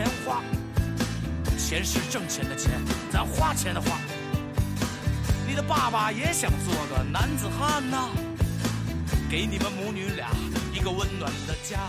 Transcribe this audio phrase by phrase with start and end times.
[0.00, 0.42] 钱花，
[1.58, 2.70] 钱是挣钱的钱，
[3.12, 4.00] 咱花钱的花。
[5.46, 8.08] 你的爸爸也想做个男子汉呐，
[9.30, 10.30] 给你们母女俩
[10.72, 11.86] 一个温暖的家。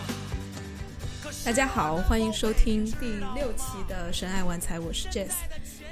[1.45, 5.31] 大家好，欢迎收听第六期的《神爱玩财》，我是 Jess。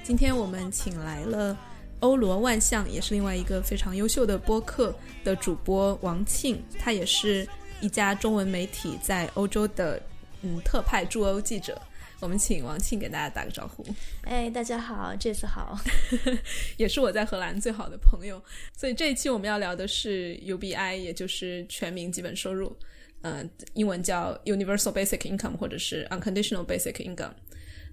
[0.03, 1.57] 今天我们请来了
[2.01, 4.93] 欧罗万象，也是另外一个非常优秀的播客
[5.23, 7.47] 的主播王庆，他也是
[7.79, 10.01] 一家中文媒体在欧洲的
[10.41, 11.81] 嗯特派驻欧记者。
[12.21, 13.85] 我们请王庆给大家打个招呼。
[14.23, 15.79] 哎，大家好，这次好，
[16.77, 18.41] 也是我在荷兰最好的朋友。
[18.75, 22.75] 所以这一期我们要聊的是 UBI，也就是全民基本收入，
[23.21, 27.33] 呃，英文叫 Universal Basic Income 或者是 Unconditional Basic Income。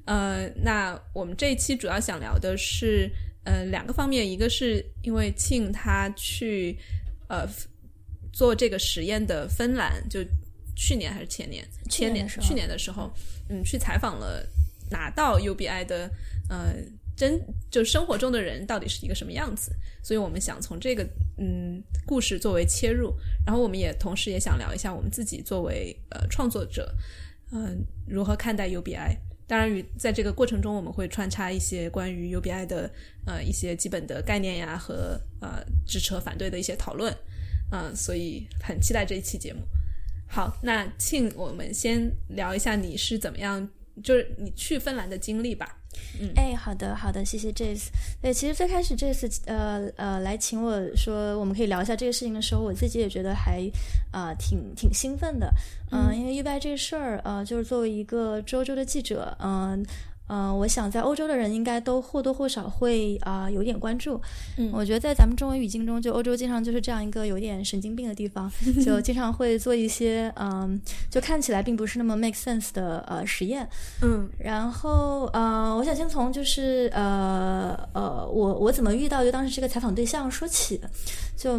[0.06, 3.08] 呃，那我们这一期主要想聊的是
[3.44, 6.76] 呃两个方面，一个是因为庆他去
[7.28, 7.48] 呃
[8.32, 10.20] 做这个实验的芬兰，就
[10.76, 13.10] 去年还是前年，前年去年的时候。
[13.48, 14.44] 嗯，去采访了
[14.90, 16.10] 拿到 UBI 的
[16.48, 16.74] 呃
[17.16, 19.70] 真就生活中的人到底是一个什么样子，
[20.02, 23.14] 所以我们想从这个嗯故事作为切入，
[23.46, 26.92] 然后我们也同时也想聊一下我们自己作为呃创作者，
[27.52, 29.16] 嗯如何看待 UBI。
[29.46, 32.90] 当然，与在这个过程中我们会穿插一些关于 UBI 的
[33.26, 37.16] 呃一些基本的概念呀和呃支持和反对的一些讨论，
[37.70, 39.60] 嗯，所以很期待这一期节目。
[40.28, 43.68] 好，那庆，我们先聊一下你是怎么样，
[44.02, 45.78] 就是你去芬兰的经历吧。
[46.20, 47.88] 嗯，哎，好的，好的，谢谢 Jace。
[48.20, 53.66] 对，其实最开始这次呃呃来请我说我们可以聊一下这个事情的时候，我自己也觉得还
[54.12, 55.50] 啊挺挺兴奋的。
[55.90, 59.84] 嗯，因为 UBI 这个事儿，呃，就是作为一个周周的记者，嗯。
[60.28, 64.20] 嗯，我想在欧洲的人应该都或多或少会啊有点关注。
[64.56, 68.50] 嗯，我觉得在咱们中文语境中，就欧洲经常就是这样一个有点神经病的地方，
[68.84, 73.68] 就经常会做一些嗯，就看起来并不是那么 make sense 的呃实验。
[74.02, 80.80] 嗯，然后呃，我想先从就是呃呃，我我怎么遇到就当时这个采访对象说起，
[81.36, 81.58] 就。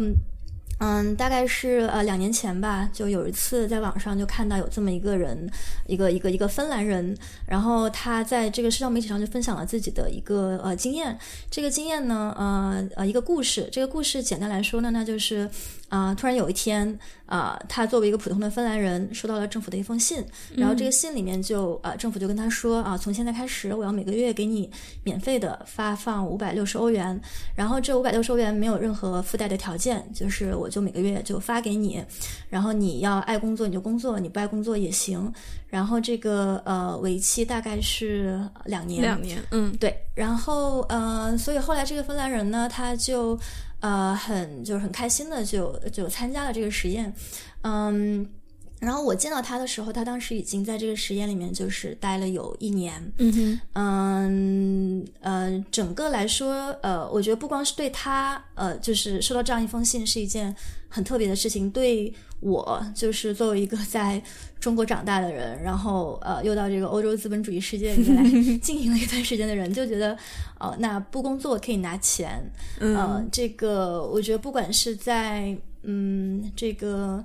[0.78, 5.50] 嗯，大概是呃两年前吧，就有一次在网上就看到有这么一个人，
[5.86, 7.16] 一个一个一个芬兰人，
[7.46, 11.18] 然后他在这个社交媒体上就分享了自己的一个呃经验。
[11.50, 13.68] 这个经验呢，呃呃一个故事。
[13.72, 15.50] 这个故事简单来说呢，那就是
[15.88, 20.24] 啊，突然有一天啊，他作为一个普通的芬兰人，收到了政府的一封信，
[20.56, 24.70] 然后这个信里面就啊，政府就跟他说啊，从现在开始，我要每个月给你
[25.02, 27.20] 免费的发放五百六十欧元，
[27.56, 30.68] 然后这五百六十欧元没有任何附带的条件，就是我。
[30.68, 32.04] 就每个月就发给你，
[32.50, 35.32] 然后你要爱工作你就工作，你不爱工作也行。
[35.66, 39.96] 然后这个呃为期大概是两年，两年，嗯，对。
[40.14, 43.38] 然后呃，所以后来这个芬兰人呢，他就
[43.80, 47.12] 呃很就是很开心的就就参加了这个实验，
[47.62, 48.28] 嗯。
[48.80, 53.12] 然后我见到他的时候，他当时已经在这个实验里面就是待了有一年。
[53.18, 60.54] 嗯哼，嗯呃，整个来说，呃，我觉得不光是对他，呃，就是收到这样一封信是一件
[60.88, 61.68] 很特别的事情。
[61.70, 64.22] 对我，就是作为一个 在
[64.60, 68.22] 中国长大的人，然后呃，又到这个欧洲资本主义世界里面来
[68.62, 70.16] 经营了一段时间的人，就觉得，
[70.60, 72.40] 哦，那不工作可以拿钱。
[72.78, 77.24] 嗯，这个我觉得不管是在嗯这个。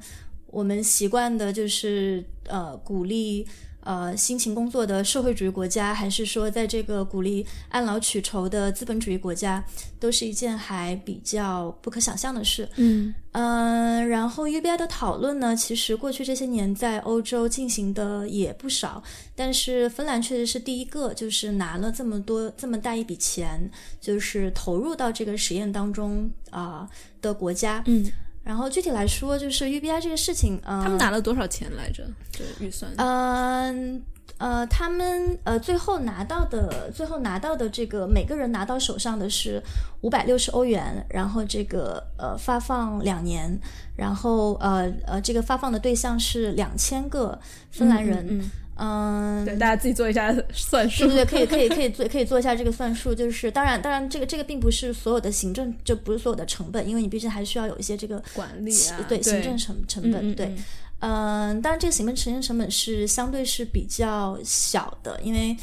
[0.53, 3.45] 我们习惯的就是呃鼓励
[3.81, 9.61] 呃辛勤工作的社会主义国家，还是说在这个鼓励按劳取酬的资本主义国家，
[9.99, 12.69] 都是一件还比较不可想象的事。
[12.75, 19.01] 嗯嗯，然后 UBI 的讨论呢，其实过去这些年在欧洲进行的也不少，
[19.35, 23.59] 但是芬兰确实是第一个，就是拿了这么多这么大一笔钱，
[23.99, 26.87] 就是投入到这个实验当中啊
[27.21, 27.83] 的国家。
[27.87, 28.05] 嗯。
[28.43, 32.05] 然后具体来说，就是 UBI 这个事情，呃，他们拿了多少钱来着？
[32.31, 32.91] 这预算？
[32.97, 34.01] 嗯呃，
[34.67, 39.61] 他们呃最后拿到的，最后拿到的这个每个人拿到手上的是
[40.01, 43.57] 五百六十欧元，然后这个呃发放两年，
[43.95, 47.39] 然后呃呃这个发放的对象是两千个
[47.71, 48.51] 芬兰人。
[48.75, 51.05] 嗯，对，大家自己做一下算数。
[51.05, 53.13] 对对对，可以可以可以做可以做一下这个算数。
[53.13, 60.33] 就是当然当然，这个这个并不是所有的行政，就不是所有的成本，因为你毕竟还需要有一些这个管理啊，对行政成成本。
[60.33, 60.57] 对，嗯，
[61.61, 65.55] 当然这个行政承认成本是相对是比较小的，因为。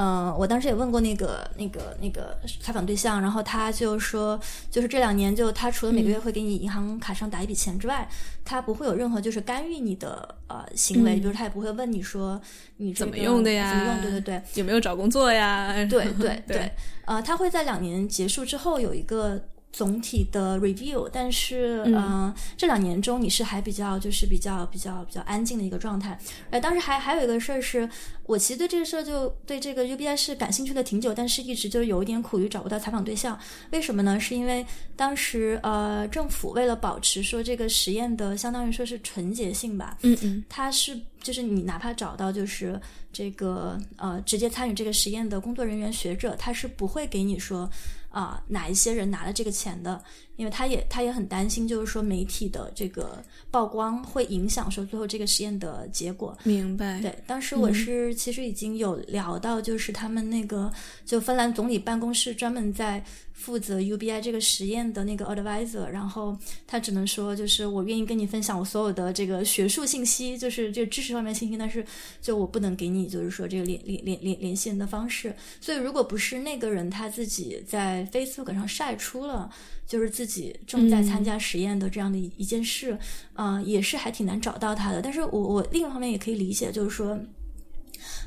[0.00, 4.38] 嗯，我当时也问过那个、那个、那个采访对象，然后他就说，
[4.70, 8.08] 就是这两年，就他除了每个月会给你银行卡上打一笔钱之外，
[8.44, 12.40] 他不会有任何就是干预你的呃行为，就是他也不会问你说
[12.76, 14.02] 你怎么用的呀，怎么用？
[14.02, 15.72] 对对对，有没有找工作呀？
[15.86, 16.70] 对 对对，
[17.04, 26.18] 呃，他会在两年结束之后有一个总体的 review，但是嗯、呃这两年中你是还比较就是比较比较比较安静的一个状态。
[26.50, 27.88] 呃，当时还还有一个事儿是，
[28.24, 33.38] 我其实对这个事儿就对这个 UBI 是感兴趣的挺久，但是一直就有一点苦于找不到采访对象。
[33.70, 34.18] 为什么呢？
[34.18, 34.66] 是因为
[34.96, 42.80] 当时呃政府为了保持说这个实验的相当于说是纯洁性吧，嗯嗯它是就是你哪怕找到就是
[43.12, 47.70] 这个呃直接参与这个实验的工作人员学者，他是不会给你说
[48.18, 50.02] 啊、哪一些人拿了这个钱的，
[50.38, 56.34] 因为他也他也很担心，就是说媒体的这个曝光会影响说最后这个实验的结果。
[56.44, 57.00] 明白。
[57.00, 60.72] 对，当时我是其实已经有聊到，就是他们那个
[61.04, 66.38] 就芬兰总理办公室专门在负责 UBI 这个实验的那个 advisor，然后
[66.68, 71.84] 他只能说就是我愿意跟你分享我所有的这个学术信息，就是这知识方面信息，但是
[72.22, 75.34] 就我不能给你就是说这个联联联联联系人的方式。
[75.60, 79.50] 所以如果不是那个人他自己在 Facebook 上晒出了。
[79.88, 82.96] 就是自己正在参加实验的这样的一一件事，
[83.32, 85.00] 啊、也是还挺难找到他的。
[85.00, 87.18] 但是我我另一方面也可以理解，就是说，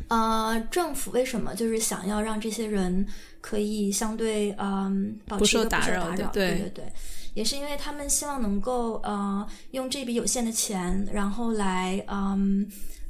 [0.08, 3.06] 呃，政府为什么就是想要让这些人
[3.40, 6.92] 可以相对嗯、保不持一个不受打扰对对对，
[7.36, 12.68] 也是因为他们希望能够呃用这笔有限的钱，然后来嗯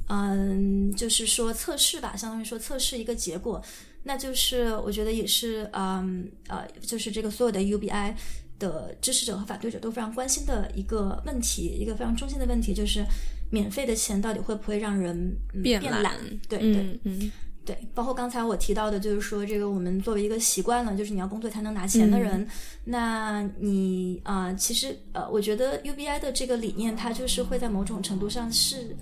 [0.08, 3.62] 嗯，就是说测试吧，相当于说测试一个结果。
[4.04, 8.12] 那就是我觉得也是，嗯呃，就是这个所有的 UBI
[8.62, 13.04] 的支持者和反对者都非常关心的一个问题，一个非常中心的问题，就是
[13.50, 15.16] 免费的钱到底会不会让人、
[15.52, 16.02] 嗯、变懒？
[16.02, 16.16] 懒
[16.48, 17.32] 对对、嗯嗯
[17.64, 22.46] 对，包括刚才我提到的，就是说这个我们作为一个习惯了，就是你要工作才能拿钱的人，
[22.84, 28.96] 那你啊、呃其实呃，我觉得 UBI 的这个理念，它就是会在某种程度上是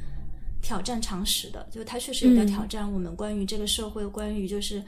[0.62, 4.82] 挑战常识的，就它确实有点嗯挑战我们关于这个社会，关于就是。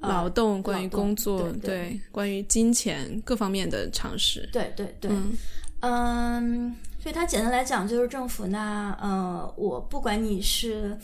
[0.00, 4.48] 呃劳动，关于工作，对对关于金钱各方面的常识。
[4.52, 5.32] 对对对，嗯
[5.80, 10.96] 嗯，所以它简单来讲就是政府那呃，我不管你是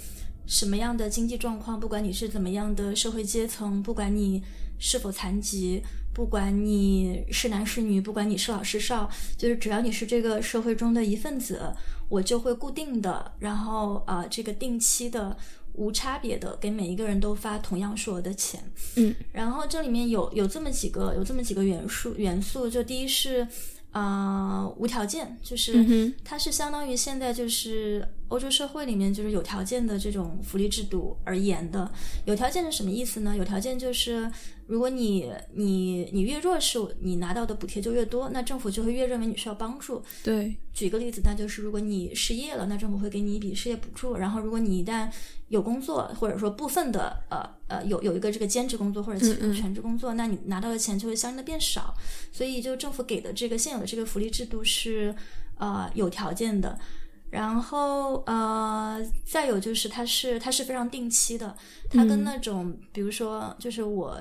[0.46, 4.43] 什么样的经济状况，不管你是怎么样的社会阶层，不管你
[4.79, 5.82] 是否残疾，
[6.12, 11.73] 不管你是男是女，不管你是老是少，就是只要你是这个社会中的一份子，
[12.08, 15.37] 我就会固定的，然后啊、呃这个定期的。
[15.75, 18.62] 无差别的给每一个人都发同样数额的钱，
[18.97, 23.47] 嗯，然后这里面有有这么几个有这么几个元素元素，就第一是
[23.93, 31.91] 呃无条件，就是它是相当于现在就是欧洲社会里面就是有条件的这种福利制度而言的。
[32.25, 33.37] 有条件是什么意思呢？
[33.37, 34.31] 有条件就是
[34.67, 40.03] 如果你你你越弱势，你拿到的补贴就越多，那政府就会越认为你需要帮助。
[40.23, 44.17] 对，举个例子，那就是如果你失业了，那政府会给你一笔失业补助。
[44.17, 45.11] 然后，如果你一旦
[45.49, 49.19] 有工作，或者说部分的呃呃有有一个这个兼职工作或者
[49.53, 51.94] 全职工作，那你拿到的钱就会相应的变少。
[52.32, 55.15] 所以，就政府给的这个现有的这个福利制度是
[55.59, 56.79] 呃有条件的。
[57.35, 61.55] 然后呃，再有就是它是它是非常定期的，
[61.91, 64.17] 它跟嗯那种、比如说就是我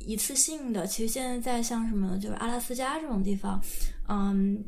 [0.00, 3.60] 一次性的，其实现在在像什么就是阿拉斯加这种地方，
[4.08, 4.64] 嗯。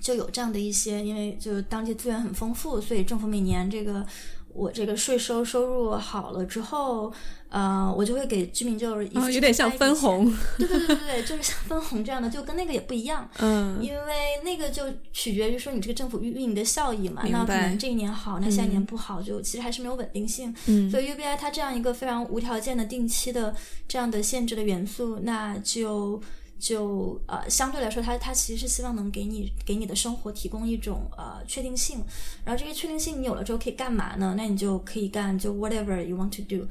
[0.00, 4.06] 就有这样的一些，因为就是当地资源很丰富，所以政府每年这个
[4.54, 7.12] 我这个税收收入好了之后，
[7.48, 10.32] 呃，我就会给居民就是一有点像分红。
[10.56, 13.28] 对对对对对，就是像分红这样的，就跟那个也不一样。
[13.40, 14.14] 嗯因为
[14.44, 20.54] 那个就取决于说你这个政府运运营的效益嘛，那可能这一年好，那下一年不好，就其实还是没有稳定性。
[20.66, 23.54] 嗯所以 UBI 它这样一个非常无条件的定期的
[23.88, 26.20] 这样的限制的元素，那就
[26.64, 32.02] 就呃相对来说它，它其实是希望能给你给你的生活提供一种呃确定性，
[32.44, 34.34] 然后这个确定性你有了之后可以干嘛呢？
[34.34, 36.66] 那你就可以干就 whatever you want to do，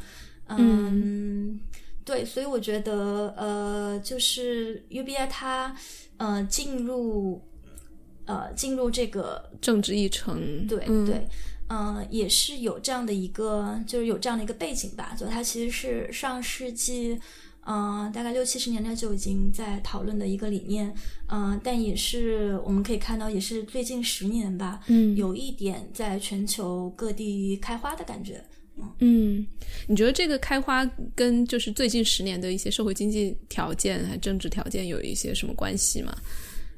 [0.47, 1.59] 嗯。
[2.05, 5.73] 对，所以我觉得呃，就是 UBI 它
[6.17, 7.41] 呃进入
[8.25, 11.25] 呃进入这个政治议程，对、嗯、对，
[11.69, 15.15] 嗯、也是有这样的一个，就是有这样的一个背景吧。
[15.17, 17.17] 就它其实是上世纪，
[17.65, 20.93] 嗯、大概六七十年代就已经在讨论的一个理念，
[21.27, 28.43] 嗯、但也是我们可以看到，也是最近十年吧，嗯有一点在全球各地开花的感觉。
[28.98, 29.46] 嗯，
[29.88, 36.17] 你觉得这个开花跟就是最近十年的一些社会经济条件还政治条件有一些什么关系吗？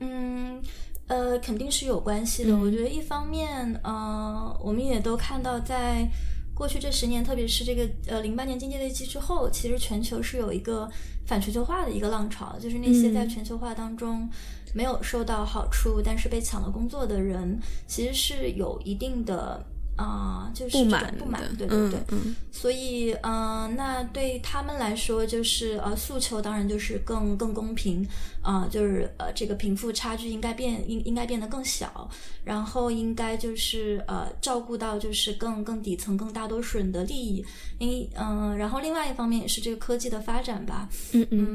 [0.01, 0.62] 嗯，
[1.08, 2.58] 呃，肯定是有关系的。
[2.58, 6.06] 我觉得一方面，呃，我们也都看到，在
[6.55, 10.89] 过去这十年，特别是这个呃零八年经济危机之后，其实全球是有一个
[11.27, 14.27] 反全球化的一个浪潮，就是那些在全球化当中
[14.74, 19.63] 没有受到好处，但是被抢了工作的人，其实是有一定的。
[19.98, 22.00] 啊、就是不满不满，，对对对。
[22.10, 22.36] 嗯嗯。
[22.52, 28.06] 所以，嗯、那对他们来说，就是呃，诉求当然就是更更公平，
[28.42, 32.10] 啊，就是呃，这个贫富差距应该变应应该变得更小，
[32.44, 37.46] 然后应该就是呃，照顾到就是更更底层、更大多数人的利益，
[37.80, 41.48] 因嗯、然后另外一方面也是这个科技的发展吧，嗯嗯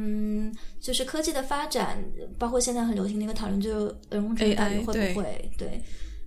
[0.48, 2.02] 嗯，就是科技的发展，
[2.38, 5.12] 包括现在很流行的一个讨论，就是人工智能到底 AI 会对。
[5.14, 5.82] 不会对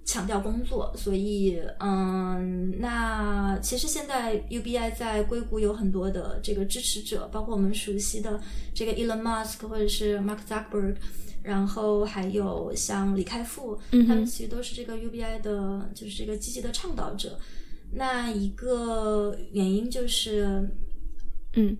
[0.06, 0.94] 强调工作？
[0.98, 8.42] 所以，嗯，那其实现在 UBI 在硅谷有很多的这个支持者，包括我们熟悉的
[8.74, 10.96] 这个 Elon Musk 或者是 Mark Zuckerberg。
[11.44, 17.38] 然后还有像李开复，他们其实都是这个 UBI 的，就是这个积极的倡导者。
[17.92, 20.70] 那一个原因就是，
[21.52, 21.78] 嗯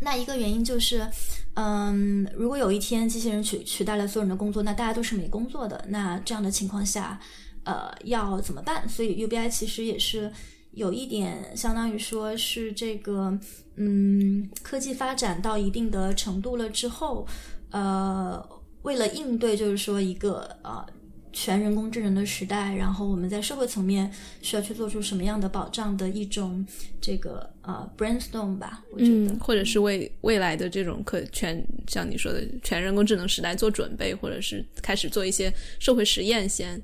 [0.00, 1.06] 那一个原因就是，
[1.54, 5.84] 嗯，如果有一天机器人取取代了所有人的工作，那大家都是没工作的。
[5.88, 7.20] 那这样的情况下，
[7.66, 8.88] 呃，要怎么办？
[8.88, 10.32] 所以 UBI 其实也是
[10.70, 13.36] 有一点，相当于说是这个，
[13.74, 17.26] 嗯，科技发展到一定的程度了之后，
[17.70, 18.48] 呃，
[18.82, 20.86] 为了应对就是说一个呃
[21.32, 24.08] 全人工智能的时代，然后我们在社会层面
[24.42, 26.64] 需要去做出什么样的保障的一种
[27.00, 29.36] 这个呃 brainstorm 吧，我觉得。
[29.40, 36.80] 或者是为未来的这种可全像你说的全人工智能时代做准备，或者是开始做一些社会实验先。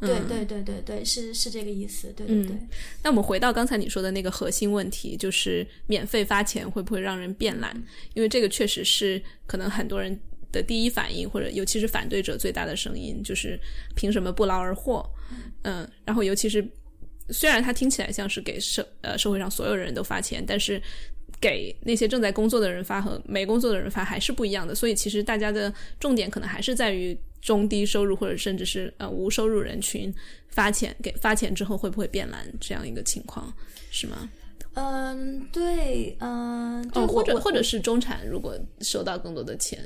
[0.00, 2.56] 对对对对对，是是这个意思，对对对。
[3.02, 7.74] 那我们回到刚才你说的那个核心问题，就是免费发钱会不会让人变懒？
[8.14, 10.16] 因为这个确实是可能很多人
[10.52, 13.58] 的第一反应，或者尤其是反对者最大的声音，就是
[13.96, 15.04] 凭什么不劳而获？
[15.62, 16.64] 嗯，然后尤其是
[17.30, 20.80] 虽然它听起来像是给社呃社会上所有人都发钱，但是
[21.40, 24.74] 给那些正在工作的人发和没工作的人发还是不一样的。
[24.74, 30.12] 所以其实大家的重点可能还是在于中低收入或者甚至是呃无收入人群
[30.48, 33.52] 发钱给发钱之后会不会变蓝这样一个情况
[33.90, 34.28] 是吗？
[34.74, 39.78] 嗯，对，嗯，哦，就或者或者是中产如果收到更多的钱，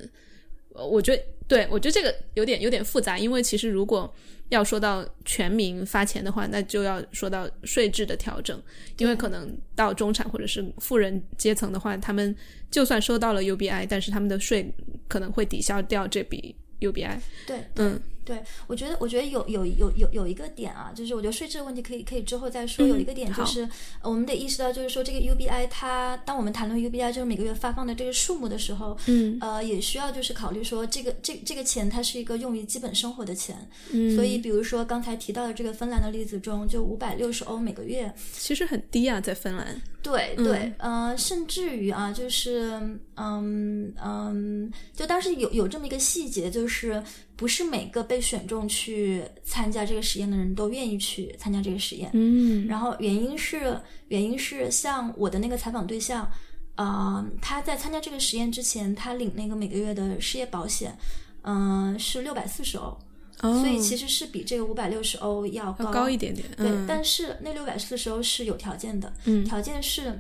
[0.75, 4.13] 呃我觉得对我觉得这个有点有点复杂，因为其实如果
[4.49, 8.61] 要说到全民发钱的话，那就要说到税制的调整，
[8.99, 12.35] 因为可能到中产或者是富人阶层的话，他们
[12.71, 14.71] 就算收到了 UBI，但是他们的税
[15.09, 17.21] 可能会抵消掉这笔 UBI。
[17.47, 22.87] 对，嗯对，我觉得，我觉得有有有有有一个点啊，就是我觉得税制的问题可以可以之后再说。
[22.87, 23.63] 嗯有一个点就是，
[24.03, 33.57] 呃我们得意识到，就是说这个 UBI 它，当我们谈论 UBI 就是每个月发放的这个数目的时候，嗯呃，也需要就是考虑说，这个这这个钱它是一个用于基本生活的钱。
[33.93, 39.67] 嗯，所以，比如说刚才提到的这个芬兰的例子中，就五百六十欧每个月，其实很低啊，在芬兰。
[39.69, 42.73] 嗯对对，呃，甚至于啊，就是
[43.15, 47.01] 嗯嗯，就当时有有这么一个细节，就是
[47.37, 52.11] 不是每个被选中去参加这个实验的人都愿意去参加这个实验。
[52.13, 52.67] 嗯。
[52.67, 56.31] 然后原因是原因是像我的那个采访对象，
[56.77, 60.97] 呃，他在参加这个实验之前，他领那个每个月的失业保险，
[61.43, 62.97] 嗯、是六百四十欧，
[63.41, 66.47] 哦，所以其实是比这个五百六十欧要高要高一点点。
[66.57, 69.45] 对，嗯、但是那六百四十欧是有条件的，嗯。
[69.45, 70.19] 条件是，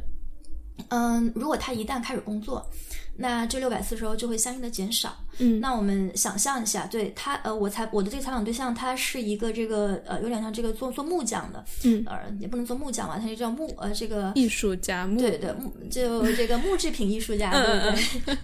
[0.88, 2.66] 嗯，如果他一旦开始工作，
[3.16, 5.16] 那这六百四十欧就会相应的减少。
[5.38, 18.38] 嗯那我们想象一下，对他，呃，我采我的这个采访对象，他是一个这个呃，有点像这个做做木匠的，嗯呃，也不能做木匠吧，他就叫木呃这个艺术家木对对，木就 这个木制品艺术家，嗯对嗯不对？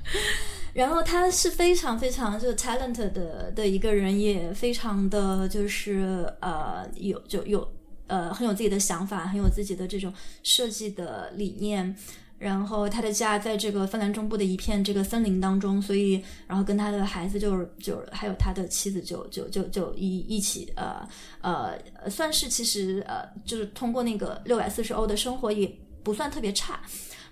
[0.74, 7.66] 然后他是非常非常就 talent 的的一个人，也非常的就是呃有就有
[8.06, 11.94] 呃很有自己的想法，很有自己的这种设计的理念。
[12.38, 21.06] 然后他的家在这个芬兰中部的一片这个森林当中，所以然后跟他的孩子就是就还有他的妻子就就就就一一起呃
[21.40, 21.76] 呃
[22.08, 25.68] 算是其实呃就是通过那个六百四十欧的生活也
[26.04, 26.80] 不算特别差，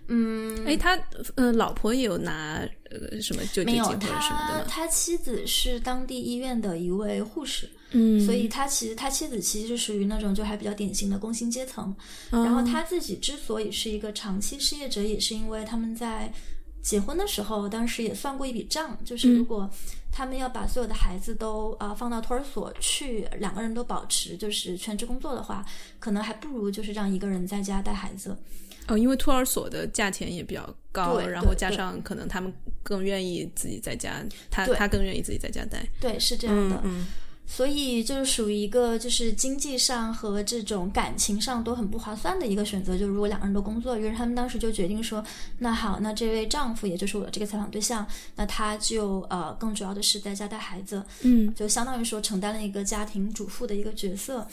[0.09, 0.99] 嗯，哎，他
[1.35, 4.65] 呃，老婆也有拿呃什么救济金或者什么的吗？
[4.69, 11.95] 他他妻子是当地医院的一位护士，嗯，所以他其实他妻子其实是属于那种就还比较典型的工薪阶层。
[12.31, 16.33] 哦然后他自己之所以是一个长期失业者，也是因为他们在
[16.83, 19.69] 结婚的时候，当时也算过一笔账，就是如果
[20.13, 25.67] 他们要把所有的孩子都啊、呃放到托儿所去，两个人都保持就是全职工作的话，
[25.99, 28.37] 可能还不如就是让一个人在家带孩子。
[28.89, 32.53] 哦，因为托儿所的价钱也比较高，对然后加上可能他们
[32.83, 35.87] 更愿意自己在家，他他更愿意自己在家带。
[36.01, 36.77] 对，是这样的。
[36.85, 37.07] 嗯嗯
[37.49, 42.99] 所以就是属于一个就是经济上和这种感情上都很不划算的一个选择。
[42.99, 45.25] 就如果两个人都工作，于是他们当时就决定说，
[45.59, 54.45] 那好，那这位丈夫也就是我的这个采访对象，那他就呃更主要的是在家带孩子，嗯就相当于说承担了一个家庭主妇的一个角色。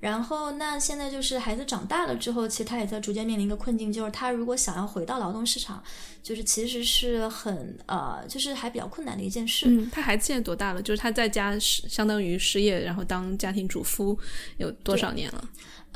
[0.00, 5.82] 然后，那现在就是孩子长大了之后，其实他也在逐渐面临一个困境，就是他如果想要回到劳动市场，
[6.22, 9.66] 就是其实是很呃，就是还比较困难的一件事。
[9.68, 10.82] 嗯，他孩子现在多大了？
[10.82, 14.18] 就是他在家是相当于失业，然后当家庭主夫
[14.58, 15.48] 有多少年了？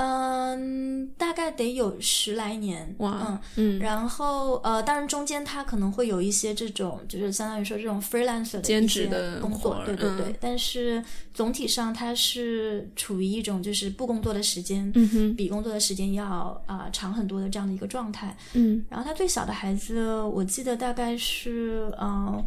[0.02, 10.26] 嗯，大概得有十来年哇，嗯嗯，然后呃，当然中间他可能会有一些这种，就是相当于说这种 freelancer 的兼职的工作对对对。
[10.28, 11.04] 嗯但是
[11.34, 18.34] 总体上他是处于一种就是不工作的时间，嗯哼，比工作的时间要啊、长很多的这样的一个状态。
[18.54, 22.42] 嗯然后他最小的孩子，我记得大概是呃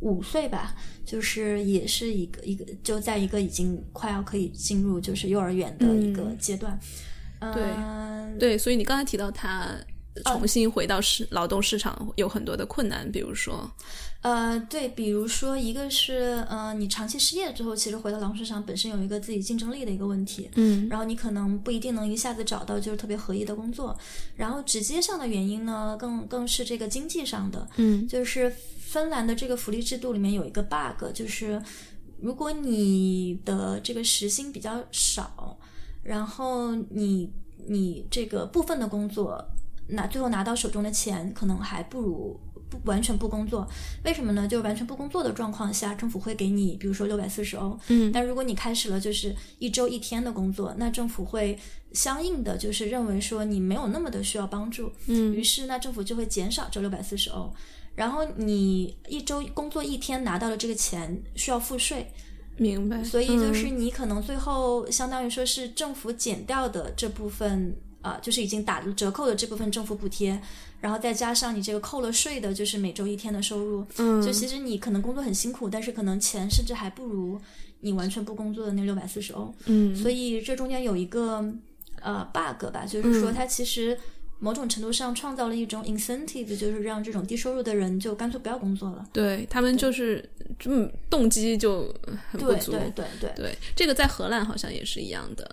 [0.00, 0.74] 五岁吧，
[1.04, 6.78] 就是也是一个一个就在一个已经快要可以进入就是幼儿园的一个阶段。
[7.40, 9.76] 对嗯对，所以你刚才提到他
[10.24, 13.70] 哦重新回到市、劳动市场有很多的困难，比如说，
[14.22, 20.88] 呃，对，比如说一个是呃，你长期失业之后，其实回到劳动市场本身有一个自己竞争力的一个问题，嗯。
[20.88, 23.96] 然后你可能不一定能一下子找到就是特别合意的工作，
[24.34, 28.08] 然后直接上的原因呢，更更是这个经济上的，嗯。
[28.08, 28.52] 就是
[28.90, 31.62] 芬兰的这个福利制度里面有一个 bug，就是
[32.20, 35.58] 如果你的这个时薪比较少，
[36.02, 37.30] 然后你
[37.66, 39.44] 你这个部分的工作
[39.88, 42.40] 拿最后拿到手中的钱，可能还不如
[42.70, 43.68] 不完全不工作。
[44.04, 44.48] 为什么呢？
[44.48, 47.78] 就完全不工作的状况下，政府会给你，比如说六百四十欧。
[47.88, 51.58] 嗯但如果你开始了就是一周一天的工作，那政府会
[51.92, 57.52] 相应的就是认为说你没有那么的需要帮助，嗯于是那政府就会减少这六百四十欧。
[57.98, 62.06] 然后你一周工作一天拿到了这个钱需要付税，
[62.56, 63.80] 明白，所以就是嗯。
[63.80, 70.40] 你可能最后相当于说是政府减掉的这部分，啊、就是已经打了折扣的这部分政府补贴，
[70.80, 74.22] 然后再加上你这个扣了税的，就是每周一天的收入，嗯。
[74.22, 77.36] 就其实你可能工作很辛苦，但是可能钱甚至还不如
[77.80, 79.52] 你完全不工作的那六百四十欧。
[79.66, 79.96] 嗯。
[79.96, 81.44] 所以这中间有一个
[82.00, 83.98] 呃 bug 吧，就是说嗯它其实
[84.40, 89.08] 某种程度上创造了一种 incentive，就是让这种低收入的人就干脆不要工作了。
[89.12, 90.24] 对他们就是
[90.64, 91.92] 嗯动机就
[92.30, 95.50] 很不足，对对对这个在荷兰好像也是一样的，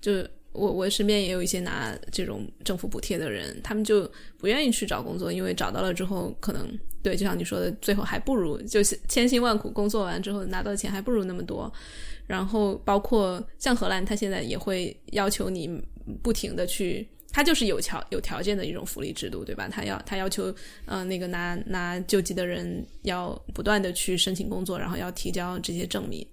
[0.00, 0.12] 就
[0.52, 6.66] 我我身边也有一些拿这种政府补贴的人，他们就不愿意去找工作，因为找到了之后，可能
[7.02, 11.72] 对，就像你说的，最后还不如就是千辛万苦工作完之后拿到的钱还不如那么多。
[12.28, 15.82] 然后包括像荷兰，他现在也会要求你
[16.22, 17.08] 不停的去。
[17.38, 19.68] 它就是有条有条件的一种福利制度，对吧？
[19.68, 20.52] 他要他要求，
[20.86, 26.26] 呃，那个拿拿救济的人要不断的去申请工作，然后要提交这些证明。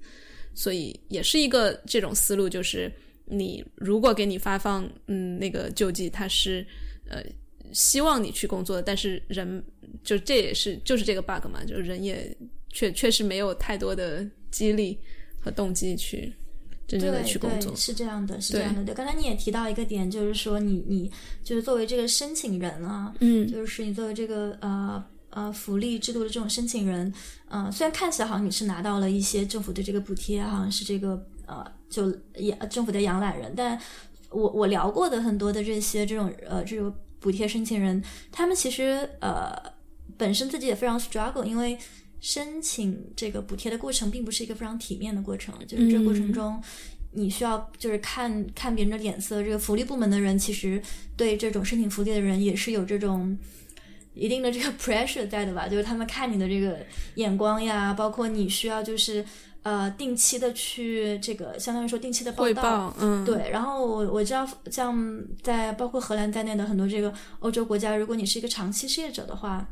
[0.56, 2.92] 所以也是一个这种思路，就是
[3.26, 6.66] 你如果给你发放嗯那个救济，它是
[7.08, 7.24] 呃
[7.72, 9.64] 希望你去工作的，但是人
[10.04, 12.36] 就这也是就是这个 bug 嘛，就是人也
[12.72, 14.98] 确确实没有太多的激励
[15.40, 16.34] 和动机去
[16.88, 17.76] 真正的对去工作对，。
[17.76, 18.84] 是这样的，是这样的。
[18.84, 21.12] 对，刚才你也提到一个点，就是说你你
[21.44, 27.12] 就是作为这个申请人啊，嗯就是你作为这个呃呃福利制度的这种申请人，
[27.48, 33.80] 呃，虽然看起来好像你是拿到了一些政府的这个补贴，好像是这个呃就养政府的养懒人，但
[34.30, 39.54] 我我聊过的很多的这些这种呃这种补贴申请人，他们其实呃
[40.18, 41.78] 本身自己也非常 struggle，因为。
[42.28, 46.64] 申请这个补贴的过程并不是一个非常体面的过程，就是这个过程嗯中，
[47.12, 49.44] 你需要就是看看别人的脸色。
[49.44, 50.82] 这个福利部门的人其实
[51.16, 53.38] 对这种申请福利的人也是有这种
[54.16, 55.68] 一定的这个 pressure 在的吧？
[55.68, 56.80] 就是他们看你的这个
[57.14, 59.24] 眼光呀，包括你需要就是
[59.62, 62.64] 呃定期的去这个相当于说定期的报道。
[62.64, 69.70] 报，嗯，对，然后我我知道，像在包括荷兰在内的很多这个欧洲国家，如果你是一个长期失业者的话，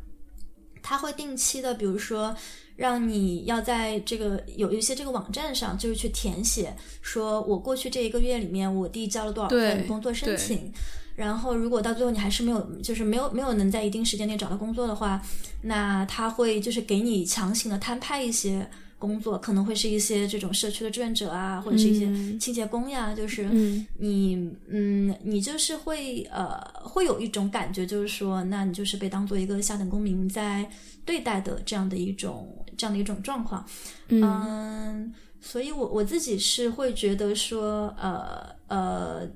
[0.84, 2.36] 他会定期的，比如说
[2.76, 10.70] 让你要在这个有一些这个网站上，就是去填写，说我过去这一个月里面我递交了多少份工作申请。
[11.16, 15.22] 然后，如果到最后你还是没有，就是没有没有能在一定时间内找到工作的话，
[15.62, 18.68] 那他会就是给你强行的摊派一些
[19.06, 22.38] 工作，可能会是一些这种社区的志愿者啊，或者是一些嗯。
[22.40, 23.86] 清洁工呀，就是嗯。
[23.98, 24.34] 你
[24.68, 30.68] 嗯，你就是会呃，会有一种感觉，就是说，那你就是被当做一个下等公民在
[31.04, 33.64] 对待的这样的一种这样的一种状况。
[34.08, 34.22] 嗯。
[34.22, 39.28] 嗯，所以我我自己是会觉得说，呃呃，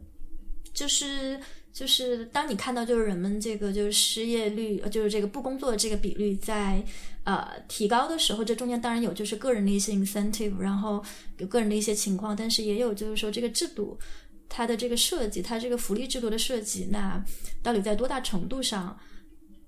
[0.73, 1.39] 就是
[1.73, 6.83] 就是当你看到就是人们这个就是失业率，呃就是这个不工作的这个比率在
[7.29, 11.05] 呃提高的时候，这中间当然有就是个人的一些 incentive，然后
[11.37, 13.99] 有个人的一些情况，但是也有就是说这个制度。
[14.51, 17.23] 它的这个设计，它这个福利制度的设计，那
[17.63, 18.99] 到底在多大程度上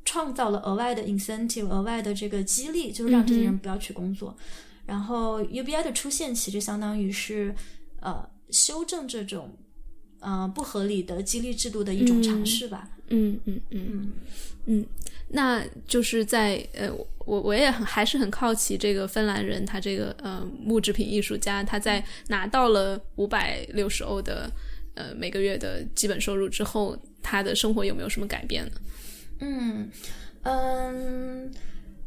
[0.06, 4.34] 创造了额外的 incentive、额外的这个激励，就是让这些人不要去工作。
[4.86, 7.54] 然后 UBI 的出现，其实相当于是
[8.00, 9.54] 呃修正这种
[10.20, 12.88] 呃不合理的激励制度的一种尝试吧。
[13.08, 14.12] 嗯嗯嗯
[14.66, 14.86] 嗯，
[15.28, 16.88] 那就是在呃，
[17.26, 24.48] 我我也很还是很好奇，这个芬兰人他这个呃木制品艺术家，他在拿到了五百六十欧的
[24.94, 28.72] 呃每个月的基本收入之后，他的生活有没有什么改变呢？
[29.40, 29.90] 嗯
[30.42, 31.50] 嗯。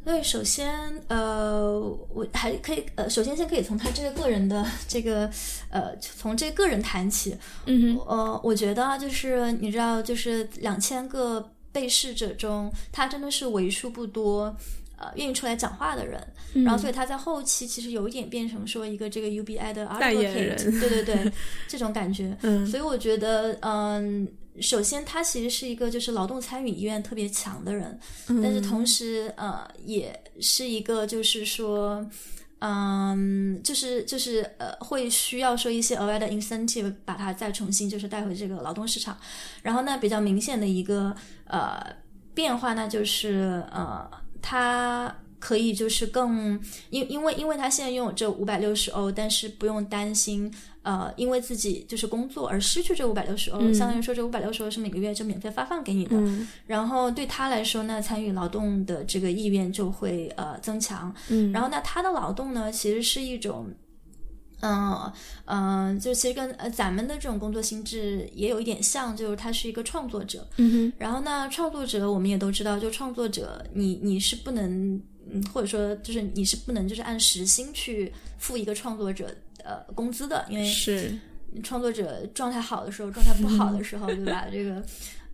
[0.06, 0.70] 对，首先，
[1.08, 5.30] 呃，我还可以，呃，首先先可以从他这个个人的这个，
[5.70, 7.38] 呃，从这个人谈起。
[7.66, 14.54] 嗯呃，我觉得就是你知道，就是两千个被试者中，他真的是为数不多，
[14.98, 16.22] 呃，愿意出来讲话的人。
[16.54, 21.32] 然后，所以他在后期其实有一点变成说一个这个 UBI 的代言人，对对对，
[21.68, 22.38] 这种感觉。
[22.44, 24.28] 嗯，所以我觉得，嗯。
[24.62, 32.06] 首先，他其实是一个就是劳动参与意愿特别强的人，但是同时，呃，也是一个就是说，
[32.60, 39.18] 嗯，就是就是呃，会需要说一些额外的 incentive 把它再重新就是带回这个劳动市场。
[39.62, 41.84] 然后呢，比较明显的一个呃
[42.34, 44.10] 变化那，就是呃，
[44.42, 46.58] 他可以就是更
[46.90, 50.50] 因因为因为他现在拥有这五百六十欧，但是不用担心。
[50.84, 56.16] 呃，因为自己就是工作而失去这五百六十欧，相当于说这五百六十欧是每个月就免费发放给你的。
[56.68, 61.14] 然后对他来说呢，参与劳动的这个意愿就会呃增强。
[61.30, 63.74] 嗯然后那，他的劳动呢，其实是一种，
[64.60, 65.12] 嗯
[65.46, 70.46] 嗯，就其实跟呃咱们的这种工作性质也有一点像，就是他是一个创作者。
[70.58, 75.02] 嗯哼然后呢，创作者我们也都知道，就创作者你你是不能，
[75.34, 79.30] 嗯，或者说就是你是不能就是按时薪去付一个创作者。
[79.66, 81.18] 呃，工资的，因为是
[81.64, 84.46] 创作者状态好的时候，状态不好的时候，对吧？
[84.52, 84.84] 这个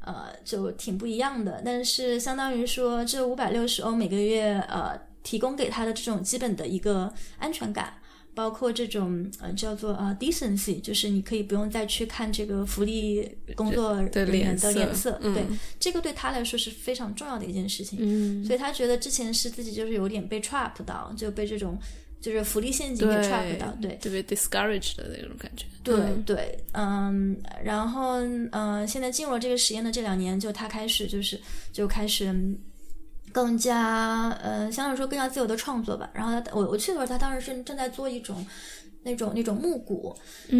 [0.02, 1.60] 呃，就挺不一样的。
[1.66, 7.96] 但是相当于说，这五百六十欧每个月，呃，提供给他的这种基本的一个安全感，
[8.34, 15.44] 包括这种呃叫做呃 decency，就是你可以不用再去看这个福利工作人员的脸色，对，
[15.80, 18.00] 这个对他来说是非常重要的一件事情。
[18.02, 21.78] 嗯，所以他觉得之前是自己就是有点被 trap 到，就被这种。
[22.22, 25.66] 就是福利陷阱给 trap 到，对，特别 discouraged 的那种感觉。
[25.82, 28.16] 对对，嗯，然后
[28.52, 31.40] 嗯，现在进入了这个实验的这两年，就他开始就是
[31.72, 32.36] 就开始
[33.32, 36.10] 更加呃，相对来说更加自由的创作吧。
[36.14, 38.46] 然后他我我去的时候，他当时正正在做一种。
[39.02, 40.14] 那种那种木鼓，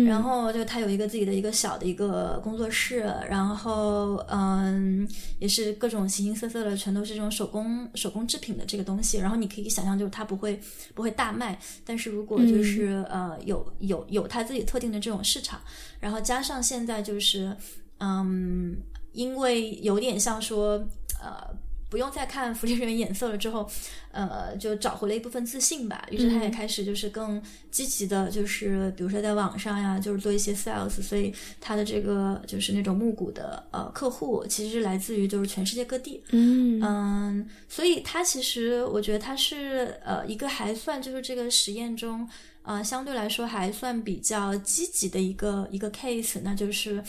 [0.08, 5.06] 然后就他有一个自己的一个小的一个工作室，然后嗯，
[5.40, 9.18] 也是各种形形色色的，全都是这种手工手工制品的这个东西。
[9.18, 10.58] 然后你可以想象，就是他不会
[10.96, 15.60] 不会大卖，但是如果就是呃有有有他自己特定的这种市场，
[16.00, 17.54] 然后加上现在就是
[18.00, 18.78] 嗯，
[19.12, 20.82] 因为有点像说
[21.22, 21.59] 呃。
[21.90, 23.68] 不用再看福利人员眼色了，之后，
[24.12, 26.06] 呃，就找回了一部分自信吧。
[26.12, 31.02] 于是他也开始就是更积极的，就是比如说在网上呀，就是做一些 sales。
[31.02, 36.22] 所以他的这个就是那种募股的呃客户，其实是来自于就是全世界各地。
[36.30, 42.28] 嗯嗯，所以他其实我觉得他是呃一个还算就是这个实验中
[42.62, 47.04] 呃相对来说还算比较积极的一个一个 case，那就是。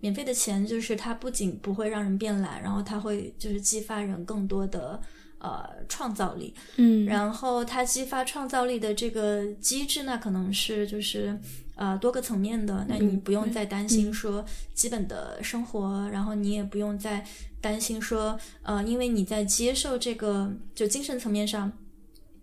[0.00, 5.00] 免费的钱就是它不仅不会让人变懒，然后它会就是激发人更多的
[5.38, 11.38] 呃创造力，嗯，然后它激发创造力的这个机制呢，可能是就是
[11.74, 17.24] 呃多个层面的，那你不用再担心说基本的生活，然后你也不用再
[17.60, 21.70] 担心说呃，因为你在接受这个就精神层面上。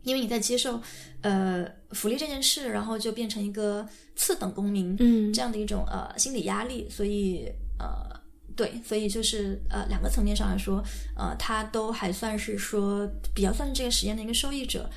[0.08, 0.82] 因为你在接受，
[1.20, 7.46] 呃，福利这件事，然后就变成一个次等公民，嗯，这样的一种呃心理压力，所以
[7.78, 7.88] 呃，
[8.56, 10.82] 对，所以就是呃两个层面上来说，
[11.17, 14.89] 呃，他都还算是说比较算是这个实验的一个受益者。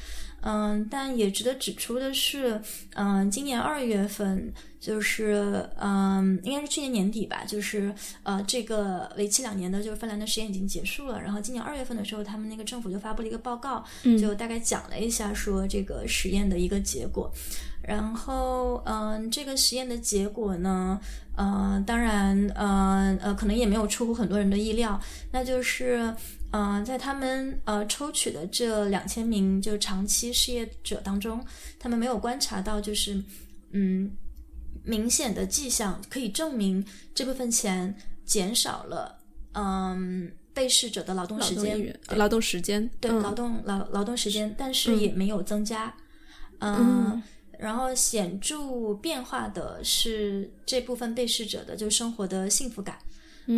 [0.42, 2.61] 嗯，但也值得指出的是，
[2.94, 4.50] 嗯，今年二月份，
[4.81, 11.20] 就是嗯，应该是去年年底吧，就是呃，这个为期两年的，就是芬兰的实验已经结束了。
[11.20, 13.85] 然后今年二月份的时候，他们那个政府就发布了一个报告，
[14.18, 17.31] 就大概讲了一下说这个实验的一个结果。
[17.83, 20.98] 然后，嗯，这个实验的结果呢，
[21.37, 24.98] 呃，当然，呃呃，可能也没有出乎很多人的意料，
[25.33, 26.14] 那就是。
[26.52, 31.44] 嗯，在他们呃抽取的这两千名就长期失业者当中，
[31.78, 33.22] 他们没有观察到就是
[33.70, 34.10] 嗯
[34.82, 36.84] 明显的迹象可以证明
[37.14, 39.18] 这部分钱减少了
[39.52, 45.94] 嗯被试者的劳动时间，劳动时间对劳动劳劳动时间，但是也没有增加。
[46.58, 47.22] 嗯，
[47.58, 52.98] 然后显著变化的是这部分被试者的就生活的幸福感。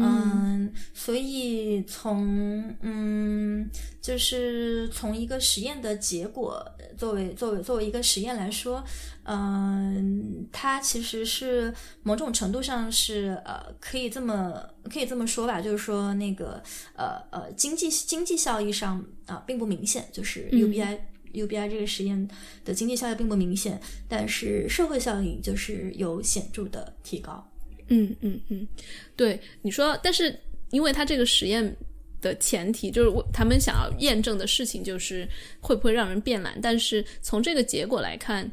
[0.00, 3.68] 嗯，所以从嗯，
[4.00, 6.64] 就是从一个实验的结果
[6.96, 8.83] 作为作为作为一个实验来说，
[9.24, 16.62] 嗯，它其实是某种程度上是呃，可以这么可以这么说吧，就是说那个
[16.94, 20.98] 呃呃经济经济效益上啊并不明显，就是 UBI、
[21.35, 22.28] UBI 这个实验
[22.64, 27.52] 的经济效益并不明显，但是社会效应就是有显著的提高。
[27.94, 28.66] 嗯嗯嗯，
[29.14, 30.35] 对你说，但是
[30.70, 31.76] 因为他这个实验
[32.22, 35.28] 的前提就是他们想要验证的事情就是
[35.61, 38.50] 会不会让人变懒，但是从这个结果来看，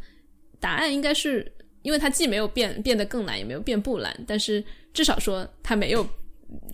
[0.59, 1.49] 答案应该是
[1.83, 4.61] 因为他既没有变变得更懒，也没有变不懒，但是
[4.93, 6.05] 至少说他没有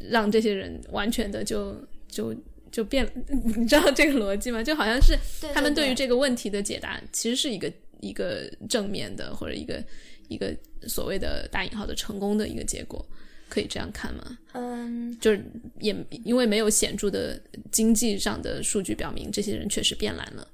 [0.10, 1.76] 让这些人完全的就
[2.08, 2.36] 就
[2.72, 3.08] 就变，
[3.56, 4.64] 你知道这个逻辑吗？
[4.64, 5.16] 就好像是
[5.54, 9.84] 他们对于这个问题的解答其实是一个一个正面的或者一个。
[10.28, 10.56] 一个
[10.88, 13.06] 所谓的大引号的成功的一个结果，
[13.50, 14.38] 可以这样看吗？
[14.54, 15.44] 嗯，就是
[15.80, 17.40] 也因为没有显著的
[17.72, 20.48] 经济上的数据表明这些人确实变懒了。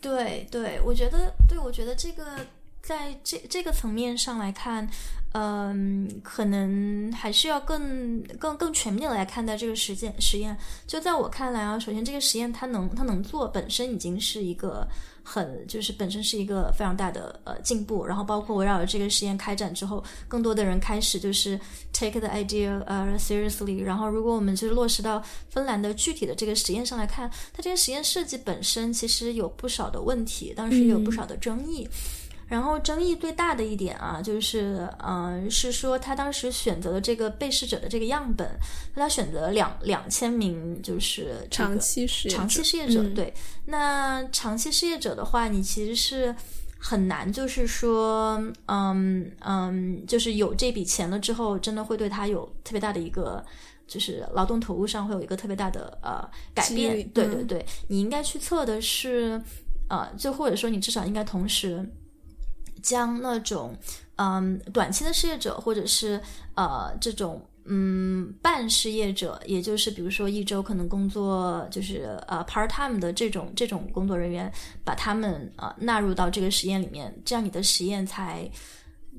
[0.00, 2.24] 对对，我觉得，对我觉得这个
[2.82, 4.88] 在这这个层面上来看，
[5.32, 10.56] 嗯，可能还是要更更更全面的来看待这个实践实验。
[10.86, 14.86] 就在我看来啊，首先这个实验它能它能做本身已经是一个。
[15.28, 21.58] 很就是本身是一个非常大的呃进步，然后包括围绕着这个实验开展之后，更多的人开始就是
[21.92, 23.82] take the idea 呃 seriously。
[23.82, 31.88] 然后如果我们就是落实到芬兰的具体的这个实验上来看，它这个实验设计本身其实有不少的问题，当时也有不少的争议。
[32.48, 38.48] 然后争议最大的一点啊，就是，嗯，是说他当时选择的这个被试者的这个样本，
[38.94, 43.02] 他选择两两千名，就是长期失长期失业者。
[43.14, 46.32] 对，那长期失业者的话，你其实是
[46.78, 53.44] 很难，就是说，嗯嗯，就是有这笔钱了之后，真的会对他有特别大的一个，
[53.88, 57.08] 就是劳动投入上会有一个特别大的呃改变。
[57.08, 59.42] 对对对，你应该去测的是，
[59.88, 61.84] 呃，就或者说你至少应该同时。
[62.86, 63.76] 将那种
[64.14, 66.20] 嗯短期的失业者，或者是
[66.54, 74.52] 呃这种嗯半失业者，也就是比如说一周可能工作就是呃 part time 的这种这种工作人员，
[74.84, 78.48] 把他们啊纳入到这个实验里面，这样你的实验才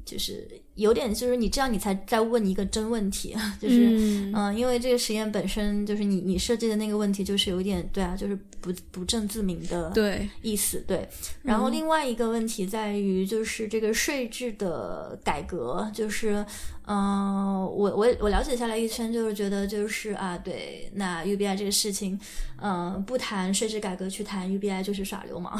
[0.05, 0.47] 就是。
[0.77, 11.07] 有点就是你这样，你才在问一个真问题， 就是嗯，因为这个实验本身就是你你设计的那个问题，就是有点对啊，就是不不正自明的对意思对。
[11.41, 16.45] 然后另外一个问题在于就是这个税制的改革，就是
[16.85, 22.17] 嗯，我我我了解下来一圈，就是觉得就是啊，对，那 UBI 这个事情，
[22.61, 25.59] 嗯，不谈税制改革去谈 UBI 就是耍流氓，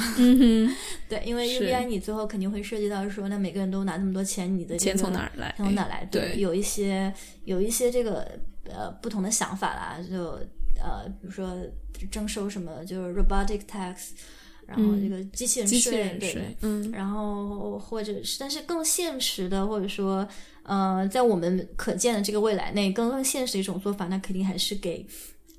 [1.10, 5.07] 对，因为 UBI 你最后肯定会涉及到说，那每个人都拿那么多钱，你的钱从。
[5.10, 5.54] 从哪儿来？
[5.58, 6.06] 从哪来？
[6.12, 7.14] 对，有一些
[7.46, 10.40] 有一些这个呃不同的想法啦，就
[10.82, 11.56] 呃比如说
[12.12, 14.10] 征收什么就是 robotic tax，
[14.66, 20.28] 然后这个机器人税，对，嗯，然后或者是但是更现实的，或者说
[20.64, 25.06] 呃在我们可见的这个未来内更更现实的一种做法，那肯定还是给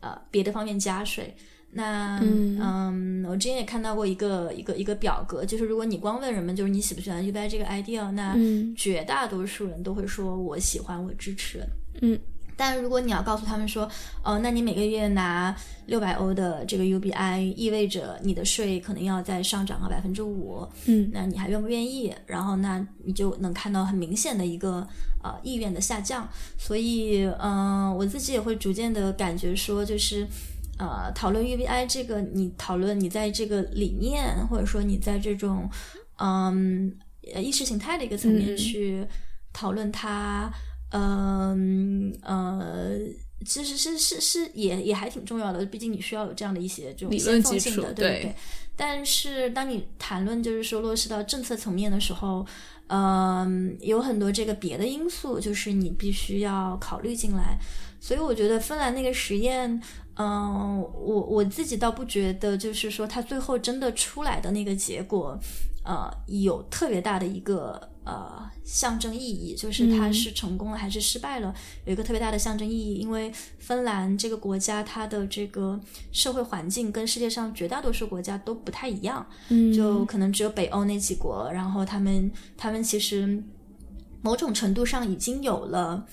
[0.00, 1.37] 呃别的方面加税。
[1.70, 8.35] 那嗯，我之前也看到过一个一个一个表格，就是如果你光问人们就是你喜不喜欢 UBI 这个 idea，那
[8.74, 11.62] 绝大多数人都会说我喜欢，我支持。
[12.00, 12.18] 嗯，
[12.57, 13.87] 但如果你要告诉他们说，
[14.24, 15.54] 哦，那你每个月拿
[15.85, 20.66] 六百欧的这个 UBI，意味着你的税可能要再上涨个百分之五。
[20.87, 22.14] 嗯，那你还愿不愿意？
[22.26, 24.88] 然后那你就能看到很明显的一个
[25.22, 26.26] 呃意愿的下降。
[26.57, 30.26] 所以嗯，我自己也会逐渐的感觉说，就是。
[30.78, 35.68] 呃，讨论 UBI 这个，你讨论你在这个理念，或者说你在这种
[36.18, 36.96] 嗯
[37.36, 39.04] 意识形态的一个层面去
[39.52, 40.48] 讨论它，
[40.90, 42.96] 嗯呃，
[43.44, 48.34] 其实是是是也也还挺重要的，毕竟你需要有这样的一些这种先锋性的，对对。
[48.76, 52.46] 但是当你谈论就是说落实到政策层面的时候，
[52.86, 57.58] 嗯，有很多这个别的因素，就是你必须要考虑进来。
[58.00, 59.82] 所以我觉得芬兰那个实验。
[60.18, 65.38] 嗯，我我自己倒不觉得，就是说他最后真的出来的那个结果，
[65.85, 71.54] 呃，有特别大的一个呃象征意义，就是他是成功了还是失败了，
[71.85, 72.94] 有一个特别大的象征意义。
[72.96, 75.78] 因为芬兰这个国家，它的这个
[76.11, 83.40] 社会环境跟世界上绝大多数国家都不太一样，嗯，就可能只有北欧那几国，然后他们他们其实
[84.20, 86.04] 某种程度上已经有了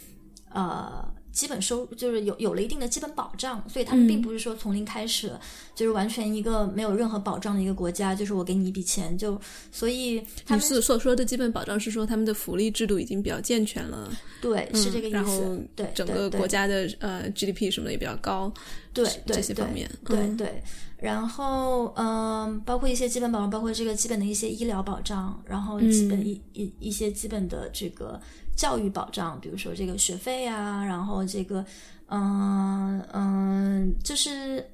[0.52, 1.15] 呃。
[1.36, 5.34] 基本收就是有有了一定的基本保障，所以他们并不是说从零开始，
[5.76, 14.10] 就是完全一个没有任何保障的一个国家，就是我给你一笔钱就，所以他们所说的基本保障是说他们的福利制度已经比较健全了，
[14.42, 18.50] 对是这个意然后思，对整个国家的呃 GDP 什么的也比较高，
[18.94, 20.38] 对对这些方对面对嗯。
[20.38, 20.64] 对，
[20.98, 26.26] 然后嗯，包括一些基本保障，包括这个基本的一些医疗保障，然后基本嗯。
[26.26, 28.20] 一、一一些基本的这个
[28.56, 31.66] 教育保障，比如说这个学费啊，然后这个
[32.08, 34.66] 嗯嗯，就是。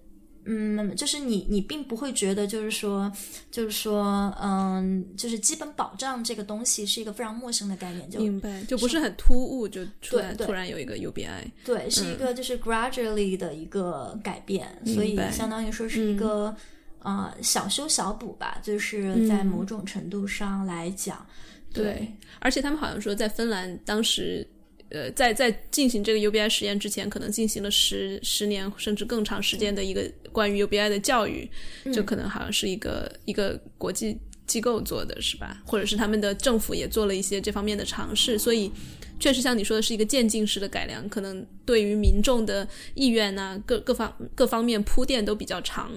[0.44, 3.12] 嗯，就是你，你并不会觉得，就是说，
[3.52, 16.56] 就是说，嗯，就是基本保障这个东西是一个非常陌生的概念，就明白，就不是很突兀，就突然突然有一个 UBI，对，是一个就是 gradually 的一个改变，所以相当于说是一个、
[17.04, 21.24] 呃小修小补吧，就是在某种程度上来讲，
[21.74, 22.08] 对
[22.40, 24.48] 而且他们好像说在芬兰当时。
[24.94, 30.04] 呃，在在进行这个 UBI 实验之前，可能进行了十十年甚至更长时间的一个
[30.34, 31.50] 关于 UBI 的教育，
[31.94, 35.64] 就可能好像是一个一个国际机构做的是吧？
[35.66, 38.70] 或者是他们的政府也做了一些这方面的尝试，所以
[39.18, 45.90] 确实像你说的是一个渐进式的改良，可能对于民众的意愿呐、各各方各方面铺垫都比较长。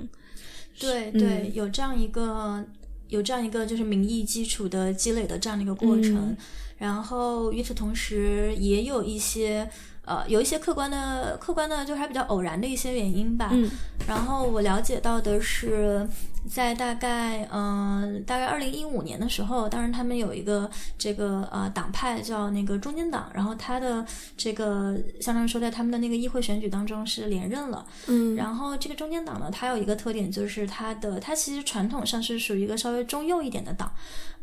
[0.78, 2.64] 对对，有这样一个
[3.08, 6.36] 有这样一个就是民意基础的积累的这样的一个过程，
[6.78, 9.68] 然后与此同时也有一些。
[10.06, 13.50] 呃，有一些客观的、客观的，就还比较偶然的一些原因吧。
[13.52, 13.70] 嗯，
[14.06, 16.06] 然后我了解到的是，
[16.48, 24.04] 在大概嗯、呃大概二零一五年的时候，当然他们有一个这个呃党派叫那个中间党，然后他的
[24.36, 27.86] 这个相当于说在他们的那个议会选举当中是连任了。
[28.06, 33.90] 嗯，然后这个中间党呢，它有一个特点，就是它的它其实传统上是属于一个稍微中右一点的党，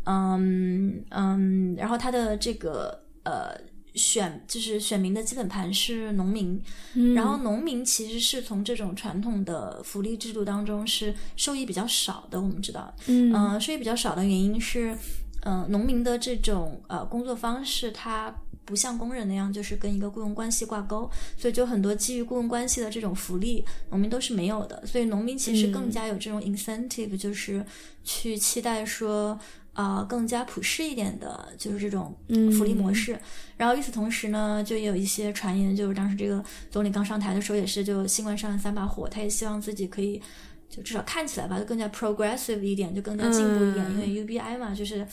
[0.06, 3.56] 嗯嗯，然后它的这个呃
[3.94, 6.62] 选就是选民的基本盘是农民，
[7.14, 14.98] 然后农民其实是从这种传统的福利制度当中是受益比较少的，我们知道，嗯呃，受益比较少的原因是，
[15.42, 24.86] 呃，农民的这种呃工作方式，它不像工人那样就是跟一个雇佣关系挂钩，所以就很多基于雇佣关系的这种福利，农民都是没有的。
[24.86, 27.66] 所以农民其实更加有这种 incentive，、就是
[28.06, 29.38] 去期待说。
[29.74, 32.16] 啊、更加普适一点的，就是这种
[32.58, 33.18] 福利模式。
[33.58, 40.22] 然后与此同时呢，就也有一些传言，就是当时这个总理刚上台的时候，也是就新冠上了三把火，他也希望自己可以
[40.70, 45.08] 就至少看起来吧，就更加 progressive 一点，就更加进步一点，因为 UBI 嘛，就是多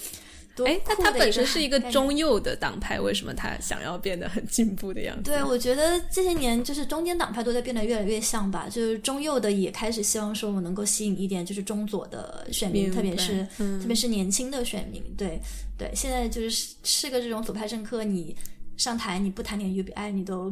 [0.66, 5.30] 哎，那他本身是一个中右的党派，为什么他想要变得很进步的样子？
[5.30, 15.02] 对，我觉得这些年就是中间党派都在变得越来越像吧，就是中右的也开始希望说我能够吸引一点就是中左的选民，特别是、嗯特别是年轻的选民。
[15.16, 15.40] 对
[15.76, 18.34] 对，现在就是是个这种左派政客，你
[18.76, 20.50] 上台你不谈点 UBI，你都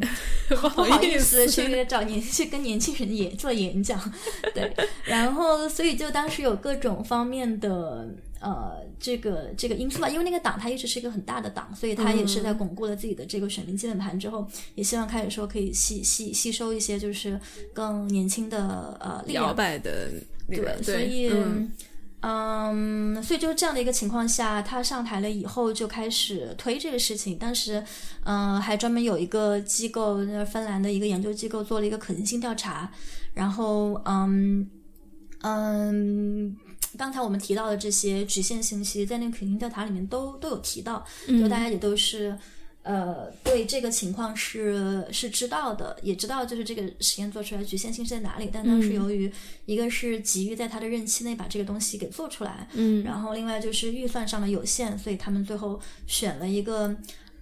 [0.48, 4.00] 不 不好好意思，去找年去跟年轻人演做演讲，
[4.54, 4.72] 对，
[5.04, 8.08] 然后所以就当时有各种方面的
[8.46, 17.40] 呃这个这个因素吧，因为那个党它一直是一个很大的党，所以它也是在巩固了自己的这个选民基本盘之后，也希望开始说可以吸吸吸收一些就是
[17.74, 20.10] 更年轻的呃力摇，摆的
[20.46, 21.30] 那个，对，所以
[22.22, 27.38] 嗯所以就是这样的一个情况下，他上台了以后就开始推这个事情。
[27.38, 27.84] 当时，
[28.24, 32.90] 嗯、还专门有一个机构，那芬兰的一个研究机构做了一个可行性调查。
[33.34, 34.66] 然后，嗯
[35.42, 36.56] 嗯，
[36.96, 42.36] 刚才我们提到的这些局限信息，在那个肯定调查里面都都有提到，就大家也都是。
[42.88, 48.48] 呃，对这个情况是是知道的，也知道就是这个实验做出来局限性是在哪里。
[48.52, 49.28] 但当时由于
[49.64, 56.94] 一个是急于在他的任期内把这个东西给做出来，嗯，然后另外就是预算上的有限，所以他们最后选了一个，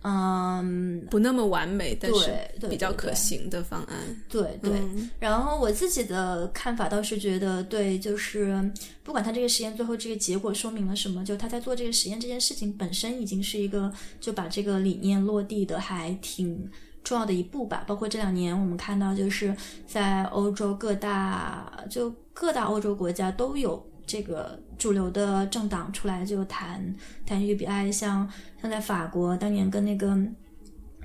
[0.06, 2.30] 嗯，不那么完美，但是
[2.68, 3.96] 比较可行的方案。
[4.28, 4.72] 对对。
[4.72, 8.70] 嗯然后我自己的看法倒是觉得，对，就是
[9.02, 13.90] 不管他这个实验最后这个结果说明了什么，就他在做这个实验这件事情本身已经是一个
[14.20, 16.70] 就把这个理念落地的还挺
[17.02, 17.82] 重要的一步吧。
[17.86, 26.94] 包括这两年我们看到，就是在欧洲各大就各大欧洲国家都有这个主流的政党出来就谈
[27.26, 28.28] 谈 UBI，像
[28.60, 30.16] 像在法国当年跟那个。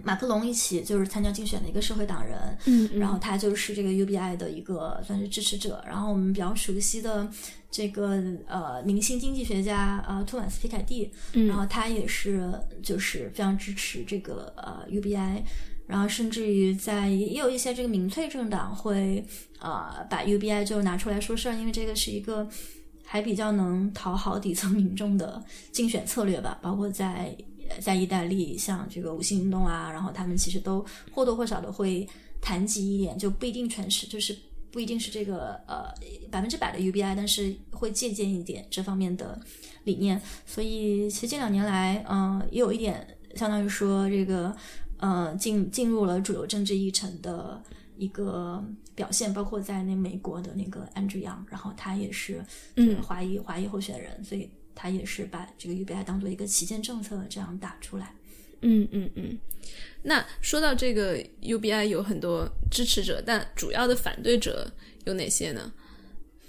[0.02, 5.84] 马克龙一起就是参加竞选的一个社会党人，嗯然后他就是这个 UBI 的一个算是支持者。
[5.86, 7.30] 然后我们比较熟悉的
[7.70, 12.50] 这个呃明星经济学家呃托马斯皮凯蒂，嗯然后他也是
[12.82, 15.44] 就是非常支持这个呃 UBI。
[15.86, 19.26] 然后甚至于在也有一些这个民粹政党会
[19.60, 22.48] 呃把 UBI 就拿出来说事儿，因为这个是一个
[23.12, 27.36] 还比较能讨好底层民众的竞选策略吧，包括在
[27.80, 32.08] 在意大利，像这个五星运动啊，然后他们其实都或多或少的会
[32.40, 34.38] 谈及一点，就不一定全是，就是
[34.70, 35.92] 不一定是这个呃
[36.30, 39.42] 百分之百的 UBI，但是会借鉴一点这方面的
[39.86, 40.22] 理念。
[40.46, 44.56] 所以其实近两年来，嗯、也有一点相当于说这个
[44.98, 47.60] 呃进进入了主流政治议程的
[47.98, 48.64] 一个
[49.00, 52.44] 表现，包括在那美国的那个 Andrew Yang，然后他也是
[52.76, 58.14] 嗯华裔华裔候选人，所以他也是把这个 UBI 当做一个旗舰政策这样打出来。
[58.60, 59.40] 嗯嗯嗯。
[60.04, 64.70] 那说到这个 UBI 有很多支持者，但主要的反对者
[65.06, 65.72] 有哪些呢？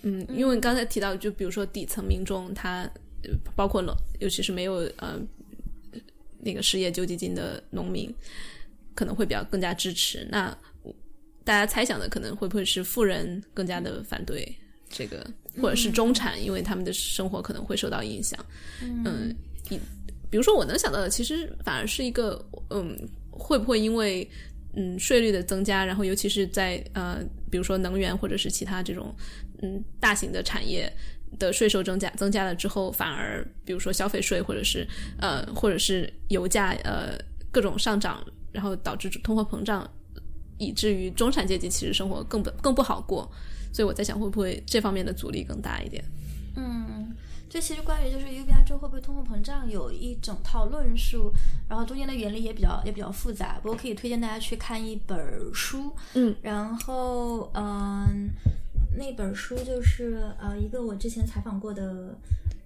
[0.03, 2.82] 嗯，因为你刚才提到，就比如说底层民众，他
[3.22, 5.16] 呃包括农，尤其是没有呃
[6.40, 8.12] 那个失业救济金的农民，
[8.96, 10.26] 可能会比较更加支持。
[10.32, 10.57] 那
[11.45, 14.55] 大家猜想的可能会不会是富人更加的反对
[14.88, 15.24] 这个，
[15.61, 18.38] 或者是中产，因为他们的生活可能会受到影响。
[18.80, 19.34] 嗯，
[19.70, 19.78] 一
[20.30, 22.97] 比如说我能想到的，其实反而是一个嗯，
[23.30, 24.28] 会不会因为
[24.74, 29.14] 嗯税率的增加，然后尤其是在呃，比如说能源或者是其他这种
[29.62, 30.93] 嗯大型的产业
[31.38, 34.86] 的税收增加增加了之后，反而比如说消费税或者是
[35.18, 37.18] 呃或者是油价呃
[37.51, 39.88] 各种上涨，然后导致通货膨胀，
[40.61, 43.28] 以至于中产阶级其实生活更不更不好过。
[43.72, 46.04] 所以我在想，会不会这方面的阻力更大一点？
[46.56, 47.14] 嗯，
[47.48, 51.32] 这其实关于就是 UBI 之后会不会通货膨胀有一整套论述，
[51.68, 53.61] 然后中间的原理也比较也比较复杂。
[53.62, 55.18] 不过可以推荐大家去看一本
[55.54, 58.28] 书，嗯，然后嗯、
[58.97, 62.18] 那本书就是呃一个我之前采访过的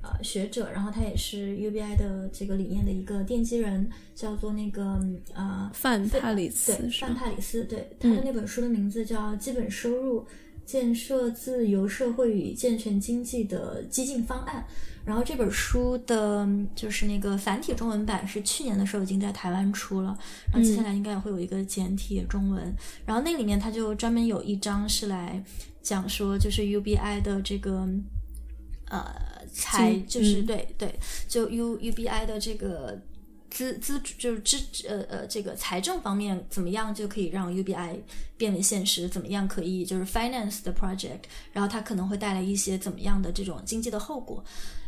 [0.03, 4.99] 呃学者，然后他也是 UBI 的这个理念的一个奠基人，叫做那个
[5.35, 7.15] 呃范帕里斯对，范？
[7.15, 10.27] 帕里斯，对，他的那本书的名字叫《基本收入：
[10.65, 14.65] 建设自由社会与健全经济的激进方案》。
[15.05, 20.17] 然后这本书的就是那个繁体中文版是去年的时候已经在台湾出了，
[20.51, 22.75] 然后接下来应该也会有一个简体中文。
[23.05, 25.45] 然后那里面它就专门有一章是来
[25.85, 27.87] 讲说，就是 UBI 的这个
[28.87, 29.05] 呃
[29.53, 32.99] 财，就是、嗯对对，就 U UBI 的这个
[33.51, 38.01] 资资就是支呃呃这个财政方面怎么样就可以让 UBI
[38.37, 39.09] 变为现实？
[39.09, 41.21] 怎么样可以就是 finance the project？
[41.53, 44.43] 然后它可能会带来一些怎么样的这种经济的后果？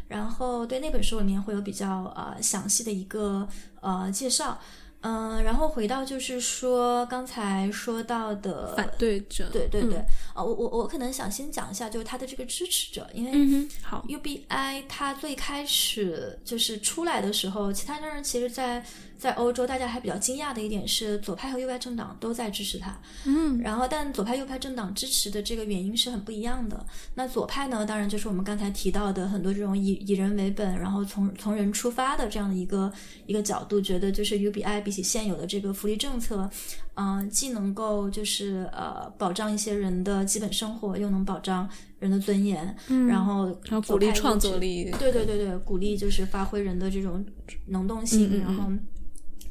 [0.09, 3.47] 然后对那本书里面会有比较呃详细的一个
[3.83, 4.59] 呃介绍。
[5.07, 18.85] 嗯、然后回到就是说刚才说到的反对者，对对对，嗯啊、我我我可能想先讲一下，就是他的这个支持者，因为嗯，好，UBI 它最开始就是出来的时候，其他当然其实在，
[19.19, 22.99] 在欧洲大家还比较惊讶的一点是，左派和右派政党都在支持他。
[23.25, 26.85] 嗯然后，但左派右派政党支持的这个原因是很不一样的。
[27.15, 32.93] 那左派呢，当然就是我们刚才提到的很多这种以以人为本，然后从从人出发的这样的一个
[33.27, 36.49] 一个角度，觉得就是 UBI 比起现有的这个福利政策，
[36.95, 41.69] 嗯、既能够就是呃保障一些人的基本生活，又能保障
[41.99, 47.25] 人的尊严，嗯然后然后鼓励创作力，对对对对，鼓励就是发挥人的这种
[47.67, 48.71] 能动性，然后。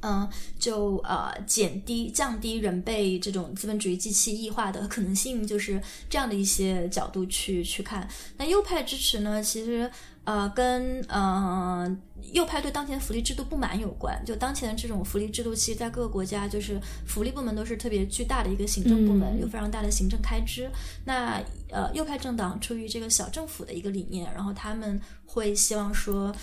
[0.07, 0.29] 嗯，
[0.59, 8.07] 就呃减低降低人被这种资本主义机器异化的可能性，就是这样的一些角度去去看。
[8.37, 9.89] 那右派支持呢，其实
[10.25, 11.97] 呃跟呃
[12.33, 14.21] 右派对当前福利制度不满有关。
[14.25, 20.69] 就当前的这种福利制度，其实在各个国家就是福利部门都是特别巨大的一个行政部门，嗯有非常大的行政开支。
[21.05, 26.35] 那呃右派政党出于这个小政府的一个理念，然后他们会希望说。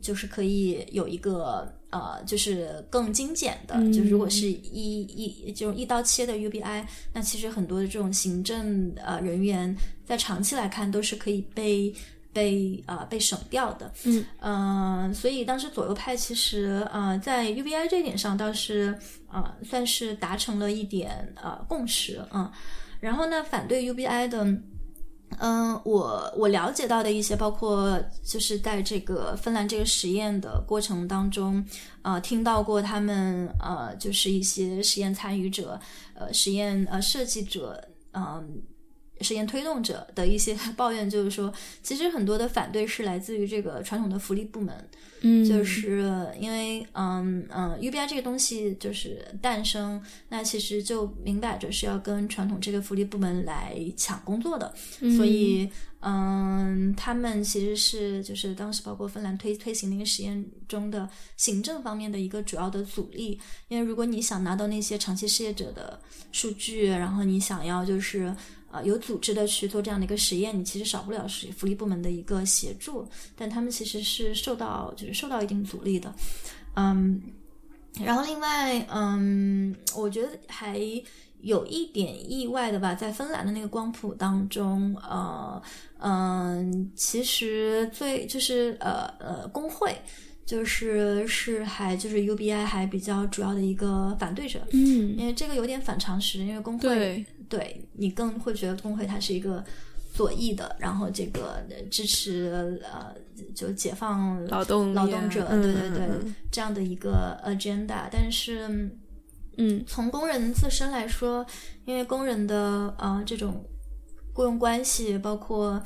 [0.00, 9.76] 就是可以有一个呃，就是更精简的，嗯就是如果是一一这种一刀切的 UBI，那其实很多的这种行政呃人员
[10.06, 11.92] 在长期来看都是可以被
[12.38, 13.92] 被呃被省掉的。
[14.04, 22.50] 嗯呃所以当时左右派其实呃在 UBI 这一点上倒是啊算是达成了一点啊共识嗯，
[23.00, 24.46] 然后呢反对 UBI 的。
[25.40, 31.62] 嗯，我我了解到的一些，包括就是在这个芬兰这个实验的过程当中，
[32.00, 35.78] 呃，听到过他们呃，就是一些实验参与者、
[36.14, 37.78] 呃，实验呃设计者，
[38.12, 38.62] 嗯、
[39.20, 41.52] 实验推动者的一些 抱怨，就是说，
[41.82, 44.88] 其实很多的反对是来自于这个传统的福利部门，
[45.22, 54.72] 嗯，就是因为嗯嗯，UBI 这个东西就是诞生，那其实就明摆着是要跟传统这个福利部门来抢工作的，
[55.16, 55.68] 所以
[56.00, 66.00] 嗯，他们其实是就是当时包括芬兰推推行那个实验中的行政方面的一个主要的阻力，因为如果你想拿到那些长期失业者的
[66.30, 68.32] 数据，然后你想要就是。
[68.82, 73.06] 有组织的去做这样的一个实验，你其实少不了是福利部门的一个协助，
[73.36, 76.14] 但他们其实是受到就是受到一定阻力的。
[76.74, 77.20] 嗯，
[78.02, 80.78] 然后另外，嗯，我觉得还
[81.40, 85.62] 有一点意外的吧，在芬兰的那个光谱当中，呃，
[85.98, 89.96] 嗯，其实最就是呃呃工会。
[90.48, 97.26] 就是是还就是 UBI 还比较主要的一个反对者，嗯，因为这个有点反常识，因为工会对。
[97.50, 99.62] 对你更会觉得工会它是一个
[100.14, 103.14] 左翼的，然后这个支持呃
[103.54, 106.08] 就解放劳动劳动者，嗯对对对、
[106.50, 108.66] 这样的一个 agenda，但是
[109.58, 109.84] 嗯。
[109.86, 111.44] 从工人自身来说，
[111.84, 113.64] 因为工人的呃这种
[114.32, 115.82] 雇佣关系，包括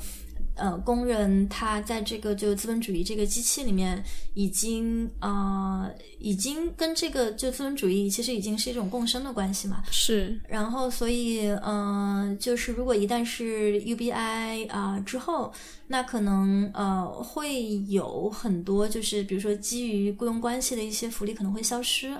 [0.55, 5.89] 呃工人他在这个就资本主义这个机器里面，已经呃
[6.19, 9.83] 已经跟这个就资本主义其实已经是一种共生的关系嘛。
[9.89, 15.51] 是然后，所以，嗯、就是如果一旦是 UBI 啊、之后，
[15.87, 22.15] 那可能呃会有很多就是比如说基于雇佣关系的一些福利可能会消失，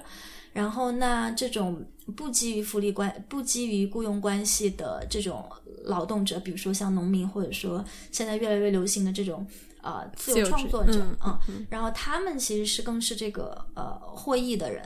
[0.51, 1.83] 然后那这种
[2.15, 5.45] 不基于福利关不基于雇佣关系的这种
[5.83, 9.45] 劳动者，比如说像农民，或者说现在越来越流行的这种
[9.81, 14.83] 呃自由创作者嗯啊、然后他们其实是更是这个呃获益的人。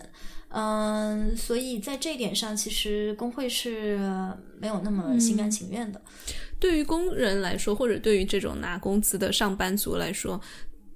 [0.50, 4.00] 嗯，所以在这一点上，其实工会是
[4.58, 6.02] 没有那么心甘情愿的。
[6.58, 10.40] 对于工人来说，或者对于这种拿工资的上班族来说，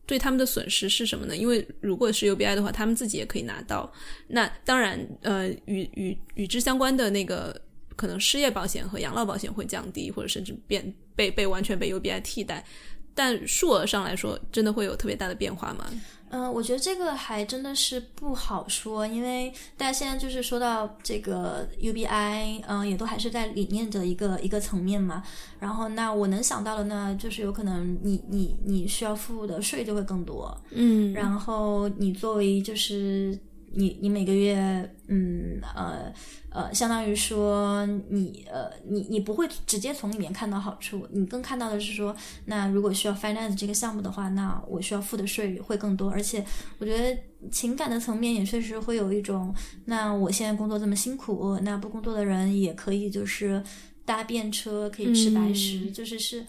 [0.05, 1.35] 对他们的损失是什么呢？
[1.35, 3.91] 因为如果是 UBI 的话，他们自己也可以拿到。
[4.29, 7.61] 那当然，呃，与与与之相关的那个
[8.01, 12.65] 可能失业保险和养老保险会降低，或者甚至变被被完全被 UBI 替代。
[13.13, 15.85] 但数额上来说，真的会有特别大的变化吗？
[16.33, 25.21] 嗯、我觉得这个还真的是不好说，因为大家现在就是说到这个 UBI，嗯、也都还是在理念的一个一个层面嘛。
[25.59, 33.37] 然后，那我能想到的呢，就是有可能你你你需要付的税就会更多，嗯然后你作为就是
[33.73, 36.13] 你你每个月嗯呃
[36.49, 42.15] 呃，相当于说你呃你你不会直接从里面看到好处，你更看到的是说，
[42.45, 46.45] 那如果需要 finance 这个项目的话，那我需要付的税会更多，而且
[46.79, 47.17] 我觉得
[47.49, 49.53] 情感的层面也确实会有一种，
[49.85, 53.63] 那我现在工作这么辛苦，那不工作的人也可以就是
[54.05, 56.45] 搭便车，可以吃白食，嗯就是是。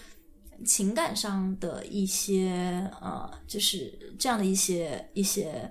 [0.65, 5.69] 情感上的一些呃，就是这样的一些一些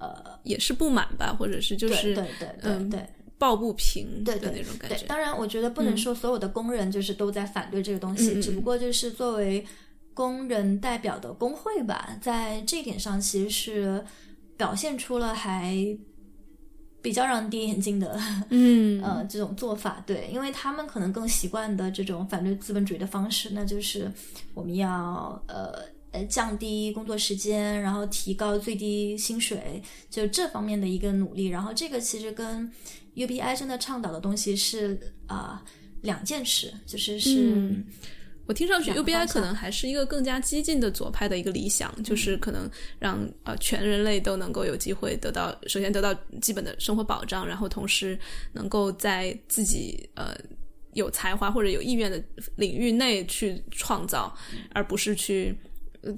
[0.00, 4.60] 呃，也是不满吧，或者是就是对对对对嗯抱不平对对对。
[4.60, 5.06] 那种感觉。
[5.06, 9.64] 当然，我觉得不能说所有的工人就是都在反对这个东西，只不过就是作为
[10.12, 14.04] 工人代表的工会吧，在这一点上其实是
[14.56, 15.74] 表现出了还
[17.00, 18.20] 比较让人跌眼镜的
[18.50, 24.12] 嗯 呃这种做法，对，因为他们可能更习惯的这种反对资本主义的方式，那就是
[24.52, 25.82] 我们要呃
[26.12, 31.46] 呃降低工作时间，然后提高最低薪水，就这方面的一个努力。
[31.46, 32.70] 然后这个其实跟
[33.14, 35.64] UBI 真的倡导的东西是啊、
[36.02, 37.84] 两件事，就是是、嗯
[38.46, 48.18] 我听上去 UBI 可能还是一个更加激进的左派的一个理想，就是可能让呃全人类都能够有机会得到，首先得到基本的生活保障，然后同时
[48.52, 50.36] 能够在自己呃
[50.94, 52.20] 有才华或者有意愿的
[52.56, 54.36] 领域内去创造，
[54.72, 55.56] 而不是去。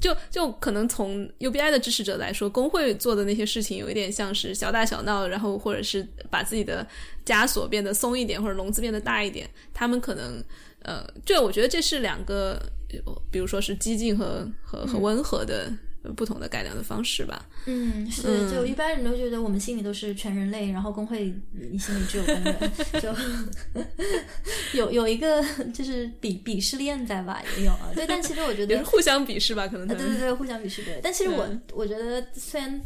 [0.01, 6.87] 就就可能从 UBI 的支持者来说，工会做的那些事情有一点像是小打小闹，然后或者是把自己的
[7.25, 9.49] 枷锁变得松一点，或者笼子变得大一点。
[9.75, 10.43] 他们可能
[10.83, 12.61] 呃，就我觉得这是两个，
[13.05, 15.79] 呃比如说是激进和和和温和的、呃
[16.17, 17.45] 不同的改良的方式吧。
[17.67, 23.15] 嗯，是，嗯就一般人都觉得我们心里都是全人类，然后工会你心里只有工人， 就
[24.79, 25.43] 有有一个
[25.73, 27.91] 就是鄙鄙视链在吧，也有啊。
[27.95, 31.01] 对，但其实我觉得也是互相鄙视吧，可能对对对，互相鄙视对。
[31.03, 32.81] 但其实我、嗯我觉得，虽然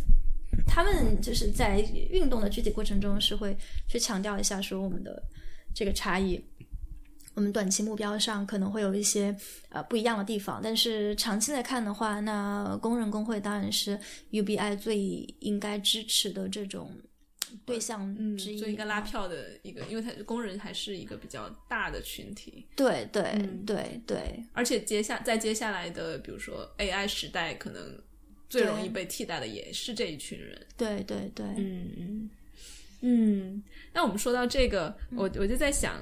[0.67, 1.79] 他们就是在
[2.11, 3.57] 运动的具体过程中是会
[3.89, 5.23] 去强调一下说我们的
[5.75, 6.43] 这个差异，
[7.37, 9.37] 我们短期目标上可能会有一些
[9.69, 14.99] 呃不一样的地方，但是长期来看的话，那工人工会当然是 UBI 最
[15.41, 16.91] 应该支持的这种
[17.67, 23.63] 对象嗯，之一，最应该拉票的一个，因为他工人还是一个比较大的群体，对对、嗯。
[23.67, 28.03] 对对，而且接下在接下来的，比如说 AI 时代，可能
[28.49, 30.59] 最容易被替代的也是这一群人。
[30.77, 32.31] 对对对，嗯嗯。
[33.03, 33.63] 嗯。
[33.93, 36.01] 那我们说到这个，我我就在想，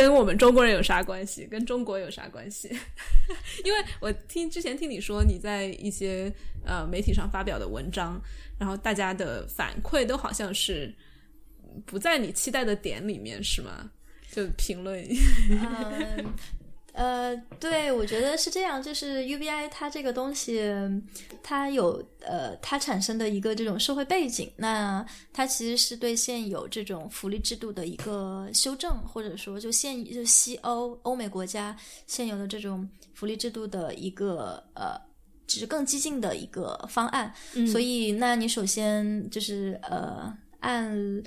[0.00, 1.46] 跟我们中国人有啥关系？
[1.46, 2.68] 跟中国有啥关系？
[3.64, 6.32] 因为我听之前听你说你在一些
[6.64, 8.20] 呃媒体上发表的文章，
[8.58, 10.94] 然后大家的反馈都好像是
[11.84, 13.90] 不在你期待的点里面，是吗？
[14.32, 15.04] 就评论，
[16.92, 20.60] 呃，对，我觉得是这样，就是 UBI 它这个东西，
[21.42, 31.76] 它有呃，它产生的一个这种社会背景，那它其实是对现有这种福利制度的一个修正，或者说就现就西欧欧美国家
[32.06, 35.00] 现有的这种福利制度的一个呃，
[35.46, 37.32] 只是更激进的一个方案。
[37.70, 41.22] 所以，那你首先就是呃，按。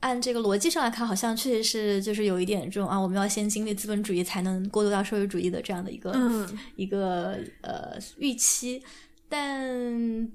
[0.00, 8.82] 按这个逻辑上来看，好像确实是就是有一点这种啊，我们要先经历资本主义才能过渡到社会主义的这样的一个一个呃预期。
[9.28, 10.30] 但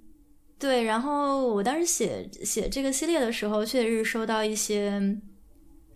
[0.59, 5.17] 对，然后我当时写写这个系列的时候，确实是收到一些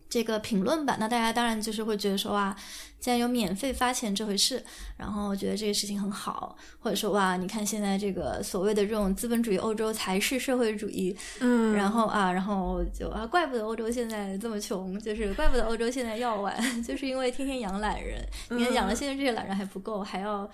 [0.10, 0.98] 这个评论吧。
[1.00, 2.58] 那大家当然就是会觉得说啊。
[3.00, 4.64] 竟然有免费发钱这回事，
[4.98, 18.20] 然后我觉得这个事情很好，或者说哇，你看现在这个所谓的这种资本主义欧洲才是社会主义，嗯，然后啊，然后就啊，怪不得欧洲现在这么穷，就是怪不得欧洲现在要晚， 就是因为天天养懒人，
[18.50, 20.50] 你看养了现在这些懒人还不够，还要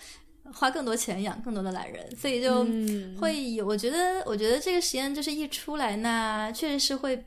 [0.54, 2.66] 花更多钱养更多的懒人，所以就
[3.20, 7.24] 会有，我觉得，我觉得这个实验就是一出来，那确实是会。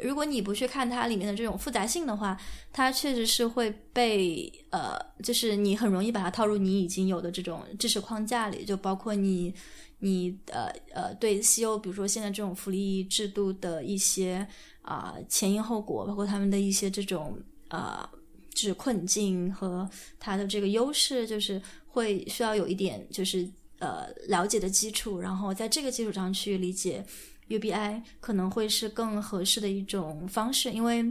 [0.00, 2.36] 如果你不去看它里面的这种复杂性的话，
[2.72, 9.54] 它确实是会被呃，就是你很容易把它套入你已经有的这种知识框架里，就包括你
[10.00, 14.44] 你呃呃对西欧，比如说现在这种福利制度的一些
[14.82, 17.38] 啊前因后果，包括他们的一些这种
[17.68, 18.10] 啊
[18.52, 19.88] 就是困境和
[20.18, 27.06] 它的这个优势，就是会需要有一点就是呃了解的基础，然后在这个基础上去理解。
[27.48, 31.04] UBI 可能会是更合适的一种方式，因为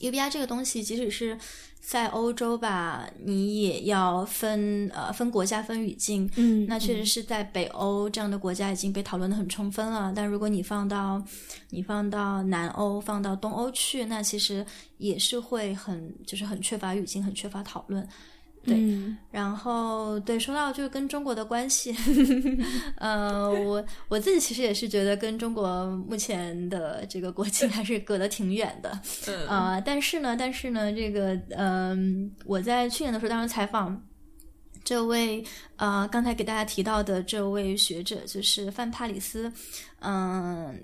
[0.00, 1.38] UBI 这个东西，即使是
[1.80, 6.28] 在欧洲吧，你也要分呃分国家、分语境。
[6.36, 10.12] 嗯，那确实是在北欧这样的国家已经被讨论的很充分了。
[10.14, 11.22] 但如果你放到
[11.70, 14.64] 你放到南欧、放到东欧去，那其实
[14.98, 18.06] 也是会很就是很缺乏语境、很缺乏讨论。
[18.64, 18.78] 对，
[19.30, 21.92] 然后对说到就是跟中国的关系，
[22.96, 29.00] 呃，我我自己其实也是觉得跟中国目前的这个国情还是隔得挺远的，
[29.48, 34.00] 呃，但是呢，但是呢，这个嗯，我在去年的时候当时采访
[34.84, 35.44] 这位
[35.76, 39.52] 呃刚才给大家提到的这位学者，就是范帕里斯，
[40.00, 40.78] 嗯。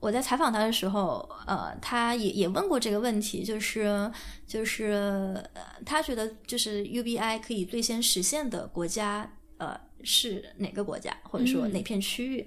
[0.00, 4.10] 我在采访他的时候，呃，他也也问过这个问题，就是
[4.46, 5.42] 就是
[5.84, 12.46] 他觉得就是 UBI 可以最先实现的国家，呃，是哪个国家，或者说哪片区域？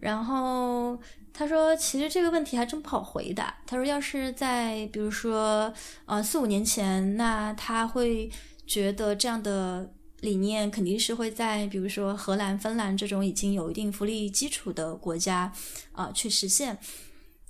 [0.00, 1.00] 然后
[1.32, 3.58] 他说，其实这个问题还真不好回答。
[3.64, 5.72] 他说，要是在比如说
[6.06, 8.30] 呃四五年前，那他会
[8.66, 9.92] 觉得这样的。
[10.26, 15.52] 理念肯定是会在，比如说荷兰、芬兰这种已经有一定福利基础的国家
[15.92, 16.76] 啊去实现。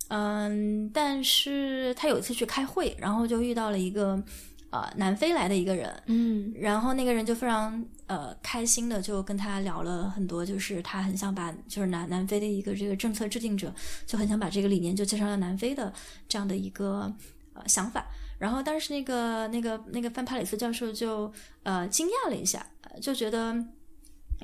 [0.08, 4.22] 嗯，但是他有一次去开会，然后就遇到了一个
[4.70, 13.74] 呃南非来的一个人，嗯，然后那个人就非常呃开心的就跟他聊了很多，就是他很想把就是南南非的一个这个政策制定者
[14.06, 15.92] 就很想把这个理念就介绍到南非的
[16.28, 17.12] 这样的一个
[17.54, 18.06] 呃想法。
[18.38, 21.32] 然后当时那个那个那个范帕里斯教授就
[21.62, 22.66] 呃惊讶了一下，
[23.00, 23.56] 就觉得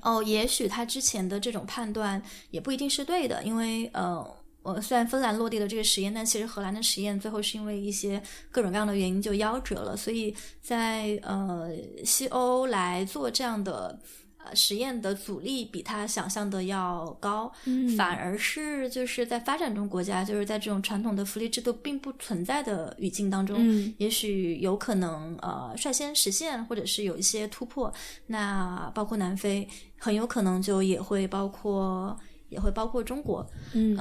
[0.02, 4.26] 哦，也许他之前的这种判断也不一定是对的，因为呃，
[4.62, 11.70] 我虽然芬兰落地了这个实验，但其实荷兰的实验最后是因为一些各种各样的原因就夭折了，所以在呃
[12.04, 14.00] 西欧来做这样的。
[14.44, 17.52] 呃，实验的阻力比他想象的要高，
[17.96, 23.56] 反而是就是在发展中国家，就是在这种传统的福利制度并不存在的语境当中，
[23.98, 27.92] 也许有可能呃率先实现，或者是有一些突破。
[28.26, 29.68] 那包括南非，
[29.98, 32.18] 很有可能就也会包括，
[32.48, 33.96] 也会包括中国，嗯。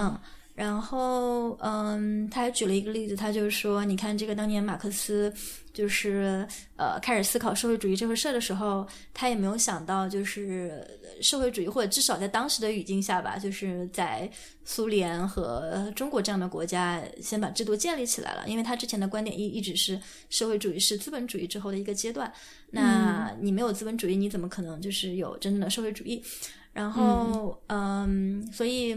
[0.61, 5.33] 然后，嗯，他还举了一个例子，他就是说，你看这个当年马克思
[5.73, 10.87] 就是呃开始思考社会主义这回事的时候，他也没有想到，就是
[11.19, 14.29] 社会主义或者至少在当时的语境下吧，就是在
[14.63, 19.99] 苏联和中国这样的国家先把制度建立起来了，因为他之前的观点一一直是
[20.29, 22.31] 社会主义是资本主义之后的一个阶段，
[22.69, 26.23] 那你没有资本主义，你怎么可能就是有真正的社会主义？
[26.71, 28.95] 然后，嗯，所以。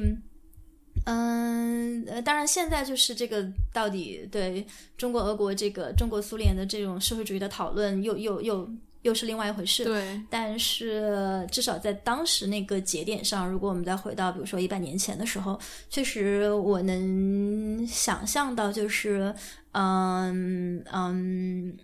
[1.05, 8.67] 嗯，呃，当然，现在就是这个到底对中国、俄国这个中国、苏联的这种社会主义的讨论，又又又
[9.03, 9.85] 又是另外一回事。
[9.85, 19.35] 对，但是至少在当时那个节点上，如果我们再回到，比如说一百年前的时候，确实我能想象到，就是
[19.73, 21.77] 嗯嗯，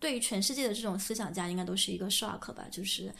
[0.00, 3.12] 对于全世界的这种思想家，应该都是一个 shock 吧，就是。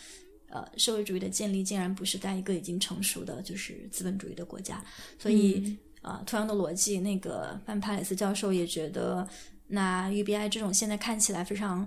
[0.56, 4.82] 呃，社会主义的建立竟然不是在一个已经成熟的就是资本主义的国家，
[5.18, 9.28] 所以啊，同样的逻辑，那个范帕雷斯教授也觉得，
[9.66, 11.86] 那 UBI 这种现在看起来非常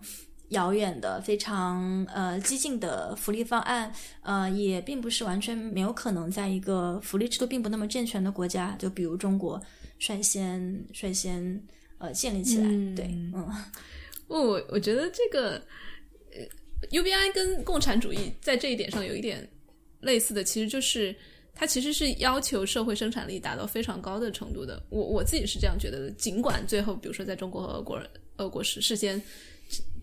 [0.50, 3.92] 遥远的、非常呃激进的福利方案，
[4.22, 9.60] 呃，也并不是完全没有可能在一个福利制度并不那么健全的国家，就比如中国
[9.98, 11.64] 率先率先
[11.98, 12.66] 呃建立起来。
[12.96, 13.48] 对，嗯，
[14.28, 15.64] 我我觉得这个呃
[16.92, 19.48] UBI 跟共产主义在这一点上有一点
[20.02, 21.16] 类似的，其实就是
[21.54, 24.82] 它其实是要求社会生产力达到非常高的程度的。
[24.90, 28.02] 我我自己是这样觉得的，尽管最后比如说在中国和俄国
[28.38, 29.22] 俄国是事先。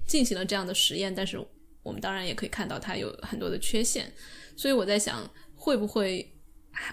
[0.07, 1.37] 进行了这样的实验，但是
[1.83, 4.09] 我们当然也可以看到它有很多的缺陷，
[4.57, 6.25] 所以我在想，会不会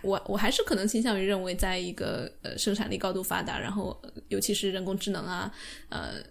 [0.01, 5.53] 我我还是可能倾向于认为，在一个呃生产力高度发达，然后尤其是人工智能啊，
[5.89, 6.23] 呃，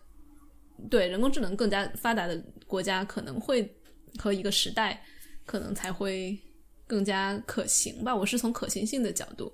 [0.89, 3.69] 对人工智能更加发达的国家，可能会
[4.19, 5.03] 和一个时代
[5.45, 6.39] 可能才会
[6.87, 8.15] 更加可行吧。
[8.15, 9.53] 我是从可行性的角度。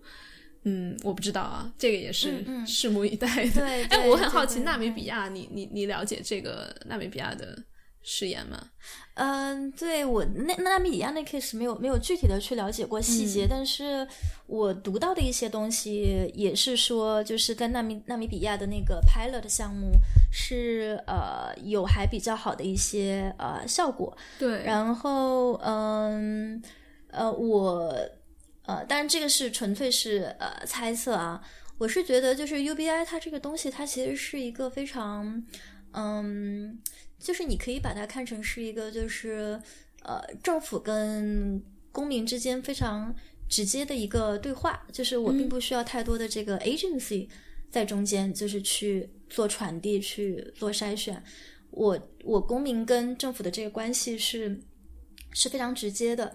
[0.65, 3.61] 嗯，我不知道啊，这个也是拭目以待的。
[3.61, 7.57] 对， 哎，我很好奇纳米比亚，你你你了解这个纳米比亚的
[8.03, 8.71] 誓言吗？
[9.15, 14.07] 嗯，对我那纳米比亚那 case 没有没有具体的去了解过细节，但是
[14.47, 19.93] 我读到的一些东西也是说，就是在纳米纳米比亚的那个 pilot 项目
[20.33, 24.17] 是呃有还比较好的一些呃效果。
[24.39, 26.63] 对，然后嗯
[27.11, 27.95] 呃我。
[28.69, 31.43] 呃，当然这个是纯粹是呃猜测啊。
[31.79, 35.43] 我是觉得就是 UBI 它这个东西，它其实是一个非常，
[35.95, 36.79] 嗯，
[37.19, 39.61] 就是你可以把它看成是一个就是
[40.03, 41.63] 呃政府跟
[41.93, 43.15] 公民之间非常
[43.49, 47.29] 直接的一个对话，就是我并不需要太多的这个 agency
[47.71, 51.23] 在中间，就是去做传递、去做筛选。
[51.71, 54.61] 我我公民跟政府的这个关系是
[55.33, 56.35] 是非常直接的。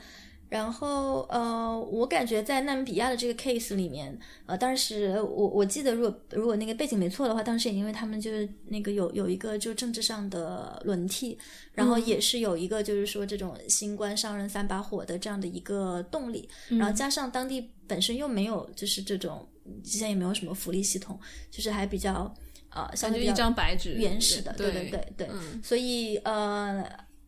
[0.54, 11.36] 然后，呃，我感觉在纳米比亚的这个 case 里面，呃，当时我我记得，如果如果那个背景没错的话，当时也因为他们就是那个有有一个就政治上的轮替，
[11.74, 19.50] 然后也是有一个就是说这种新官上任三把火的这样的一个动力，然后加上当地本身又没有就是这种
[19.84, 22.32] 之前也没有什么福利系统，就是还比较
[22.70, 23.52] 呃相对比较
[23.96, 25.30] 原始的，对对对对，
[25.64, 26.86] 所以呃。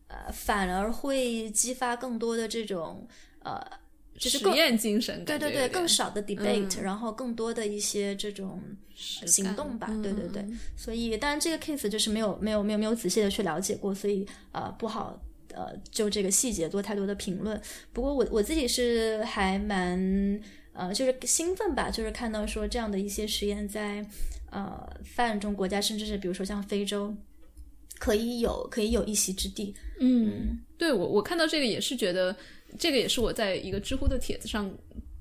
[0.08, 3.06] 呃，反而会激发更多的这种
[3.40, 3.60] 呃，
[4.16, 8.62] 就是实验精神，对对对，更少的 debate，然后更多的一些这种
[8.94, 10.46] 行动吧，对对对。
[10.76, 15.20] 所以，当然这个 case 就是没有没有没有没有仔细的去了解过，所以呃不好
[15.52, 17.60] 呃就这个细节做太多的评论。
[17.92, 20.40] 不过我我自己是还蛮
[20.72, 24.06] 呃就是兴奋吧，就是看到说这样的一些实验在
[24.50, 27.12] 呃发展中国家，甚至是比如说像非洲。
[27.98, 29.74] 可以有，可以有一席之地。
[29.98, 32.34] 嗯，对我，我看到这个也是觉得，
[32.78, 34.70] 这个也是我在一个知乎的帖子上，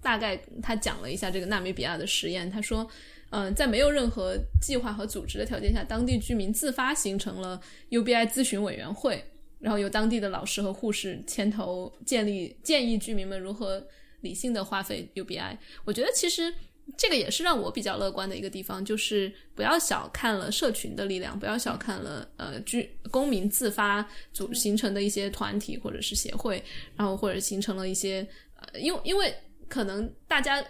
[0.02, 2.50] 大概他讲了一下这个纳米比亚的实验。
[2.50, 2.86] 他说，
[3.30, 7.60] 嗯，在没有任何计划和组织的条件下，当地居民自发形成了
[7.90, 9.24] UBI 咨询委员会，
[9.60, 13.86] 然后由当地的老师和护士牵头建立，建议居民们如何
[14.22, 15.58] 理性的花费 UBI。
[15.86, 16.54] 我觉得其实。
[16.98, 26.64] 这个也是让我比较乐观的一个地方，就是不要小看了社群的力量，不要小看了呃居公民自发组形成的一些团体或者是协会，
[26.96, 28.26] 然后或者形成了一些
[28.56, 29.34] 呃，因为因为
[29.68, 30.64] 可能大家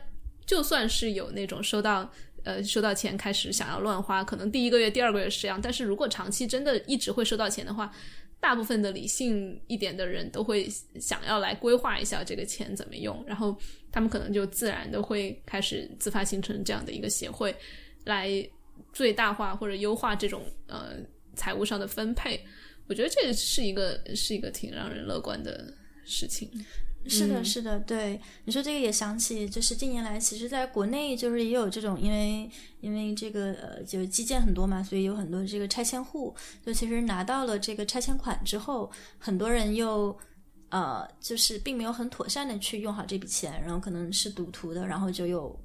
[0.45, 2.09] 就算是有那种收到
[2.43, 7.93] 呃收到钱开始想要乱花，可能第一个月、第二个月是这样，但是如果长期真的一直会收到钱的话。
[8.37, 13.57] 大部分的理性一点的人都会想要来规划一下这个钱怎么用，然后
[13.95, 17.55] 他们可能就自然的会开始自发形成这样的一个协会，
[18.03, 18.29] 来
[18.91, 20.97] 最大化或者优化这种呃
[21.33, 22.45] 财务上的分配。
[22.87, 25.73] 我觉得这是一个是一个挺让人乐观的
[26.03, 26.51] 事情。
[27.07, 32.49] 是的，是的，对你说这个也想起，就是近年来其实在国内就是也有这种，因为
[32.81, 36.35] 因为这个呃就是基建很多嘛，所以有很多这个拆迁户，
[36.65, 40.17] 就其实拿到了这个拆迁款之后，很多人又
[40.75, 45.57] 呃就是并没有很妥善的去用好这笔钱，然后可能是赌徒的，然后就又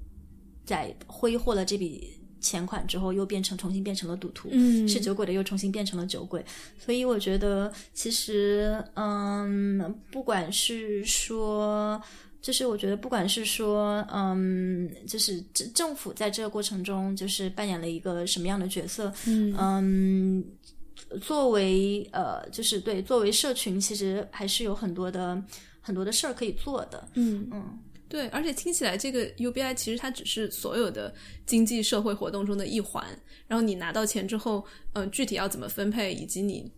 [0.64, 2.16] 在挥霍了这笔。
[2.42, 4.48] 钱款之后又变成重新变成了赌徒，
[4.88, 6.42] 是酒鬼的又重新变成了酒鬼，
[6.78, 12.02] 所以我觉得其实嗯，不管是说，
[12.40, 20.42] 就是我觉得不管是说嗯，就是政政府在这个过程中就是扮演了一个什么样的角色，嗯，
[21.20, 25.42] 作为呃，就是对作为社群，其实还是有很多的
[25.80, 27.78] 很多的事儿可以做的，嗯嗯。
[28.08, 31.14] 对，而且听起来这个 UBI 其实它只是所有的
[31.46, 33.06] 经济社会活动中的一环。
[33.46, 36.68] 然后你拿到钱之后，嗯，具体要怎么分配，以及你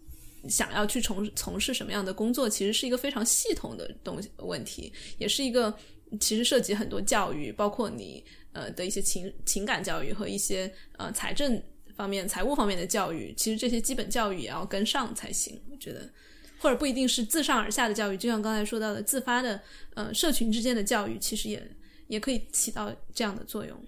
[0.46, 5.74] 想要去从从事什么样的工作，其实是一个非常系统的东西问题，也是一个
[6.20, 11.62] 其实涉及很多教育，包括你呃的一些情情感教育和一些呃财政。
[12.02, 15.56] 方面、财务方面的教育，其实这些基本教育也要跟上才行。
[15.70, 16.10] 我觉得，
[16.58, 19.60] 或者不一定是自上而下的教育，就像刚才说到的自发的，
[19.94, 21.62] 呃，社群之间的教育，其实也
[22.08, 23.78] 也可以起到这样的作用。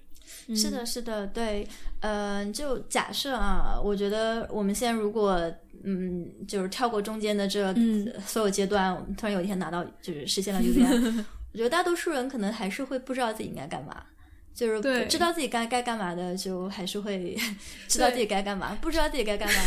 [0.54, 1.66] 是的，是的，对，
[1.98, 5.52] 呃，就假设啊，我觉得我们现在如果
[5.82, 7.74] 嗯，就是跳过中间的这
[8.24, 14.04] 所有阶段，我们突然有一天拿到就是实现了 UBI， 我觉得大多数人可能还是会不知道自己应该干嘛。
[14.54, 17.36] 就是知道自己该该干嘛的，就还是会
[17.88, 19.60] 知道自己该干嘛；不知道自己该干嘛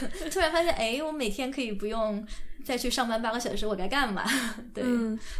[0.00, 2.24] 的， 突然发现，哎，我每天可以不用
[2.64, 4.24] 再去上班八个小时，我该干嘛？
[4.72, 4.84] 对，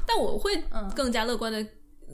[0.05, 0.61] 但我会
[0.95, 1.65] 更加乐观的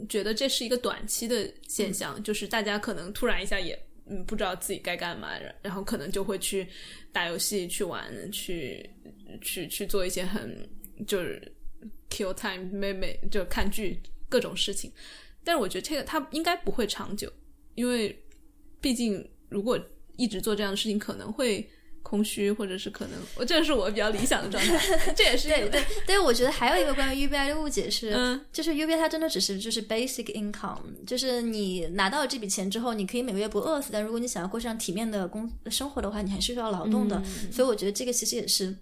[0.09, 5.31] 觉得这是一个短期的现象，就是大家可能突然一下也嗯不知道自己该干嘛，
[5.63, 6.69] 然后可能就会去
[7.11, 8.89] 打游戏、去玩、去
[9.41, 10.69] 去去做一些很
[11.07, 11.41] 就是
[12.11, 13.99] kill time、妹妹就看剧
[14.29, 14.93] 各种事情。
[15.45, 17.30] 但是我觉得这个它应该不会长久，
[17.74, 18.16] 因为
[18.80, 19.78] 毕竟如果
[20.16, 21.68] 一直做这样的事情，可能会
[22.03, 24.99] 空虚，或者是可能，我这是我比较理想的状态。
[25.16, 26.18] 这也是对对对。
[26.18, 37.22] 我觉得还有一个关于 UBI 的误解是，就是 UBI 它真的只是就是 basic income，就是你拿到了这笔钱之后，你可以每个月不饿死，但如果你想要过上体面的工生活的话，你还是需要劳动的。
[37.51, 38.76] 所以我觉得这个其实也是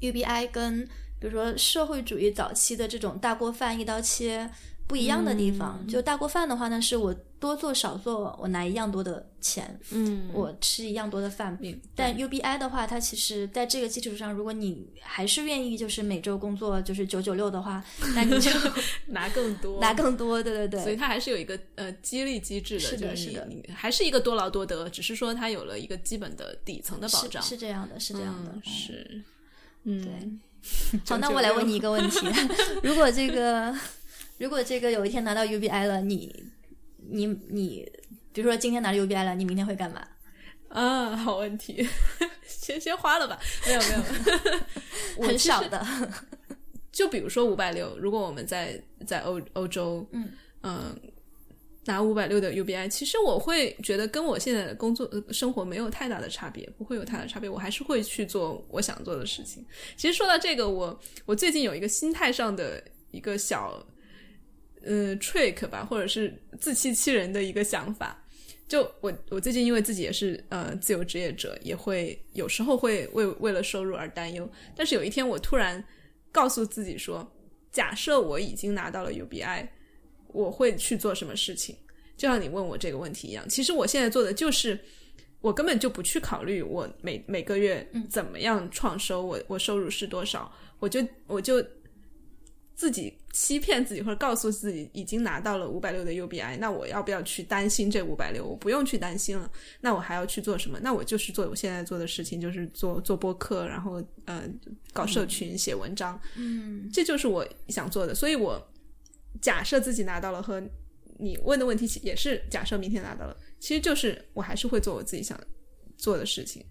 [0.00, 0.86] UBI 跟
[1.18, 4.50] 比如说社会主义早期的这种大锅饭一刀切。
[4.86, 11.58] 不一样的地方，就大锅饭的话呢，是我多做少做，我拿一样多的钱，嗯，我吃一样多的饭。
[11.94, 17.84] 但 UBI 的话，它其实在这个基础上，如果你还是愿意就是每周工作就是九九六的话，
[18.14, 18.50] 那你就
[19.06, 20.80] 拿更多，拿更多，对对对。
[20.82, 29.22] 所以它还是有一个呃激励机制的，是的，是的，还是一个多劳多得，只是说它有了一个基本的底层的保障，是这样的，是这样的，是，
[29.82, 30.12] 嗯，对。
[31.06, 32.26] 好，那我来问你一个问题：
[32.84, 33.74] 如果这个。
[34.38, 36.44] 如果这个有一天拿到 UBI 了，你
[37.08, 37.90] 你你，
[38.32, 40.06] 比如说今天拿了 UBI 了，你明天会干嘛？
[40.68, 41.88] 啊，好问题，
[42.46, 43.38] 先先花了吧。
[43.66, 43.86] 没有没
[45.16, 45.86] 有，很少的。
[46.92, 50.28] 就比如说五百六，如果我们在在欧欧洲，嗯
[50.62, 51.00] 嗯，
[51.84, 57.48] 拿五百六的 UBI，其实我会觉得跟我现在的工作生活没有太大的差别，不会有太大的差别。
[57.48, 59.64] 我还是会去做我想做的事情。
[59.96, 63.82] 其实说到这个，我我最近有一个心态上的一个小。
[64.86, 68.22] 呃，trick 吧，或者是自欺欺人的一个想法。
[68.68, 74.48] 就我，我最近因为自己也是呃自由职业者，也会有时候会为为了收入而担忧。
[74.76, 75.82] 但是有一天，我突然
[76.32, 77.28] 告诉自己说，
[77.70, 79.68] 假设我已经拿到了 UBI，
[80.28, 81.76] 我会去做什么事情？
[82.16, 84.78] 就像你问我这个问题一样，其实我现在做的就是，
[85.40, 91.64] 我根本就不去考虑我每每个月怎么样创收，我我收入是多少，我就我就。
[92.76, 98.46] 自己欺骗自己，或者告诉自己已经拿到了五百六的 UBI，那我要不要去担心这五百六？
[98.46, 99.50] 我不用去担心了。
[99.80, 100.78] 那我还要去做什么？
[100.82, 104.44] 那我就是做我现在做的事情，就是做做播客，然后呃
[104.92, 106.20] 搞社群、写文章。
[106.36, 108.14] 嗯，这就是我想做的。
[108.14, 108.62] 所以我
[109.40, 110.62] 假设自己拿到了，和
[111.18, 115.40] 你问的问题也是假设明天拿到了，其实就是我还是会做我自己想
[115.96, 116.62] 做的事情。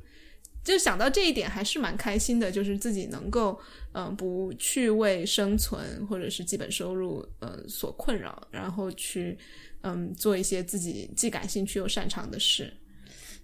[0.65, 3.57] 就想到这一点，还是蛮开心的，就是自己能够，
[3.93, 9.37] 嗯，不去为生存或者是基本收入，呃，所困扰，然后去，
[9.81, 12.73] 嗯，做一些自己既感兴趣又擅长的事。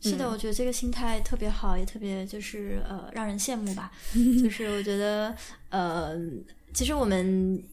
[0.01, 3.91] 是的，我觉得这个心态特别好，也特别就是呃，让人羡慕吧。
[4.41, 5.35] 就是我觉得，
[5.69, 6.19] 呃，
[6.73, 7.63] 其实我们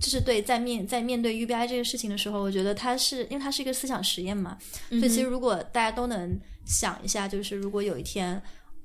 [0.00, 4.58] 就是对在面在面对 UBI 这个事情的时候，我觉得它是因为它是一个思想实验嘛，
[4.88, 8.42] 所以其实如果大家都能想一下，就是如果有一天。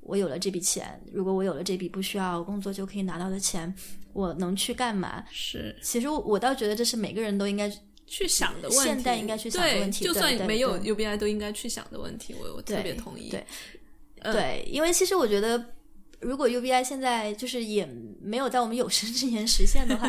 [0.08, 3.72] 我有了这笔钱，如果我有了这笔不需要工作就可以拿到的钱，
[4.14, 5.22] 我能去干嘛？
[5.30, 7.70] 是，其实我倒觉得这是每个人都应该
[8.06, 10.06] 去想的问题，现在应该去想的问题。
[10.06, 12.34] 就算没有 UBI 都应该去想的问题。
[12.40, 13.28] 我我特别同意。
[13.28, 13.46] 对，
[14.22, 15.62] 对，因为其实我觉得，
[16.20, 17.86] 如果 UBI 现在就是也
[18.22, 20.08] 没有在我们有生之年实现的话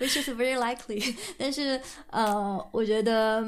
[0.00, 1.14] ，which is very likely。
[1.38, 1.80] 但是
[2.10, 3.46] 呃，我觉得，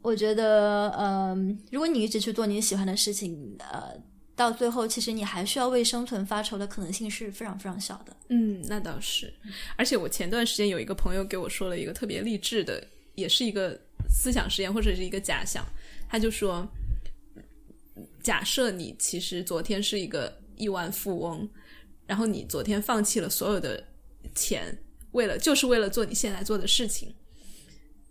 [0.00, 4.00] 我觉得，嗯，如果你一直去做你喜欢的事情，呃。
[4.36, 8.16] 到最后，其实你还需要为生存发愁的可能性是非常非常小的。
[8.28, 9.32] 嗯，那倒是。
[9.76, 13.78] 而且我前段时间有一个朋友给我说了一个特别励志的，也是一个
[14.08, 15.64] 思想实验或者是一个假想。
[16.08, 16.66] 他就说，
[18.22, 21.48] 假设你其实昨天是一个亿万富翁，
[22.06, 23.82] 然后你昨天放弃了所有的
[24.34, 24.76] 钱，
[25.12, 27.14] 为了就是为了做你现在做的事情，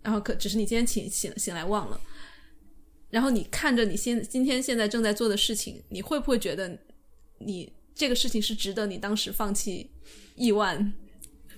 [0.02, 2.00] 然后可只是你今天醒醒醒来忘了。
[3.14, 6.76] 然后你看着你现今天现在正在做的事情，你会不会觉得
[7.38, 9.88] 你这个事情是值得你当时放弃
[10.36, 10.92] 亿万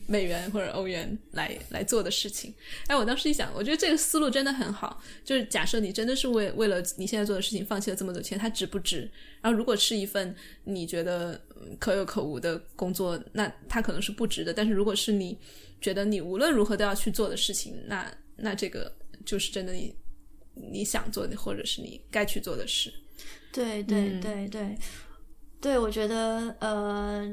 [0.06, 2.54] 美元或者欧元来来做的事情。
[2.88, 5.02] 哎，我当时一想，我觉得这个思路真的很好。
[5.24, 9.10] 就是假设你真的是为为了你现在做的事情放弃了这么多钱，它值不值？
[9.42, 10.36] 然后如果是一份
[10.66, 11.42] 你觉得
[11.80, 14.54] 可有可无的工作，那它可能是不值的。
[14.54, 15.38] 但是如果是你
[15.80, 18.94] 觉得你无论如何都要去做的事情，那那这个
[19.26, 19.96] 就是真的你
[20.56, 22.92] 你想做的，或者是你该去做的事。
[23.52, 24.78] 对对对对，
[25.62, 27.26] 对我觉得呃，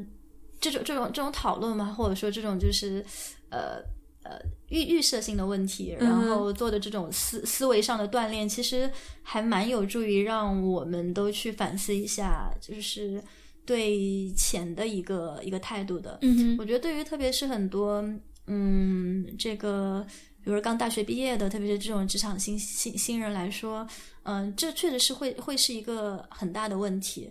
[0.61, 3.05] 这种这种这种讨论嘛，或者说这种就是
[3.51, 3.83] 呃
[4.23, 8.89] 呃预预设性的问题，然后做的这种思思维上的锻炼，其实
[9.23, 13.23] 还蛮有助于让我们都去反思一下，就是
[13.67, 16.19] 对钱的一个一个态度的。
[16.23, 18.05] 嗯我觉得对于特别是很多
[18.47, 20.07] 嗯这个。
[20.45, 23.87] 比如刚大学毕业的，特别是这种职场新新新人来说，
[24.25, 27.31] 嗯，这确实是会会是一个很大的问题。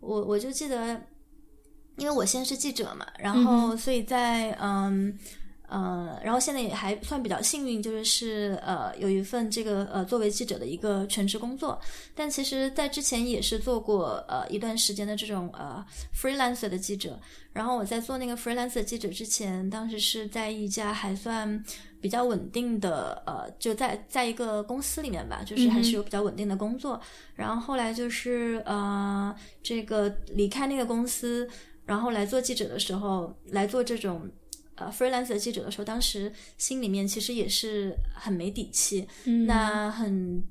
[0.00, 1.00] 我我就记得，
[1.96, 5.06] 因为我现在是记者嘛，然后所以在嗯。
[5.08, 5.45] 呃，
[6.22, 11.80] 然后现在也还算比较幸运，就是是呃有一份这个呃作为记者的一个全职工作，
[12.14, 17.18] 但其实，在之前也是做过呃一段时间的这种呃 freelancer 的记者。
[17.52, 21.64] 然后我在做那个 freelancer 记者之前，当时是在一家还算
[22.00, 27.00] 比较稳定的呃就在在一个公司里面吧，就是还是有比较稳定的工作。
[27.34, 31.48] 然后后来就是呃这个离开那个公司，
[31.84, 34.30] 然后来做记者的时候，来做这种。
[34.76, 39.06] 呃 freelancer 记者的时候，当时心里面其实也是很没底气。
[39.24, 40.42] 嗯，那很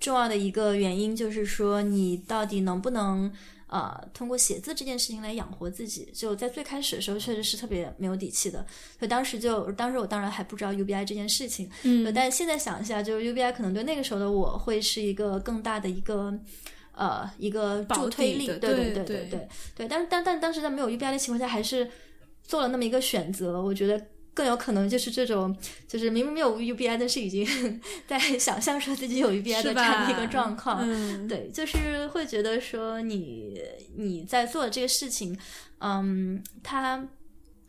[0.00, 3.32] 重要的一个原因就是说，你到底能不能
[3.66, 6.08] 呃通过写字这件事情来养活自己？
[6.14, 8.64] 就在最开始的时候，确实是特别没有底气的。
[8.98, 11.70] 所以当时就，当时我当然还不知道 UBI 这件事情。
[11.82, 16.38] 嗯，但现在想一下，就是 UBI 可能对那个时候的我会是一个更大的一个
[16.92, 18.46] 呃一个助推力。
[18.46, 19.88] 对对对对对对。
[19.88, 21.90] 但是但但当时在没有 UBI 的情况下，还是。
[22.44, 24.00] 做了那么一个选择，我觉得
[24.32, 25.56] 更有可能就是这种，
[25.88, 27.44] 就是明明没有 UBI，但是已经
[28.06, 30.80] 在想象说自己有 UBI 的这样的一个状况。
[30.82, 33.60] 嗯，对，就是会觉得说你
[33.96, 35.36] 你在做的这个事情，
[35.78, 37.08] 嗯，它。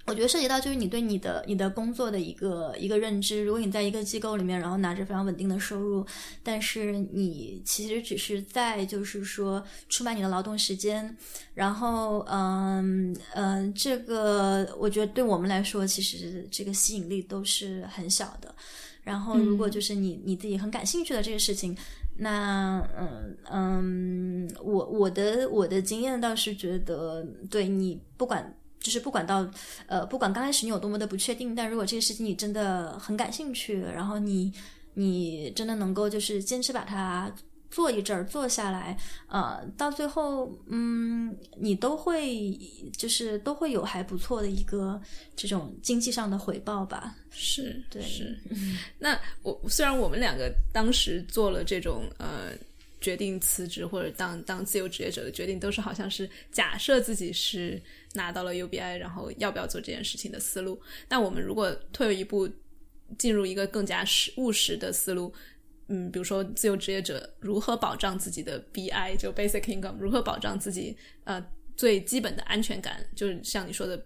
[0.06, 3.44] 我觉得涉及到就是你对你的你的工作的一个一个认知。
[3.44, 6.06] 如果你在一个机构里面，然后拿着非常稳定的收入，
[6.44, 11.18] 但是你其实只是在就是说出卖你的劳动时间，
[11.56, 18.54] 然后嗯嗯，这个我觉得对我们来说，其实这个吸引力都是很小的。
[19.04, 21.76] 然后如果就是你你自己很感兴趣的这个事情，
[22.16, 28.56] 那嗯嗯，我我的我的经验倒是觉得，对你不管。
[28.86, 29.50] 就是不管到，
[29.88, 34.54] 呃，不管刚开始你有多么的不确定，但如果这个事情你真的很感兴趣，然后你
[34.94, 37.34] 你真的能够就是坚持把它
[37.72, 42.56] 做一阵儿做下来，呃，到最后，嗯，你都会
[42.96, 45.02] 就是都会有还不错的一个
[45.36, 47.16] 这种经济上的回报吧。
[47.32, 48.38] 是，对，是。
[49.00, 52.52] 那我虽然我们两个当时做了这种呃。
[53.02, 57.80] 决定辞职或者当当自由职业者的决定，都是好像是假设自己是
[58.16, 60.82] 拿到了 UBI，然后要不要做这件事情的思路。
[61.08, 62.50] 但我们如果退一步，
[63.20, 65.32] 进入一个更加实务实的思路，
[65.90, 71.46] 嗯，比如说自由职业者如何保障自己的 BI，就 Basic Income，如何保障自己呃
[71.78, 74.04] 最基本的安全感，就是像你说的，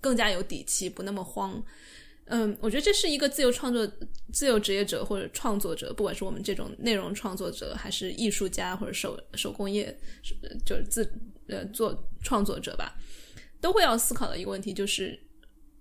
[0.00, 1.62] 更加有底气，不那么慌。
[2.26, 3.86] 嗯，我觉得这是一个自由创作、
[4.32, 9.94] 自由职业者或者创作者，不管是我们这种内容创作者，还是艺术家或者手手工业，
[10.64, 11.12] 就是自
[11.48, 12.96] 呃做创作者吧，
[13.64, 15.18] 都会要思考的一个问题，就是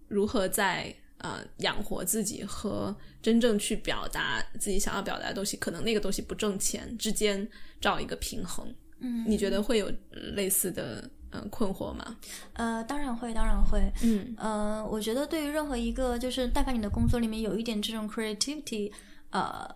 [0.08, 7.46] 如何在呃养活自己和真正去表达自己想要表达的东西，可能那个东西不挣钱之间
[7.82, 8.74] 找一个平衡。
[9.02, 11.10] 嗯，你觉得会有类似的？
[11.36, 12.16] 嗯，困惑吗？
[12.54, 13.92] 呃，当然会，当然会。
[14.04, 18.92] 嗯，呃，我觉得对于任何一个就是，但凡你的工作里面有一点这种 creativity，
[19.32, 19.68] 呃，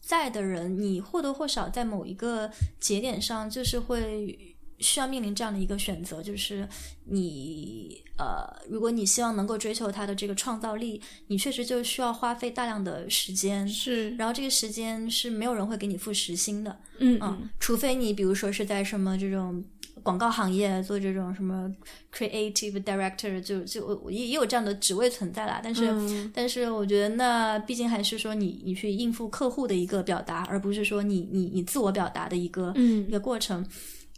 [0.00, 2.50] 在的人，你或多或少在某一个
[2.80, 4.51] 节点上，就是会
[4.82, 6.68] 需要面临这样的一个选择，就是
[7.04, 19.64] 你呃，如果你希望能够追求他的这个创造力，你确实就需要花费大量的时间，是，然后这个时间是没有人会给你付时薪的，嗯嗯，除非你比如说是在什么这种。
[20.02, 21.70] 广告行业做这种什么
[22.12, 32.74] creative director 就就也也有这样的职位存在啦，但是但是我觉得那毕竟还是说你你去应付客户的一个表达，而不是说你你你自我表达的一个
[33.06, 33.64] 一个过程。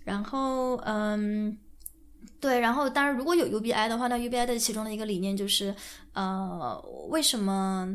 [0.05, 1.59] 然后嗯，
[2.41, 5.75] 对，然后当然如果有 UBI 的话，那 UBI 的其中的一个理念就是
[6.15, 7.89] 呃，为什么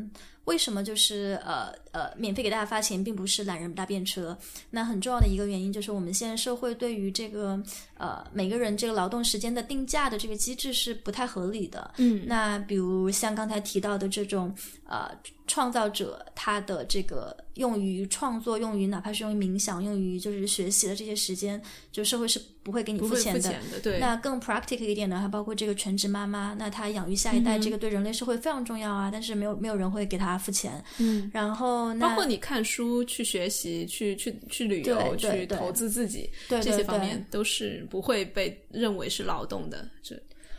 [0.46, 4.38] 为什么就是呃呃免费给大家发钱，并不是懒人搭便车？
[4.70, 7.62] 那很重要的一个原因就是我们现在社会对于这个
[7.98, 11.92] 呃每个人这个劳动时间的定价的这个机制是不太合理的。
[11.98, 14.54] 嗯，那比如像刚才提到的这种
[14.86, 15.12] 呃
[15.46, 21.62] 创造者，他的这个用于创作、用于哪怕是用于冥想、用于就是学习的这些时间，
[21.92, 23.40] 就社会是不会给你付钱的。
[23.40, 24.00] 钱的，对。
[24.00, 29.10] 那更 practical 一点呢，还包括这个全职妈妈，那她养育下一代，嗯这个对人类社会非常重要啊。
[29.12, 30.84] 但是没有没有人会给他付钱。
[30.98, 39.88] 嗯，然后那包括你看书、去学习、去去去旅游、去投资自己对对这些方面都是不会被认为是劳动的。
[40.02, 40.16] 这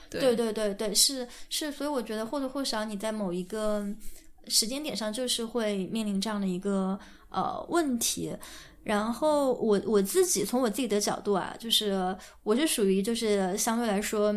[0.09, 3.87] 对对对对对，是是，所以我觉得或多或少你在某一个
[4.49, 6.99] 时间点上，就是会面临这样的一个
[7.29, 8.37] 呃问题。
[8.83, 14.35] 然后我我自己从我自己的角度啊，就是我是属于就是相对来说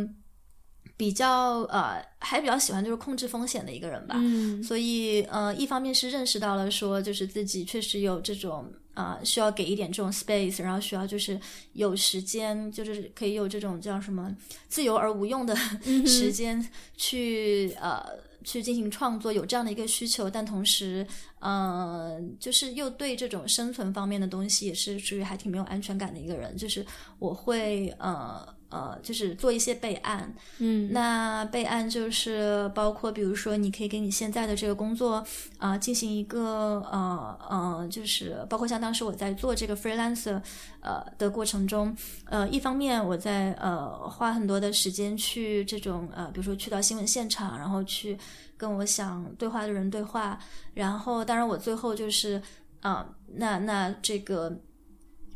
[0.96, 4.16] 比较呃还比较喜欢就是控制风险的一个人吧。
[4.18, 11.40] 嗯所以呃，一方面是认识到了说，就是自己确实有这种啊、呃需要给一点这种 space，然后需要就是
[11.74, 14.36] 有时间，就是可以有这种叫什么
[14.68, 15.56] 自由而无用的
[16.06, 16.64] 时间
[16.96, 18.02] 去、呃
[18.46, 21.08] 去进行创作，有这样的一个需求，但同时
[21.40, 26.86] 呃，就是又对这种生存方面的东西也是属于还挺没有安全感的一个人，就是
[27.20, 28.46] 我会呃。
[28.74, 35.24] 呃，就是做一些备案，嗯，那备案就是包括，比如说，你可以给你现在的这个工作
[35.60, 40.42] 啊、进行一个呃呃，就是包括像当时我在做这个 freelancer
[40.82, 41.96] 呃的过程中，
[42.26, 48.18] 呃，一方面我在呃花很多的时间去这种呃，比如说去到新闻现场，然后去
[48.58, 50.40] 跟我想对话的人对话，
[50.74, 52.42] 然后当然我最后就是
[52.82, 54.52] 啊、那那这个。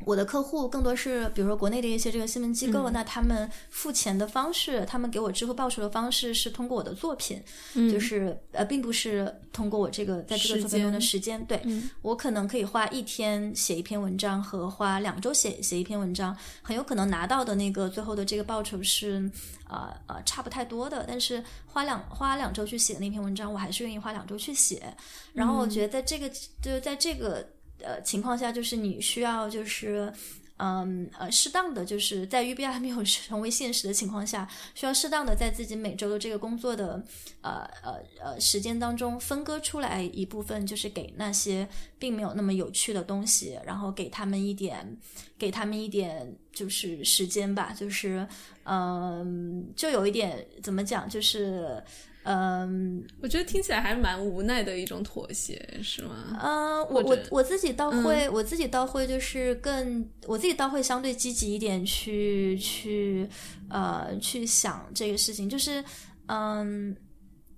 [0.06, 7.44] 我的客户更多是，比如说国内的一些这个新闻机构，那他们付钱的方式，他们给我支付报酬的方式是通过我的作品，
[7.74, 11.44] 就是呃，并不是通过我这个在这个作品中的时间。
[11.46, 11.62] 对、
[12.02, 19.30] 我可能可以花一天写一篇文章，和花两周写写一篇文章，很有可能拿到的那个最后的这个报酬是
[19.68, 21.04] 呃呃差不太多的。
[21.08, 24.96] 但是花两花两周去写那篇文章，我还是愿意花两周去写。
[25.34, 26.30] 然后我觉得在这个
[26.62, 27.46] 就是在这个。
[27.80, 30.12] 呃，情况下就是你需要就是。
[30.60, 37.00] 嗯呃，适当的就是在 UBI 还没有 成为现实的情况下，需要适当的在自己每周的这个工作的
[37.42, 41.70] 呃呃呃时间当中分割出来一部分，就是给那些
[42.00, 44.98] 并没有那么有趣的东西，然后给他们一点，
[45.38, 48.28] 给他们一点就是时间吧，就是
[48.64, 51.84] 嗯，就有一点怎么讲，就是
[52.28, 53.04] 嗯。
[53.22, 56.38] 我觉得听起来还蛮无奈的一种妥协，是吗？
[56.42, 63.28] 嗯，我我我自己倒会，我自己倒会就是更，我自己倒会相对积极一点去去
[63.70, 65.84] 呃去想这个事情，就是
[66.28, 66.96] 嗯，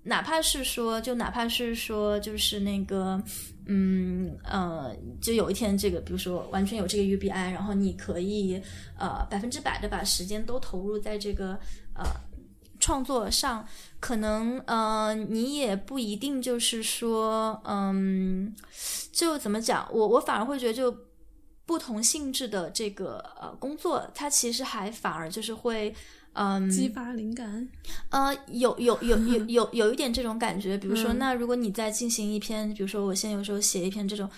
[0.02, 3.22] 哪怕是说，就哪怕是说，就是那个
[3.66, 8.60] 嗯呃，就有一天这个，比如说完全有这个 UBI，然后你可以
[8.98, 11.58] 呃百分之百的把时间都投入在这个
[11.94, 12.04] 呃。
[12.90, 13.64] 创作上，
[14.00, 18.52] 可能呃，你也不一定就是说，嗯，
[19.12, 20.92] 就怎么讲，我我反而会觉得，就
[21.64, 25.94] 不同性质的这个呃工作，它其实还反而就是会，
[26.32, 27.68] 嗯，激发灵感，
[28.08, 34.28] 呃，有有有有有有一点这种感觉，比如说，嗯那如果你在进行一篇，比如说我现在有时候写一篇这种。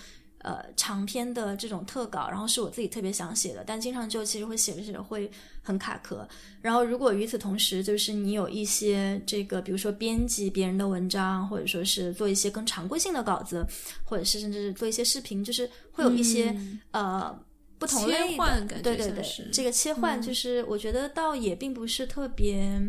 [0.43, 5.31] 呃，长篇的这种特稿，然后是我自己特别想写的，但经常就其实会写着写着会
[5.61, 6.27] 很卡壳。
[6.61, 13.65] 然后如果与此同时，就是你有一些这个，比如说编辑别人的文章，或者说是做一些更常规性的稿子，
[14.03, 16.55] 或者是甚至是做一些视频，就是会有一些、
[16.91, 17.33] 呃
[17.79, 22.81] 不同类切换的，感觉对对对，这个切换就是我觉得倒也并不是特别。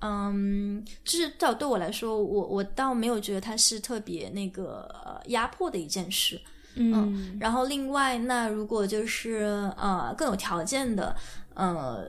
[0.00, 6.38] 嗯，就是到对我来说，我我倒没有觉得它是特别那个呃压迫的一件事。
[6.78, 11.16] 嗯然后另外，那如果就是呃更有条件的，
[11.54, 12.04] 呃，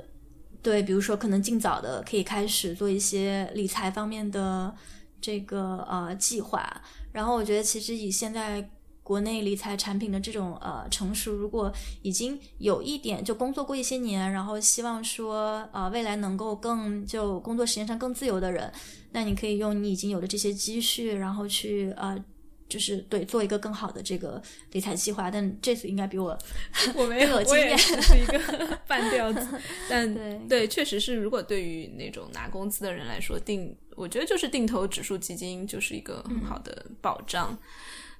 [0.62, 4.76] 对，比如说可能尽早的可以开始做一些理财方面的
[5.22, 6.82] 这个呃计划。
[7.14, 8.70] 然后我觉得其实以现在
[9.04, 18.70] 国内理财产品的这种呃成熟，如果已经有一点就工作过一些年，然后希望说呃未来能够更就工作时间上更自由的人，
[19.14, 22.22] 那你可以用你已经有的这些积蓄，然后去呃。
[22.70, 24.42] 就是对做一个更好的这个
[24.72, 26.38] 理财计划，但这次应该比我
[26.96, 29.48] 我没有，经验是一个 半吊子。
[29.90, 37.58] 但对对，确实是，如果对于那种拿工资的人来说，定我觉得就是定投指数基金就是一个很好的保障。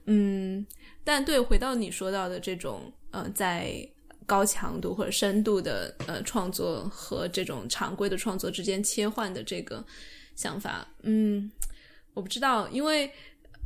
[0.06, 0.66] 嗯，
[1.04, 3.88] 但对，回到你说到的这种呃，在
[4.26, 9.86] 高强度或者深度的呃创作和这种常规的创作之间切换的这个
[10.36, 11.52] 想法，嗯，
[12.14, 13.12] 我不知道，因为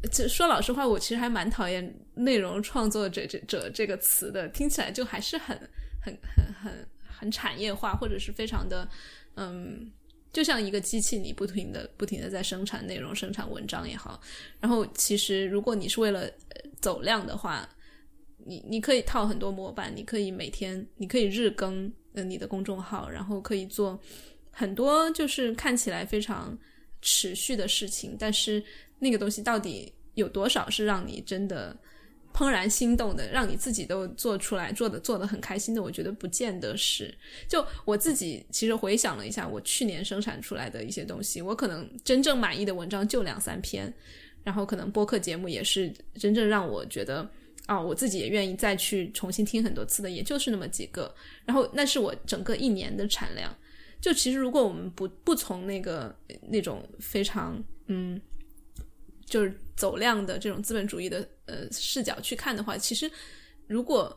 [0.10, 5.56] 这说老实话，我其实还蛮讨厌“内容创作者”这者这个词的，听起来就还是很
[6.02, 8.88] 很很很很产业化，或者是非常的
[9.36, 9.91] 嗯，
[10.34, 14.19] 就像一个机器，你不停的不停的在生产内容、生产文章也好。
[14.60, 16.30] 然后，其实如果你是为了
[16.80, 17.69] 走量的话，
[18.44, 23.99] 你你可以套很多模板，你可以每天，你可以日更呃你的公众号，然后可以做
[24.49, 26.57] 很多就是看起来非常
[27.02, 28.64] 持续的事情，但是
[29.02, 31.76] 那个东西到底有多少是让你真的
[32.32, 35.82] 怦然心动的，让你自己都做出来做的做的很开心的？
[35.82, 37.14] 我觉得不见得是。
[37.48, 43.94] 就我自己其实回想了一下，我去年生产出来的一些东西，我可能真正满意的文章就两三篇，
[44.44, 47.30] 然后可能播客节目也是真正让我觉得。
[47.68, 51.14] 啊，我自己也愿意再去重新听很多次的，也就是那么几个。
[51.45, 53.56] 然后那是我整个一年的产量。
[54.02, 56.14] 就其实，如果我们不不从那个
[56.49, 58.19] 那种非常嗯，
[59.32, 63.10] 就是走量的这种资本主义的呃视角去看的话，其实
[63.66, 64.16] 如果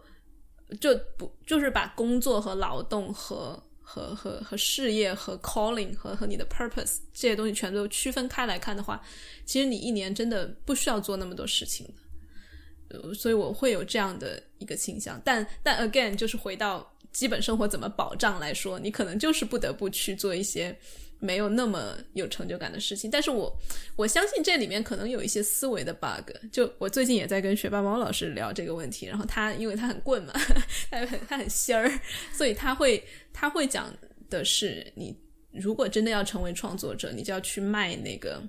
[0.80, 9.00] 就不就是把工作和劳动和和和和事业和 calling 和和你的 purpose 这些东西全都区分开来看的话，
[9.46, 13.14] 其实你一年真的不需要做那么多事情的。
[13.14, 20.76] 所以我会有这样的一个倾向，但但 again 就是回到基本生活怎么保障来说，你可能就是不得不去做一些
[21.24, 23.10] 没有那么有成就感的事情。
[23.10, 23.50] 但是我
[23.96, 26.30] 我相信这里面可能有一些思维的 bug。
[26.52, 30.32] 就我最近也在跟学霸猫老师聊这个问题，然后他因为他很棍嘛，
[30.90, 31.90] 他很他很仙儿，
[32.32, 33.02] 所以他会
[33.32, 33.92] 他会讲
[34.28, 35.16] 的是，你
[35.50, 38.42] 如果真的要成为创作者，你就要去卖那个。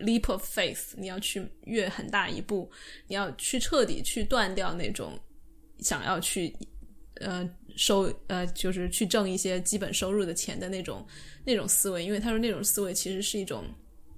[0.00, 2.68] leap of faith，你要去越很大一步，
[3.06, 5.16] 你要去彻底去断掉那种
[5.78, 6.52] 想要去
[7.20, 11.06] 呃收呃就是去挣一些基本收入的钱的那种
[11.44, 13.64] 那种思维，因为他说那种思维其实是一种，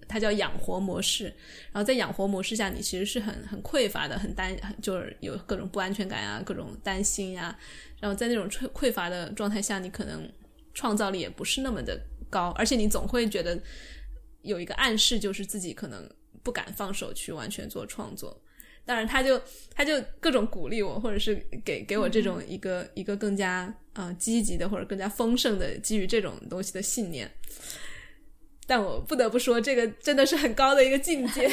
[0.09, 1.25] 它叫养活模式。
[1.73, 7.55] 然后在养活模式下，你其实是很很匮乏的，很担就是有各种不安全感啊，各种担心呀。
[8.01, 10.27] 然后在那种匮匮乏的状态下，你可能
[10.73, 13.61] 创造力也不是那么的高，而且你总会觉得。
[14.43, 16.09] 有一个暗示，就是自己可能
[16.45, 18.41] 不敢放手去完全做创作。
[18.89, 19.39] 当然，他就
[19.75, 27.31] 他就各种鼓励我，或者是给给我这种一个一个更加啊积极的或者更加丰盛的基于这种东西的信念。
[28.67, 31.51] 但我不得不说，这个真的是很高的一个境界。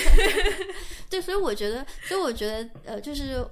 [1.09, 3.45] 对，所以我觉得，所以我觉得，呃，就是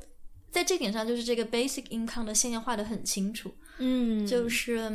[0.50, 3.54] 在这点上，就是这个 basic income 的线念画的很清楚。
[3.80, 4.90] 嗯，就是。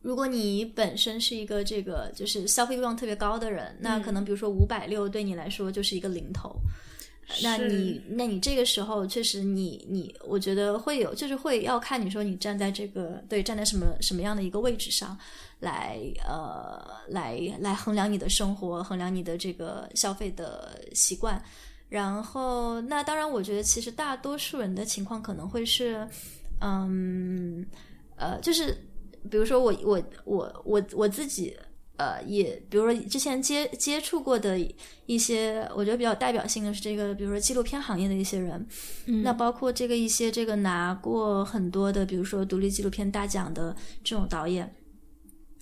[0.00, 6.56] 如果你本身是一个这个就是消费欲望特别高的人，那可能比如说五百六对你来说就是一个零头。
[7.42, 15.16] 那你那你这个时候确实你你我觉得会有就是会要看你说你站在这个对站在什么什么样的一个位置上
[15.60, 21.42] 来呃来来衡量你的生活衡量你的这个消费的习惯。
[21.88, 26.06] 然后那当然我觉得其实大多数人的情况可能会是
[26.60, 27.64] 嗯
[28.16, 28.76] 呃就是。
[29.30, 31.54] 比如说我我我我我自己
[31.98, 34.58] 呃也比如说之前接接触过的
[35.04, 38.66] 一些我觉得比较代表性的是这个比如说纪录片行业的一些人，
[39.22, 44.74] 那包括这个一些这个拿过很多的比如说独立纪录片大奖的这种导演。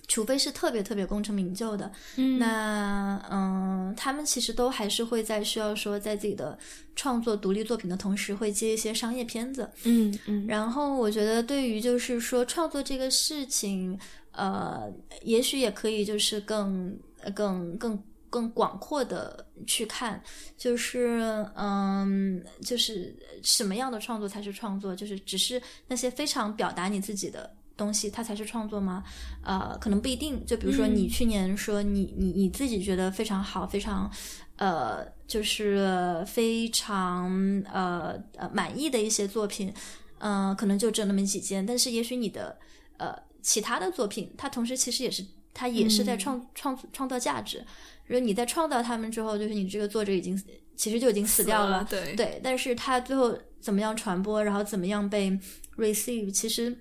[0.09, 6.57] 除非是特别特别功成名就的，嗯那嗯，他们其实都还是会在需要说在自己的
[6.95, 9.69] 创作独立作品的同时，会接一些商业片子。
[9.83, 10.45] 嗯嗯。
[10.47, 13.99] 然后我觉得，对于就是说创作这个事情，
[14.37, 14.89] 呃，
[15.23, 16.97] 也许也可以就是更
[17.35, 20.21] 更更更广阔的去看，
[20.57, 24.95] 就是嗯，就是什么样的创作才是创作？
[24.95, 27.53] 就是只是那些非常表达你自己的。
[27.77, 29.03] 东西它才是创作吗？
[29.43, 30.43] 呃，可能不一定。
[30.47, 34.11] 就比如说你去年说你你你自己觉得非常好，非常
[34.55, 37.29] 呃，就是非常
[37.71, 39.71] 呃呃满意的一些作品，
[40.17, 41.63] 嗯，可能就只有那么几件。
[41.63, 42.57] 但是也许你的
[42.97, 43.15] 呃
[43.47, 47.65] 其他的作品，它同时其实也是它也是在创创创造价值。
[48.05, 50.37] 如果你在创造他们之后，就是你这个作者已经
[50.75, 52.41] 其实就已经死掉了，对对。
[52.43, 55.31] 但是他最后怎么样传播，然后怎么样被
[55.77, 56.77] receive，其实。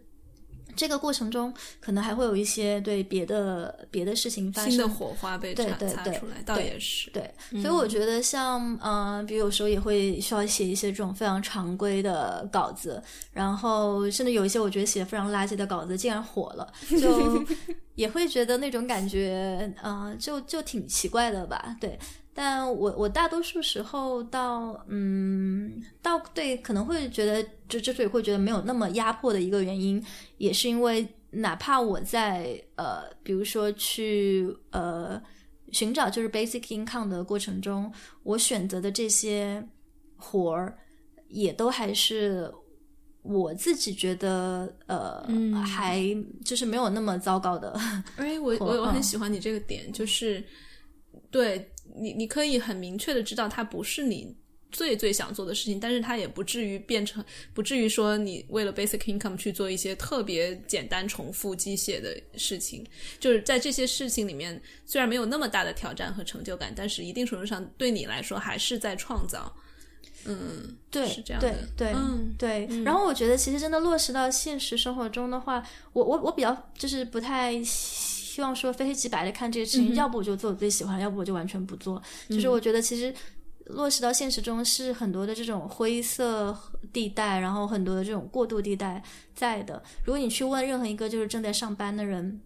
[0.76, 5.64] 这个过程中，可能还会有一些对别的别的事情发生，新的火花被擦
[6.12, 7.28] 出来，倒也是对。
[7.60, 17.42] 所以我觉得，像嗯，比如有时候也会需要写一些这种非常常规的稿子，然后甚至有一些我觉得写的非常垃圾的稿子竟然火了，就
[17.96, 21.76] 也会觉得那种感觉，嗯，就就挺奇怪的吧？
[21.80, 21.98] 对。
[22.38, 30.04] 但我我大多数时候到嗯到对可能会觉得就之所以会觉得没有那么压迫的一个原因，
[30.36, 35.20] 也是因为哪怕我在呃比如说去呃
[35.72, 37.90] 寻找就是 basic income 的过程中，
[38.22, 39.66] 我选择的这些
[40.16, 40.76] 活儿，
[41.28, 42.52] 也都还是
[43.22, 46.00] 我自己觉得呃，嗯还
[46.44, 47.72] 就是没有那么糟糕的。
[48.16, 50.44] 哎，我 我我嗯很喜欢你这个点，就是
[51.30, 51.68] 对
[51.98, 54.34] 你，你可以很明确的知道它不是你
[54.72, 57.24] 最最想做的事情，但是它也不至于变成，
[57.54, 62.84] 不至于说你为了 basic income 去做一些特别简单、重复、机械的事情。
[63.18, 69.54] 就是在这些事情里面，虽然没有那么大的挑战和成就感，但是一定程度上对你来说还是在创造。
[70.28, 72.66] 嗯，对，是这样对的对，嗯对。
[72.84, 77.62] 然后我觉得，其实真的落实到现实生活中的话，我我我比较就是不太
[78.36, 82.00] 希望说非黑即白的看这个事情，嗯要不我就做我最喜欢，要不我就完全不做。
[82.28, 83.14] 就是我觉得其实。
[83.70, 86.56] 落实到现实中是很多的这种灰色
[86.92, 89.02] 地带，然后很多的这种过渡地带
[89.34, 89.82] 在的。
[90.04, 92.40] 如果你去问任何一个就是正在上班的人，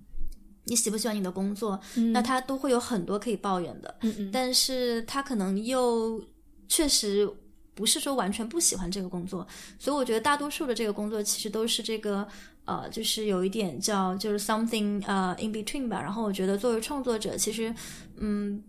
[0.64, 1.78] 你喜不喜欢你的工作，
[2.14, 3.94] 那他都会有很多可以抱怨的。
[4.00, 6.24] 嗯嗯但是他可能又
[6.68, 7.30] 确实
[7.74, 9.46] 不是说完全不喜欢这个工作，
[9.78, 12.26] 所以我觉得大多数的这个工作其实都是这个
[12.64, 16.00] 呃，就是有一点叫就是 something 呃 in between 吧。
[16.00, 17.74] 然后我觉得作为创作者，其实
[18.16, 18.62] 嗯。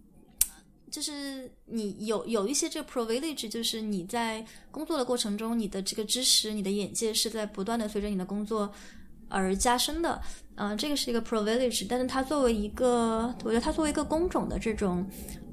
[0.91, 8.69] 就是你有有一些这个 privilege，就是你在工作的过程中，你的这个知识、你的眼界是在不断的随着你的工作
[9.29, 10.21] 而加深的。
[10.55, 15.09] 呃，这个是一个 privilege，但是它作为一个，我觉得它作为一个工种的这种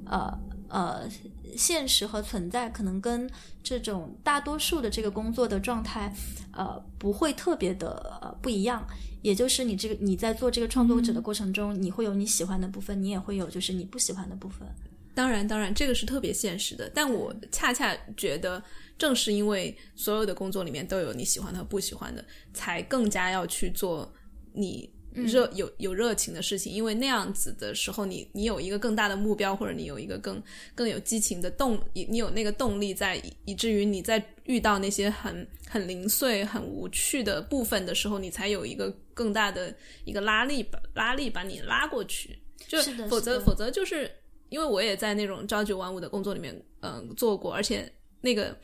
[0.06, 0.36] 呃
[0.68, 1.08] 呃
[1.56, 3.30] 现实和存在，可能跟
[3.62, 6.14] 这种大多数的这个工作的状态
[6.52, 8.86] 呃不会特别的呃不一样。
[9.20, 14.66] 也就是你这个你在做这个创作者的过程中，你会有你喜欢的部分，你也会有就是你不喜欢的部分。
[15.12, 16.88] 当然，当然，这个是特别现实的。
[16.94, 18.62] 但我恰恰觉得，
[18.96, 24.14] 正是因为所有的工作里面都有你喜欢的和不喜欢的，才更加要去做
[24.52, 24.88] 你
[25.26, 26.72] 热、有有热情的事情。
[26.72, 30.42] 因为那样子的时候你，你有一个更大的目标，或者你有一个更
[30.74, 39.74] 更有激情的动，你你有那个动力在，以以至于你在遇到那些很很零碎、很无趣的部分的时候，你才有一个更大的
[40.04, 42.38] 一个拉力把拉力把你拉过去。
[42.66, 44.10] 就否则否则就是。
[44.50, 47.86] 因为我也在那种朝九晚五的工作里面，嗯，做过，而且
[48.22, 48.56] 那个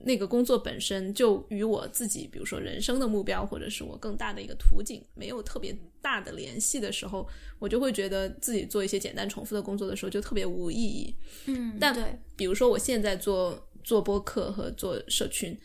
[0.00, 7.26] 那个工作本身就与我自己，比如说人生的目标，或者是我更大的一个途径，没有特别大的联系的时候，
[7.58, 11.14] 我就会觉得自己做一些简单重复的工作的时候就特别无意义。
[11.46, 15.58] 嗯，但对，比如说我现在做做播客和做社群。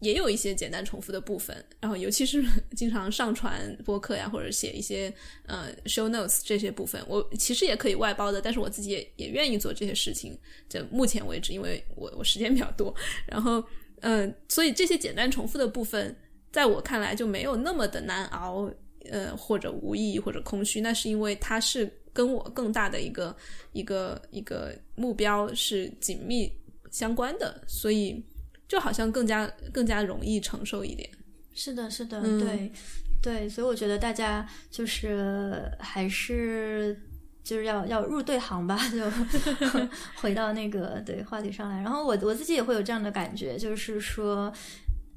[0.00, 2.44] 也有一些简单重复的部分，然后尤其是
[2.76, 5.12] 经常上传播客呀，或者写一些
[5.46, 10.38] 呃 show notes 这些部分，我其实也可以外包的，但是我自己也也愿意做这些事情。
[10.68, 12.94] 就目前为止，因为我我时间比较多，
[13.26, 13.62] 然后
[14.02, 16.14] 嗯、所以这些简单重复的部分，
[16.52, 18.70] 在我看来就没有那么的难熬，
[19.10, 20.80] 呃，或者无意义或者空虚。
[20.80, 23.36] 那是因为它是跟我更大的一个
[23.72, 26.52] 一个一个目标是紧密
[26.92, 28.22] 相关的，所以。
[28.68, 31.08] 就好像更加更加容易承受一点。
[31.54, 32.72] 是的，是的，嗯对
[33.20, 36.96] 对，所以我觉得大家就是还是
[37.42, 39.10] 就是要要入对行吧， 就
[40.20, 41.82] 回到那个对话题上来。
[41.82, 44.52] 然后我我自己也会有这样的感觉，就是说，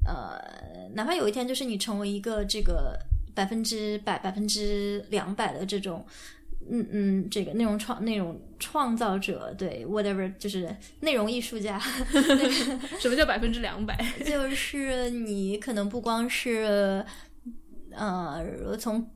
[0.04, 0.36] 呃，
[0.94, 2.98] 哪怕有一天就是你成为一个这个
[3.34, 6.04] 百分之百、百分之两百的这种。
[6.70, 11.78] 嗯嗯，这个内容创内容创造者，对 whatever，就是内容艺术家，
[12.98, 13.96] 什么叫百分之两百？
[14.24, 17.04] 就是你可能不光是，
[17.90, 19.10] 呃，从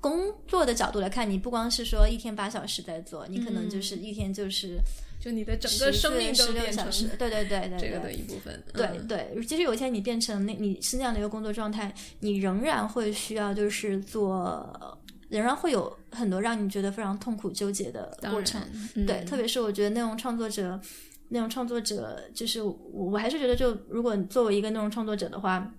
[0.00, 4.78] 工作的角度来看，你不光是说一天八小时在做，你可能就是一天就是
[5.18, 8.62] 就你的整个生命都十六变成小时，对对对对，这个的对一部分。
[8.72, 14.98] 对嗯对，其实有一天你变成那你是那样的一个工作状态，你仍然会需要就是做，
[15.28, 18.60] 仍然会有很多让你觉得非常痛苦纠结的过程。
[18.94, 20.80] 嗯对，特别是我觉得内容创作者，
[21.28, 25.72] 内容创作者就是我，我还是觉得，就如果你作为一个内容创作者的话，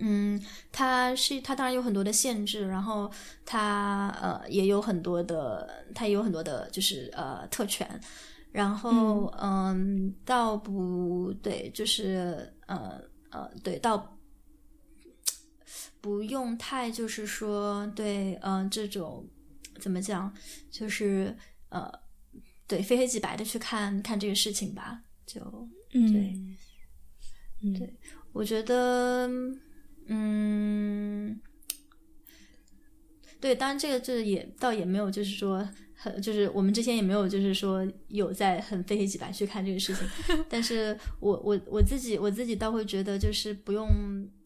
[0.00, 0.40] 嗯，
[0.70, 3.10] 他是他当然有很多的限制，然后
[3.44, 7.88] 他呃也有很多的，他也有很多的就是呃特权，
[8.52, 13.00] 然后嗯，倒不对，就是呃
[13.30, 14.12] 呃对，倒。
[16.06, 19.28] 不用太就是说对，嗯、这种
[19.80, 20.32] 怎么讲，
[20.70, 21.36] 就是
[21.70, 21.92] 呃，
[22.68, 25.02] 对，非黑即白的去看看这个事情吧。
[25.26, 25.40] 就
[25.94, 26.40] 嗯对，
[27.64, 27.92] 嗯对
[28.32, 29.28] 我觉得，
[30.06, 31.40] 嗯，
[33.40, 40.06] 对，当然这个这也倒也没有，就是说很，就是我们之前也没有，就是说有在很非黑即白去看这个事情。
[40.48, 43.88] 但是我我我自己我自己倒会觉得，就是不用，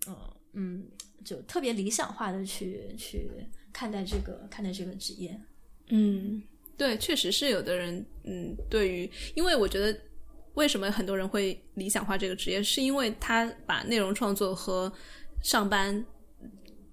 [0.07, 0.85] 呃嗯，
[1.25, 3.31] 就特别理想化的去去
[3.73, 5.39] 看待这个看待这个职业。
[5.89, 6.43] 嗯，
[6.77, 9.99] 对，确实是有的人，嗯，对于，因为我觉得
[10.55, 14.93] 为什么很多人会理想化这个职业，是因为他把内容创作和
[15.43, 16.05] 上班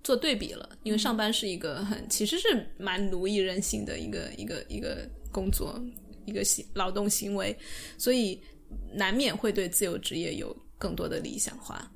[0.04, 0.78] 做对比了。
[0.84, 5.80] 因为上班是一个很其实是蛮奴役人性的一个一个一个工作，
[6.26, 7.56] 一个行劳动行为，
[7.98, 8.42] 所以
[8.94, 11.92] 难免会对自由职业有更多的理想化。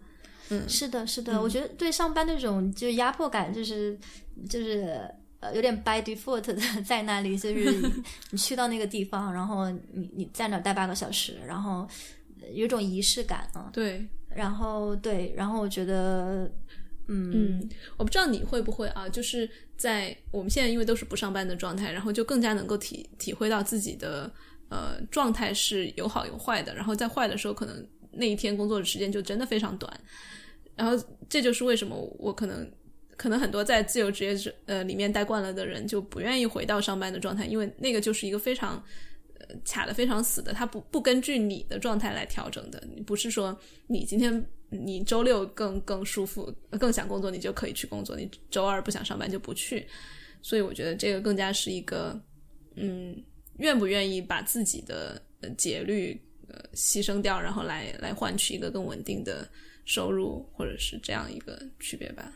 [0.52, 3.98] 嗯，是的，是的，我觉得对上班那种就压迫感，就是
[4.50, 5.10] 就是
[5.40, 6.54] 呃有点 by default 的
[6.84, 7.92] 在那里，就是你
[8.32, 11.88] 你去到那个地方，然后你你在那儿待八个小时，然后
[12.54, 13.70] 有种仪式感啊。
[13.72, 16.52] 对，然后对，然后我觉得，
[17.08, 24.30] 嗯嗯，我不知道你会不会啊，就是在我们现在因为都是不上班的状态，然后就更加能够体体会到自己的
[24.68, 29.90] 呃状态是有好有坏的，然后在坏的时候，可能那一天工作的时间就真的非常短。
[30.76, 32.70] 然后这就是为什么我可能
[33.18, 38.84] 可能很多在自由职业者呃里面待惯了的人就不愿意回到上班的状态，因为那个就是一个非常
[39.40, 43.56] 呃卡的非常死的，它不不根据你的状态来调整的，不是说
[43.88, 49.86] 你今天你周六更更舒服更想工作你就可以去工作，你周二不想上班就不去，
[50.42, 52.20] 所以我觉得这个更加是一个
[52.76, 53.16] 嗯
[53.58, 56.20] 愿不愿意把自己的呃节律
[56.52, 59.48] 呃牺牲掉，然后来来换取一个更稳定的。
[59.84, 62.32] 收入，或者是这样一个区别吧。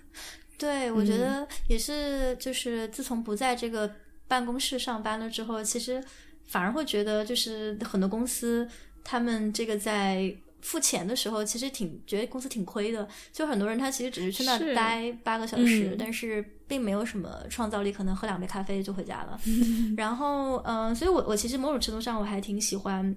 [0.57, 3.89] 对，我觉得也是，就是自从不在这个
[4.27, 6.03] 办公室上班了之后，其实
[6.47, 8.67] 反而会觉得，就是很多公司
[9.03, 13.07] 他们这个在付钱的时候，其实挺觉得公司挺亏的。
[13.31, 19.39] 就很多人他其实只是去那待八个小时，但是并没有什么创造力，可能喝两杯咖啡就回家了。
[19.95, 23.15] 然后，嗯，所以我我其实某种程度上我还挺喜欢。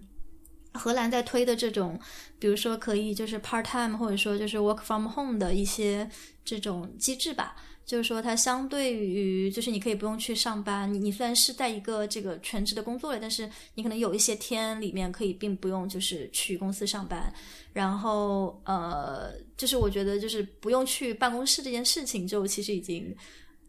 [0.75, 1.99] 荷兰在推的这种，
[2.39, 6.09] 比如说可以就是 part time，或者说就是 work from home 的一些
[6.45, 17.33] 这种机制吧，就是说它相对于就是你可以不用去上班，你你虽然是在一个这个全职的工作里，但是你可能有一些天里面可以并不用就是去公司上班，
[17.73, 23.17] 然后呃，就是我觉得就是不用去办公室这件事情，就其实已经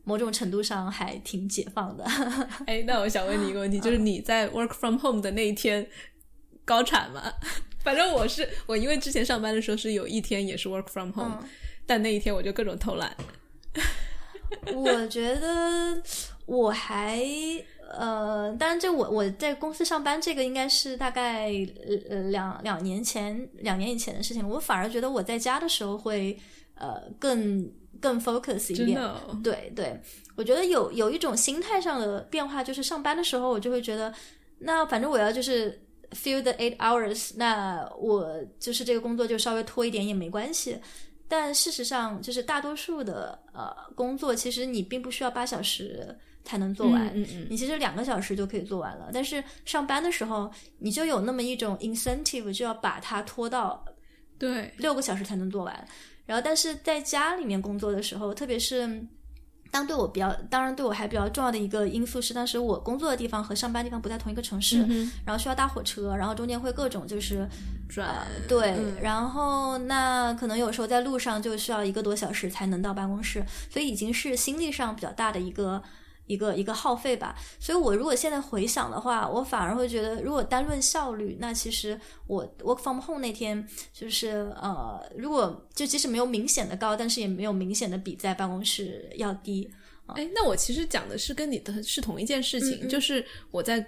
[0.04, 2.04] 某种程度上还挺解放的。
[2.68, 5.88] 哎，那我想问你一个问题，就是你在 work from home 的那一天。
[6.70, 7.34] 高产嘛，
[7.84, 11.44] 反正我是我，因为之前上班的时候是有一天也是 work from home，
[11.88, 13.12] 但那一天我就各种偷懒。
[14.76, 16.00] 我觉得
[16.46, 17.20] 我还
[17.91, 21.52] 呃，当然这我我在公司上班这个应该是大概
[22.08, 24.48] 呃两两年前两年以前的事情。
[24.48, 26.38] 我反而觉得我在家的时候会
[26.76, 27.68] 呃更
[28.00, 29.02] 更 focus 一点。
[29.44, 30.00] 对对，
[30.36, 34.14] 我觉得有有一种心态上的变化，就是上班的时候我就会觉得，
[34.60, 35.82] 那反正我要就是。
[36.11, 40.80] Fill the eight hours，那我就是这个工作就稍微拖一点也没关系。
[41.27, 49.11] 但事实上，就是大多数的呃工作，其实你并不需要八小时才能做完，嗯嗯你其实两个小时就可以做完了。
[49.14, 53.86] 但是上班的时候，你就有那么一种 incentive，就要把它拖到
[54.40, 55.88] 对六个小时才能做完。
[56.26, 59.06] 然后，但是在家里面工作的时候，特别是。
[59.72, 64.80] 当对我比较，当然对我还比较重要的一个因素是，当时我工作的地方和上班地方不在同一个城市，
[65.26, 67.48] 然后需要搭火车，然后中间会各种就是
[67.88, 75.82] 转对，然后那可能有时候在路上就需要一个多小时才能到办公室，所以已经是心力上比较大的一个。
[76.30, 89.68] 一个一个耗费吧，所以我如果现在回想的话，我反而会觉得，如果单论效率，那其实我 work from home 那天就是呃，如果就即使没有明显的高，但是也没有明显的比在办公室要低。
[90.06, 93.84] 哎，那我其实讲的是跟你的是同一件事情，就是我在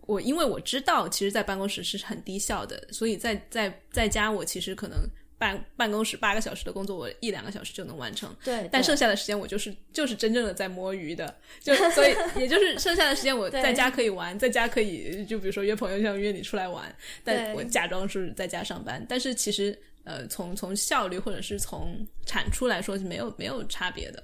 [0.00, 4.98] 我因为我知道，其实，在办公室是很低效的，所以在在在家我其实可能。
[5.42, 8.32] 办办公室八个小时的工作，我一两个小时就能完成。
[8.44, 16.94] 对，但剩下的时间我就是就是真正的在摸鱼的，就所以 也就是剩下的时间我在家可以玩，在家可以就比如说约朋友像约你出来玩，
[17.24, 19.04] 但我假装是在家上班。
[19.08, 24.22] 但是其实呃，从从效率或者是从产出来说是没有没有差别的，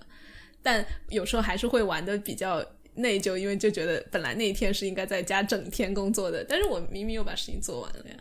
[0.62, 2.64] 但有时候还是会玩的比较。
[2.94, 8.16] 内疚，因为就觉得本来那一天是应该在家整天工作的，但是我明明又把事情做完了呀。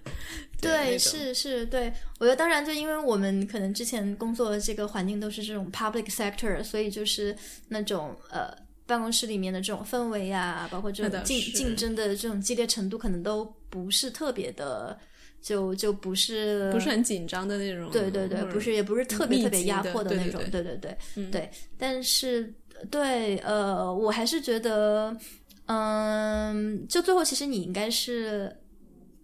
[0.61, 7.35] 对，是是，对我觉得当然就因为我们可能之前工作的这个环境都是这种 public sector，所以就是
[7.67, 8.51] 那种呃
[8.85, 14.97] 办公室里面的这种氛围啊，包括这种竞竞争的这种激烈程度，可能都不是特别的，
[15.41, 17.89] 就就不是不是很紧张的那种。
[17.91, 20.41] 对对对，不是也不是特别特别压迫的那种。
[20.51, 20.97] 对对对，
[21.31, 22.53] 对，但是。
[22.91, 25.17] 对，呃，我还是觉得，
[25.65, 28.55] 嗯，就最后其实你应该是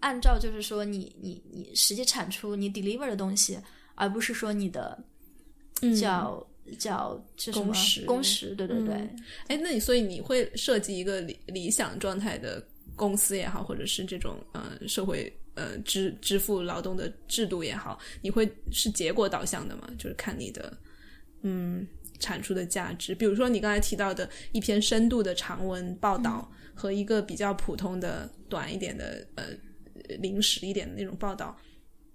[0.03, 3.57] 按照就是说你你你实际产出你 deliver 的东西，
[3.95, 5.01] 而不是说你的
[5.97, 6.45] 叫
[6.77, 8.95] 叫是什么工时工时，对对对。
[8.95, 9.15] 嗯
[9.47, 12.61] 哎，那你所以你会设计一个理理想状态的
[12.97, 19.89] 公司也好，或者是这种呃社会呃支支付劳动的制度也好，你会是结果导向的吗？
[19.97, 20.77] 就是看你的
[21.43, 21.88] 嗯
[22.19, 23.15] 产出的价值。
[23.15, 29.45] 比如说你刚才提到的一篇深度的长文报道、和一个比较普通的短一点的呃
[30.19, 31.57] 临时一点的那种报道，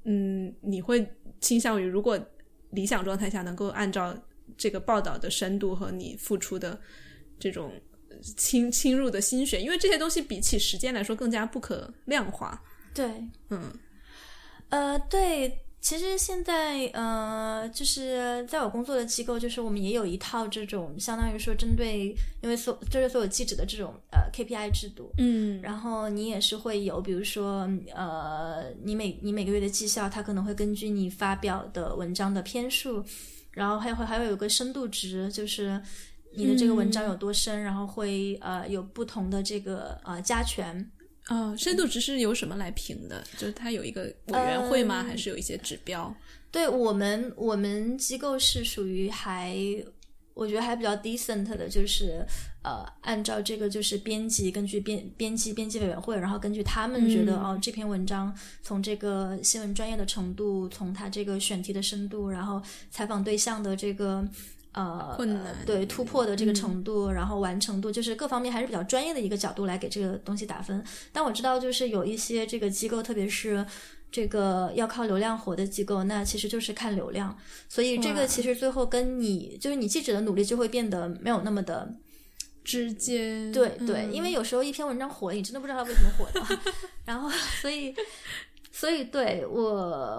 [0.04, 1.06] 嗯，你会
[1.40, 2.18] 倾向于如果
[2.70, 4.16] 理想状态下能够按照
[4.56, 6.78] 这个报道的深度和你付出的
[7.38, 7.72] 这种
[8.36, 12.62] 侵侵入的心血，因为这些东西比起时间来说更加不可量化。
[12.94, 13.06] 对，
[13.50, 13.72] 嗯
[14.70, 33.04] 呃，对，其实现在呃，就是在我工作的机构，就是我们也有一套这种相当于说针对，因为所就是所有记者的这种呃 KPI 制度，嗯然后你也是会有，比如说呃，你每你每个月的绩效，它可能会根据你发表的文章的篇数，
[33.52, 35.80] 然后还会还会有个深度值，就是。
[36.34, 40.88] 你的这个文章有多深，然后会呃有不同的这个呃加权，
[41.28, 43.22] 哦，深度值是由什么来评的？
[43.36, 45.02] 就是它有一个委员会吗？
[45.02, 46.14] 嗯还是有一些指标？
[46.50, 49.54] 对我们，我们机构是属于还，
[50.32, 52.24] 我觉得还比较 decent 的，就是
[52.62, 64.26] 呃，按照这个就是编辑，根据编编辑编辑委员会，然后根据他们觉得、嗯哦这篇文章从这个新闻专业的程度，从它这个选题的深度，然后采访对象的这个。
[64.78, 70.84] 呃，困难对突破的这个嗯程度，然后完成度，就是各方面还是比较专业的一个角度来给这个东西打分。
[71.12, 73.66] 但我知道，就是有一些这个机构，特别是
[74.12, 77.36] 这个要靠流量活的机构，那其实就是看流量，
[77.68, 81.92] 所以这个其实最后跟你就是你记者的努力就会变得没有那么的
[82.62, 86.58] 直接对对，嗯因为有时候一篇文章火了，你真的不知道它为什么火的，
[87.04, 87.28] 然后
[87.60, 87.92] 所以。
[88.70, 89.60] 所以，对我，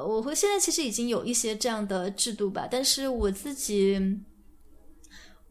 [0.05, 3.97] 我会现在其实已经有一些这样的制度吧，但是我自己，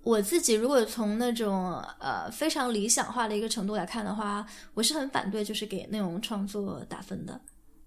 [0.09, 7.39] 我自己如果从那种呃非常理想化的一个程度来看的话，我是很反对就是给内容创作打分的。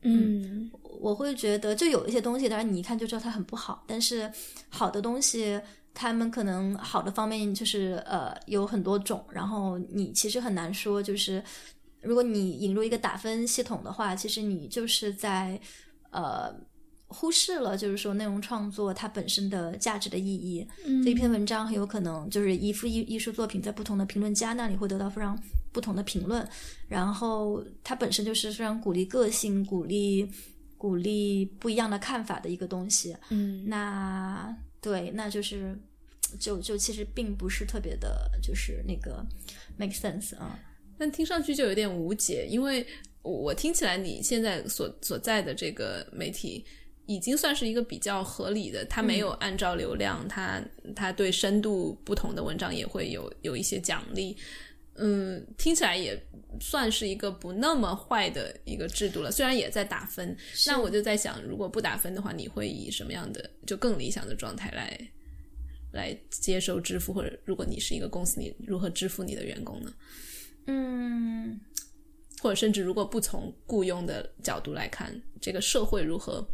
[0.03, 0.69] 嗯
[0.99, 4.31] 我会觉得，就有一些东西，当然你一看就知道它很不好，但是
[4.69, 5.60] 好的东西，
[5.95, 11.43] 他们可能好的方面就是呃有很多种，然后你其实很难说，就是
[12.03, 15.60] 如果你引入一个打分系统的话，其实你就是在
[16.11, 16.53] 呃
[17.12, 20.66] 忽视了，就是说内容创作它本身的价值的意义。
[20.86, 25.38] 嗯这一篇文章很有可能就是一幅艺艺术作品，在不同的评论家那里会得到非常
[25.72, 26.48] 不同的评论，
[26.88, 30.30] 然后它本身就是非常鼓励个性、鼓励
[30.78, 33.16] 鼓励不一样的看法的一个东西。
[33.30, 35.78] 嗯那对，那就是
[36.40, 39.26] 就就其实并不是特别的，就是那个
[39.78, 40.58] make sense 啊。
[40.98, 42.86] 但听上去就有点无解，因为
[43.22, 46.66] 我我听起来你现在所所在的这个媒体
[47.06, 50.61] 已经算是一个比较合理的，它没有按照流量，它
[50.95, 54.38] 它对深度不同的文章也会有有一些奖励，
[54.95, 56.18] 嗯，听起来也
[56.60, 60.36] 算是一个不那么坏的一个制度了，虽然也在打分，
[60.68, 65.11] 那我就在想，如果不打分的话，你会以什么样的就更理想的状态来
[65.91, 69.94] 来接收支付，或者如果你是一个公司，你如何支付你的员工呢？
[70.68, 71.60] 嗯，
[72.40, 76.48] 或者甚至如果不从雇佣的角度来看，这个社会如何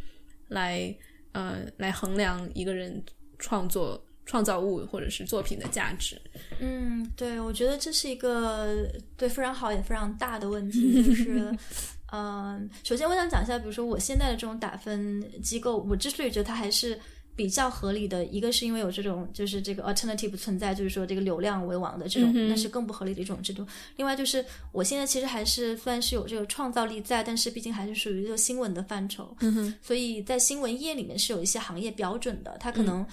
[0.48, 0.94] 来
[1.32, 3.02] 呃来衡量一个人
[3.38, 6.20] 创作创造物或者是作品的价值？
[6.60, 11.56] 嗯，对，我觉得这是一个对非常好也非常大的问题，就是，
[12.12, 16.98] 嗯、首先我想讲一下，比如说我现在的这种打分机构，我之所以觉得它还是
[17.38, 23.64] 比较合理的，一个是因为有这种就是这个 alternative 存在，就是说这个流量为王的这种，那是更不合理的一种制度。
[23.94, 33.06] 另外就是我现在其实还是算是有这个创造力在，但是毕竟还是属于这个新闻的范畴，嗯，所以在新闻业里面是有一些行业标准的，它可能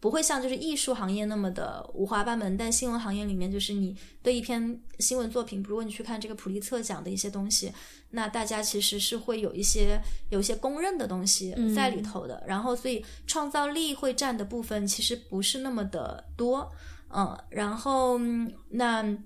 [0.00, 7.70] 不会像就是艺术行业那么的五花八门，但新闻行业里面就是你对一篇新闻作品，如果你去看这个普利策奖的一些东西，
[8.10, 10.00] 那大家其实是会有一些
[10.30, 16.70] 有一些公认的东西在里头的，然后所以创造力会占的部分其实不是那么的多，
[17.08, 19.16] 嗯，然后嗯那。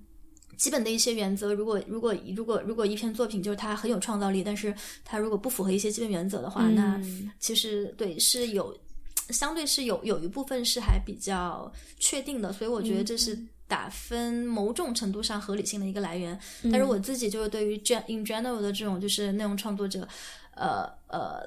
[0.56, 4.72] 基本的一些原则，如果如果如果如果一篇作品就是它很有创造力，但是
[5.04, 7.28] 它如果不符合一些基本原则的话，那嗯。
[7.40, 8.72] 其实对是有
[9.30, 16.38] 相对是有有一部分是还比较确定的，所以我觉得这是打分某种程度上合理性的一个来源。
[16.64, 20.06] 但是我自己就是对于 gen in general 的这种就是内容创作者。
[20.56, 21.42] 呃呃，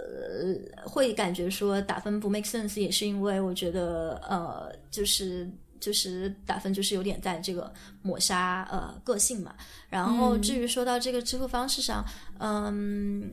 [0.83, 5.49] 会感觉说打分不 make sense，也是因为我觉得呃，就是
[5.79, 9.55] 就是打分就是有点在这个抹杀呃个性嘛。
[9.87, 12.03] 然后至于说到这个支付方式上，
[12.39, 13.31] 嗯，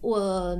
[0.00, 0.56] 我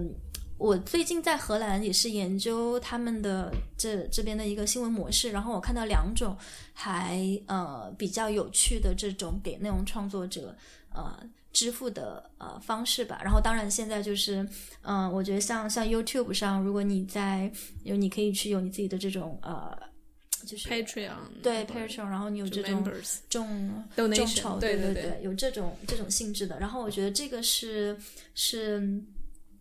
[0.59, 6.36] 我最近在荷兰也是研究他们的这这边的一个新闻模式，然后我看到两种
[6.74, 10.55] 还呃比较有趣的这种给内容创作者
[10.93, 11.18] 呃
[11.52, 13.20] 支付的呃方式吧。
[13.22, 14.43] 然后当然现在就是
[14.82, 17.51] 嗯、呃我觉得像像 YouTube 上，如果你在
[17.85, 19.78] 有你可以去有你自己的这种呃
[20.44, 22.85] 就是 Patreon 对 Patreon，然后你有这种
[23.28, 26.59] 众众筹，对对对对，有这种这种性质的。
[26.59, 27.97] 然后我觉得这个是
[28.35, 29.01] 是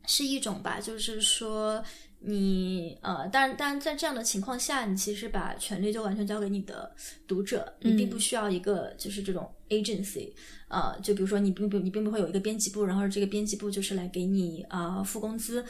[0.07, 1.83] 是一种吧，就是说
[2.21, 6.91] 你呃，当然当然在这样的情况下，你其实把权利就完全交给你的
[7.27, 10.31] 读者，你并不需要一个就是这种 agency，
[10.69, 15.63] 呃，就比如说你并不你并不会有一个编辑部，然后这个编辑部就是来给你啊、呃付工资，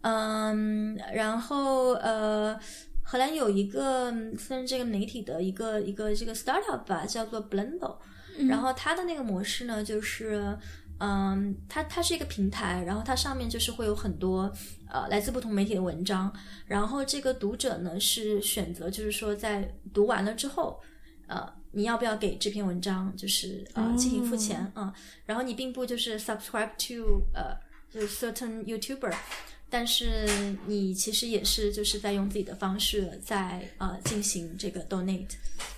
[0.00, 2.58] 嗯，然后呃。
[3.04, 7.96] 荷兰有一个嗯算是这个媒体的一个一个这个 startup 吧，叫做 Blendo，、
[8.48, 10.56] 然后它的那个模式呢，就是
[11.02, 14.52] 嗯，它它是一个平台，然后它上面就是会有很多
[14.88, 16.32] 呃来自不同媒体的文章，
[16.66, 20.80] 然后这个读者呢是选择就是说在读完了之后，
[21.26, 21.52] 呃。
[21.74, 24.92] 你要不要给这篇文章就是呃进行付钱啊、嗯
[25.24, 27.56] 然后你并不就是 subscribe to 呃
[27.90, 29.10] 就是 certain YouTuber，
[29.72, 35.30] 但是你其实也是就是在用自己的方式在呃进行这个 donate。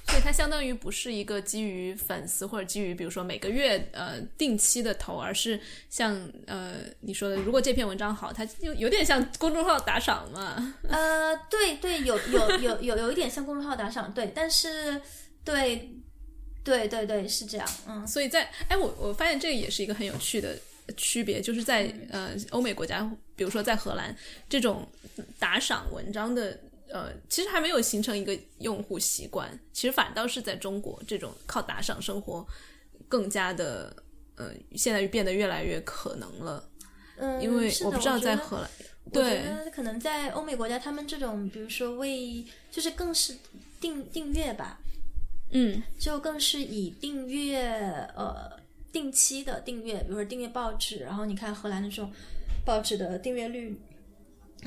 [0.07, 5.59] 所以它相当于不是一个基于粉丝或者基于比如说每个月呃定期的投，而是
[5.89, 10.75] 像呃你说的，如果这篇文章好，它就有点像公众号打赏嘛。
[10.89, 15.01] 呃，对对，有有有有有一点像公众号打赏，对，但是
[15.45, 15.91] 对
[16.63, 20.59] 对对对是这样，嗯所以在哎，我我发现这个也是一个很有趣的
[20.97, 24.15] 区别，就是在呃欧美国家，比如说在荷兰，
[24.49, 24.87] 这种
[25.39, 26.59] 打赏文章的
[26.89, 32.47] 呃，其实还没有形成一个用户习惯，其实反倒是在中国，这种靠打赏生活
[33.09, 33.97] 更加的
[34.37, 36.69] 呃，现在变得越来越可能了。
[37.17, 38.71] 嗯，因为我不知道在荷兰，
[39.05, 43.37] 我对觉得可能在欧美国家，他们这种比如说为就是更是
[43.81, 44.81] 订订阅吧，
[45.53, 47.63] 嗯就更是以订阅
[48.17, 48.59] 呃
[48.95, 52.09] 定期的订阅，比如说订阅报纸，然后你看荷兰的这种
[52.65, 53.77] 报纸的订阅率，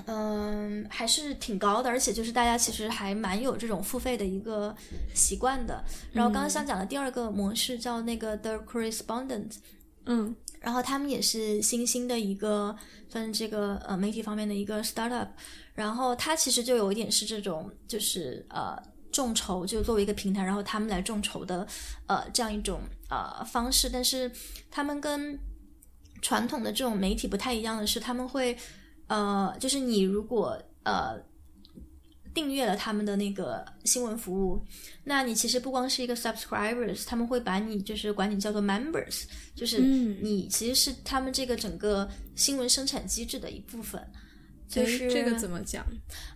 [0.05, 4.75] 嗯，还是挺高的，而且就是大家其实还蛮有这种付费的一个
[5.15, 5.81] 习惯的。
[6.11, 9.53] 然后刚刚想讲的第二个模式叫那个 The Correspondent，
[10.05, 10.35] 嗯。
[10.59, 12.75] 然后他们也是新兴的一个
[13.07, 15.27] 算是这个呃媒体方面的一个 startup，
[15.75, 18.75] 然后它其实就有一点是这种就是呃
[19.11, 21.65] 众筹，就作为一个平台，然后他们来众筹的
[22.07, 24.31] 呃这样一种呃方式，但是
[24.69, 25.39] 他们跟
[26.21, 28.57] 传统的这种媒体不太一样的是，他们会
[29.07, 31.21] 呃就是你如果呃。
[32.33, 34.63] 订阅了他们的那个新闻服务，
[35.03, 39.23] 那你其实不光是一个 subscribers，他们会把你就是管你叫做 members，
[39.55, 43.99] 就是嗯你其实是他们这个整个新闻生产机制的一部分。
[44.67, 45.83] 就是这个怎么讲？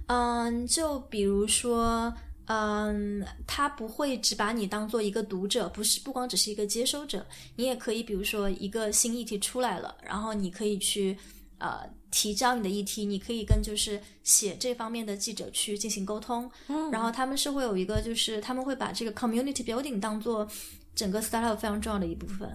[0.07, 2.11] 嗯，就比如说，
[2.51, 7.25] 嗯，他不会只把你当做一个读者，不是不光只是一个接收者，
[7.55, 11.17] 你也可以，比如说一个新议题出来了，然后你可以去
[11.59, 20.45] 呃提交你的议题，你可以跟就是写这方面的记者去进行沟通，嗯然后他们是会有一个就是他们会把这个 community building 当做
[20.93, 22.49] 整个 startup 非常重要的一部分。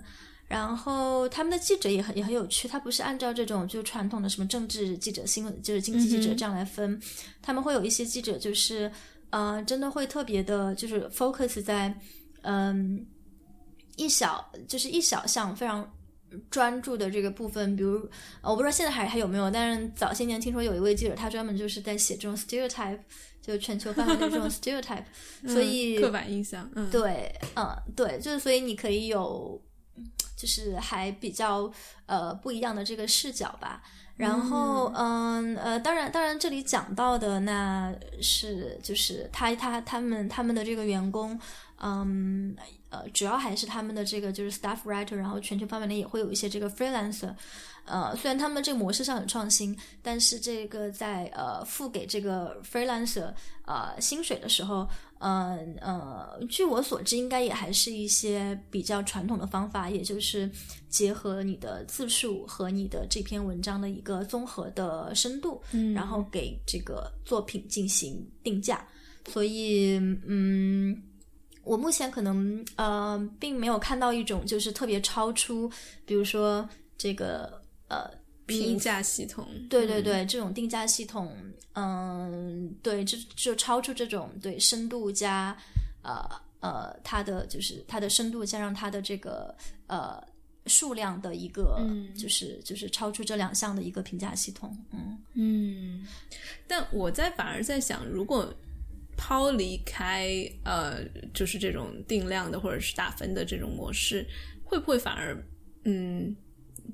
[0.49, 7.01] 然后他们的记者也很也很有趣，他不是按照这种就传统的什么政治记者、新闻就是经济记者这样来分，
[7.41, 8.93] 他们会有一些记者就是
[9.37, 11.93] 呃真的会特别的，就是 focus 在
[12.43, 13.05] 嗯、
[13.97, 15.93] 一小就是一小项非常
[16.51, 18.09] 专注的这个部分，比如
[18.41, 23.01] 呃我不知道现在还还有没有，但是早些年听说有一位记者，他专门就是在写这种 stereotype，
[23.43, 25.05] 就全球范围的这种 stereotype，
[25.49, 29.61] 所以嗯刻板印象，嗯，对，嗯，对，就是所以你可以有，
[30.37, 31.69] 就是还比较
[32.07, 33.83] 呃不一样的这个视角吧。
[34.17, 41.39] 然后，嗯呃，当然，当然，这里讲到的那是就是他他他们他们的这个员工，
[41.81, 42.57] 嗯
[42.89, 47.35] 呃，主要还是他们的这个就是 staff writer，然后全球范围内也会有一些这个 freelancer。
[47.87, 53.33] 呃，虽然他们这个模式上很创新，但是这个在呃付给这个 freelancer
[53.65, 54.89] 呃薪水的时候，
[55.21, 60.51] 嗯呃据我所知，应该也还是一些比较传统的方法，也就是
[60.89, 68.87] 结合你的字数和你的这篇文章的一个综合的深度，嗯然后给这个作品进行定价。
[69.29, 71.03] 所以，嗯，
[71.65, 75.69] 我目前可能呃并没有看到一种就是特别超出，
[76.05, 78.11] 比如说这个呃
[78.47, 81.37] 评价系统，对对对，这种定价系统，
[81.75, 85.57] 嗯，对，就就超出这种对深度加
[86.03, 86.25] 呃
[86.61, 89.55] 呃它的就是它的深度加上它的这个
[89.89, 90.23] 呃
[90.67, 94.77] 数量的一个，嗯就是就是超出这两项的一个评价系统。
[94.93, 96.07] 嗯嗯，
[96.69, 98.53] 但我在反而在想，如果
[99.17, 100.29] 抛离开
[100.63, 101.03] 呃，
[101.33, 104.27] 就是这种定量的或者是打分的这种模式，
[104.63, 105.37] 会不会反而
[105.85, 106.37] 嗯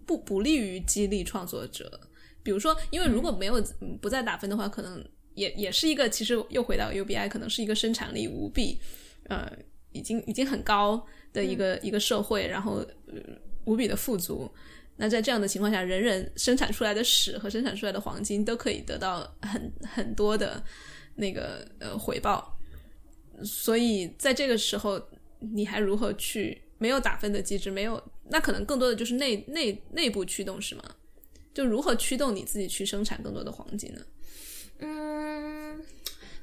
[0.06, 2.00] 不不利于激励创作者？
[2.42, 5.04] 比如说，因为如果没有、嗯不再打分的话，可能
[5.34, 8.80] 也也是一个，其实又回到 UBI，可能是一个生产力无比
[9.28, 9.50] 呃
[9.92, 13.14] 已经已经很高的一个、一个社会，然后、呃、
[13.64, 14.50] 无比的富足。
[14.96, 20.62] 那在这样的情况下，人人生产出来的屎和生产出来的黄金都可以得到很很多的
[21.14, 22.58] 那个呃回报，
[23.42, 25.00] 所以在这个时候，
[25.38, 27.70] 你还如何去没有打分的机制？
[27.70, 30.82] 没有，那可能更多的就是内内内部驱动是吗？
[31.54, 34.00] 就如何驱动你自己去生产更多的黄金呢？
[34.78, 35.78] 嗯，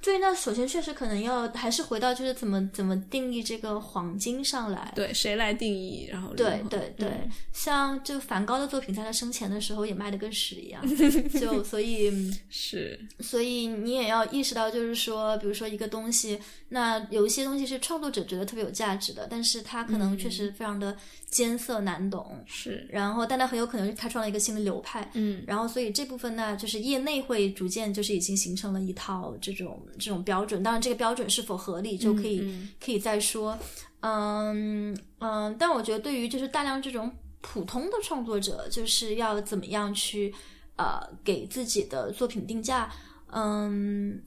[0.01, 4.93] 对，那首先确实可能要还是回到就是怎么怎么定义这个黄金上来。
[4.95, 6.07] 对，谁来定义？
[6.11, 10.81] 然后对对对，嗯像就梵高的作品，在他生前的时候也卖的跟屎一样，
[11.39, 16.39] 就所以是所以你也要意识到，就是说，比如说一个东西，
[16.71, 20.95] 那有一些东西是创作者觉得特别有价值的，但是它可能确实非常的
[21.29, 25.43] 艰涩难懂，是，然后但它很有可能是开创了一个新的流派，嗯。
[25.47, 32.69] 然后所以这部分呢，就是业内会逐渐就是已经形成了一套这种这种标准，当然这个标准是否合理就可以、嗯。
[32.79, 33.57] 可以再说，
[34.01, 40.31] 嗯嗯，但我觉得对于就是大量这种普通的创作者，就是要怎么样去
[40.75, 42.91] 呃给自己的作品定价，
[43.31, 44.21] 嗯。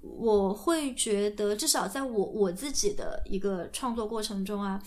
[0.00, 4.82] 我会觉得，至少在我我自己的一个创作过程中啊，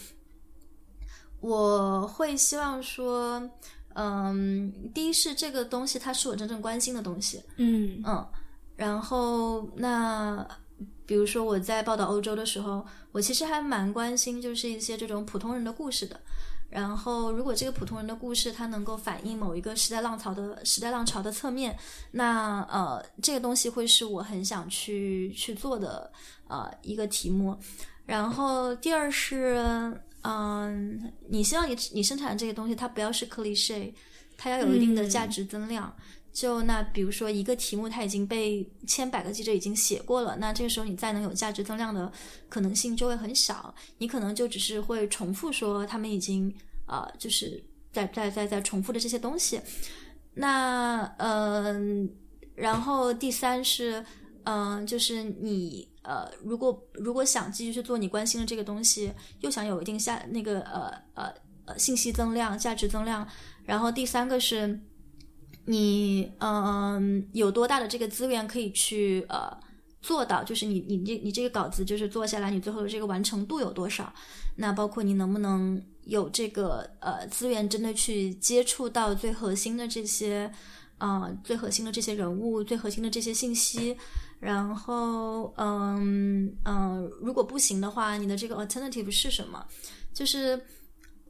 [1.40, 3.50] 我会希望说，
[3.96, 8.28] 嗯，第一是这个东西它是我真正关心的东西，嗯嗯，
[8.76, 10.48] 然后那
[11.06, 16.20] 比如说我在报道欧洲的时候，我其实还蛮关心就是一些这种普通人的故事的。
[16.76, 21.78] 然后，如果这个普通人的故事它能够反映某一个时代浪潮的时代浪潮的侧面，
[22.10, 26.12] 那呃，这个东西会是我很想去去做的
[26.48, 27.56] 呃一个题目。
[28.08, 29.64] 然后第二是，
[30.24, 33.94] 嗯、你希望你你生产的这个东西它不要是 cliche，
[34.36, 35.96] 它要有一定的价值增量。
[36.34, 42.12] 就那比如说一个题目，它已经被千百个记者已经写过了，那这个时候你再能有价值增量的
[42.50, 46.52] 可能性就会很小，你可能就只是会重复说他们已经
[46.88, 49.62] 呃，就是在在在在重复的这些东西。
[50.34, 52.12] 那嗯、
[52.56, 54.04] 然后第三是
[54.46, 61.32] 嗯、就是你呃，如果如果想继续去做你关心的这个东西，又想有一定下那个呃呃
[61.66, 63.28] 呃信息增量、价值增量，
[63.66, 64.80] 然后第三个是。
[65.66, 69.56] 你嗯有多大的这个资源可以去呃
[70.02, 70.44] 做到？
[70.44, 74.14] 就是你你这你这个稿子就是做下来，你最后的这个完成度有多少？
[74.58, 80.52] 那包括你能不能有这个呃资源，真的去接触到最核心的这些
[80.98, 83.98] 呃最核心的这些人物，最核心的这些信息。
[84.40, 89.66] 然后嗯嗯，如果不行的话，你的这个 alternative 是什么？
[90.14, 90.62] 就是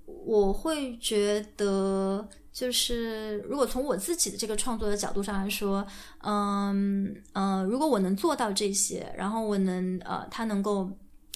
[0.06, 5.86] 我会觉得，就是如果从我自己的这个创作的角度上来说，
[6.20, 10.90] 嗯呃，如果我能做到这些，然后我能呃，它能够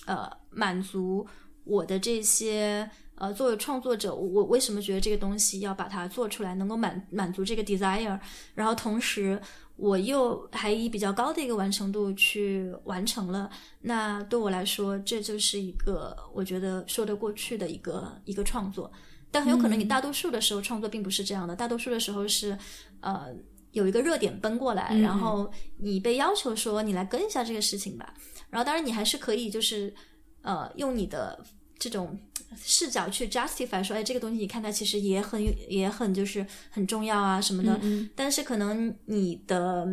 [0.06, 1.26] 呃满足
[1.64, 8.20] 我的这些呃，作为创作者，我为什么觉得这个东西要把它做出来，能够满满足这个 desire，
[8.54, 9.42] 然后同时。
[9.78, 13.50] 我又还以比较高的一个完成度去完成了，
[13.80, 18.92] 那对我来说，这就是一个我觉得说得过去的一个一个创作。
[19.30, 22.58] 但很有可能你大多数的时候创作并不是这样的，大多数的时候是
[23.02, 23.28] 呃
[23.72, 28.14] 有一个热点奔过来，然后你被要求说你来跟一下这个事情吧。
[28.50, 29.94] 然后当然你还是可以就是
[30.42, 31.46] 呃用你的
[31.78, 32.18] 这种
[32.56, 37.78] 视角去 justify 说，哎，这个东西你看它其实也很也很就是很重要啊什么的。
[37.82, 39.88] 嗯但是可能你的，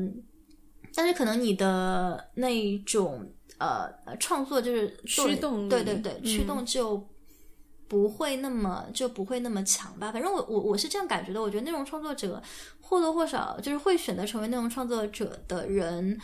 [0.95, 3.29] 但是可能你的那种
[3.59, 7.09] 呃呃创作就是驱动力对对对，嗯驱动就
[7.89, 10.13] 不会那么就不会那么强吧。
[10.13, 12.43] 反正我我我是这样感觉的，我觉得内容创作者
[12.81, 16.19] 或多或少就是会选择成为内容创作者的人。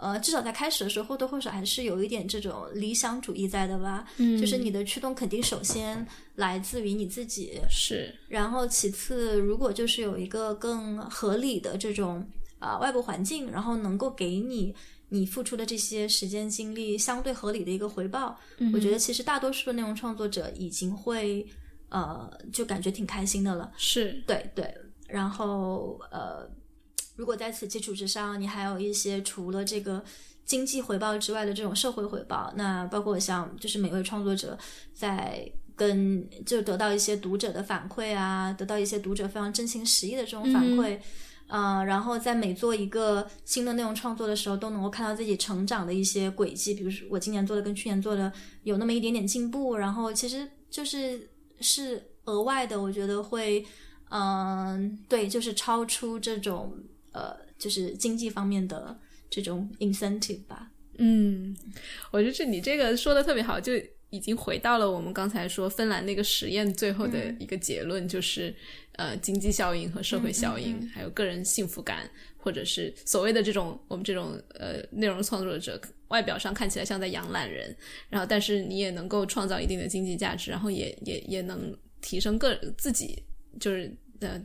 [0.00, 4.06] 呃，至少在开始的时候，或多或少还是有一点这种理想主义在的吧。
[4.16, 6.06] 嗯就是你的驱动肯定首先
[6.36, 12.26] 来自于你自己，是然后其次，如果就是有一个更合理的这种
[12.58, 14.74] 啊、外部环境，然后能够给你
[15.10, 18.38] 你付出的这些时间精力相对合理的一个回报，
[18.72, 21.46] 我觉得其实大多数的内容创作者已经会
[21.88, 23.70] 呃就感觉挺开心的了。
[23.76, 24.72] 是对对，
[25.08, 26.48] 然后呃，
[27.20, 30.02] 如果在此基础之上，你还有一些除了这个
[30.46, 34.58] 经济回报之外的这种社会回报，那包括像就是每位创作者
[34.94, 40.98] 在跟就得到一些读者的反馈啊，得到一些读者非常真情实意的这种反馈。
[41.46, 46.72] 呃，然后在每做一个新的内容创作的时候，都能够看到自己成长的一些轨迹。
[46.72, 48.32] 比如说，我今年做的跟去年做的
[48.62, 51.28] 有那么一点点进步，然后其实就是
[51.60, 53.66] 是额外的，我觉得会，
[54.10, 56.72] 嗯，对，就是超出这种
[57.12, 60.70] 呃，就是经济方面的这种 incentive 吧。
[60.98, 61.56] 嗯，
[62.10, 63.72] 我觉得你这个说的特别好，就
[64.10, 68.54] 已经回到了我们刚才说芬兰那个实验最后的一个结论，就是。
[68.94, 77.74] 呃，经济效应和社会效应，还有个人幸福感，或者是所谓的这种我们这种呃内容创作者，外表上看起来像在养懒人，
[78.10, 83.22] 然后但是你也能够创造一定的经济价值，然后也也也能提升个自己，
[83.58, 84.38] 就是呃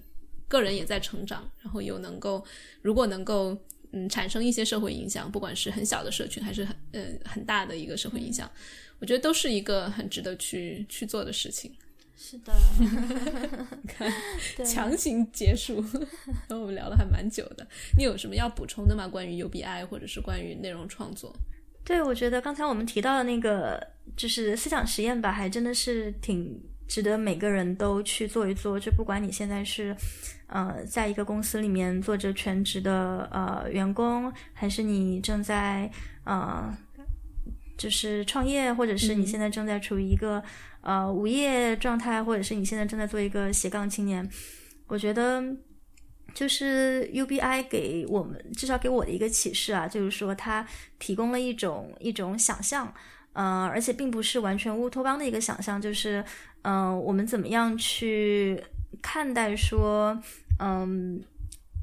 [0.48, 2.44] 个人也在成长，然后又能够
[2.82, 3.58] 如果能够
[3.92, 8.50] 嗯产生一些社会影响，不管是很小的社群还是很呃很大的一个社会影响，
[9.00, 11.72] 我觉得都是一个很值得去去做的事情。
[12.18, 12.54] 是的，
[13.86, 14.10] 看
[14.66, 15.84] 强行结束，
[16.48, 17.68] 然后我们聊了还蛮久的。
[17.98, 19.06] 你有什么要补充的吗？
[19.06, 21.36] 关于 UBI 或者是关于内容创作？
[21.84, 23.86] 对，我觉得刚才我们提到的那个
[24.16, 26.58] 就是思想实验吧，还真的是挺
[26.88, 28.80] 值得每个人都去做一做。
[28.80, 29.94] 就不管你现在是
[30.48, 35.90] 呃在一个公司里面做着全职的呃员工，还是你正在
[36.24, 36.76] 呃
[37.78, 40.44] 就是创业，或者是你现在正在处于一个。
[40.88, 44.30] 呃，无业状态，或者是你现在正在做一个斜杠青年，
[44.86, 45.44] 我觉得
[46.36, 50.64] 就是 UBI 给我们至少给我的一个启示啊，就是说它
[51.00, 52.94] 提供了一种一种想象，
[53.34, 56.24] 呃，而且并不是完全乌托邦的一个想象，就是
[56.62, 58.64] 嗯，我们怎么样去
[59.07, 60.19] 看待说，
[60.57, 61.23] 嗯，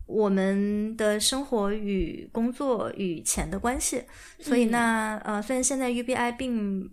[0.07, 4.03] 我们的生活与工作与钱的关系，
[4.41, 6.91] 所以那呃，虽然现在 UBI 并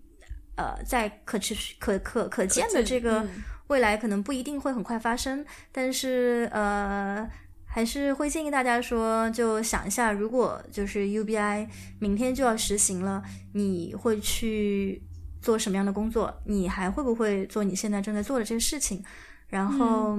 [0.56, 3.27] 呃，在可持续、可可可见的这个
[3.69, 7.27] 未来，可能不一定会很快发生，但是呃，
[7.65, 11.68] 还是会建议大家说，就想一下，如果就是 UBI
[11.99, 13.23] 明天就要实行了，
[13.56, 15.01] 你会去
[15.41, 16.39] 做什么样的工作？
[16.45, 19.03] 你还会不会做你现在正在做的这些事情？
[19.49, 20.17] 然后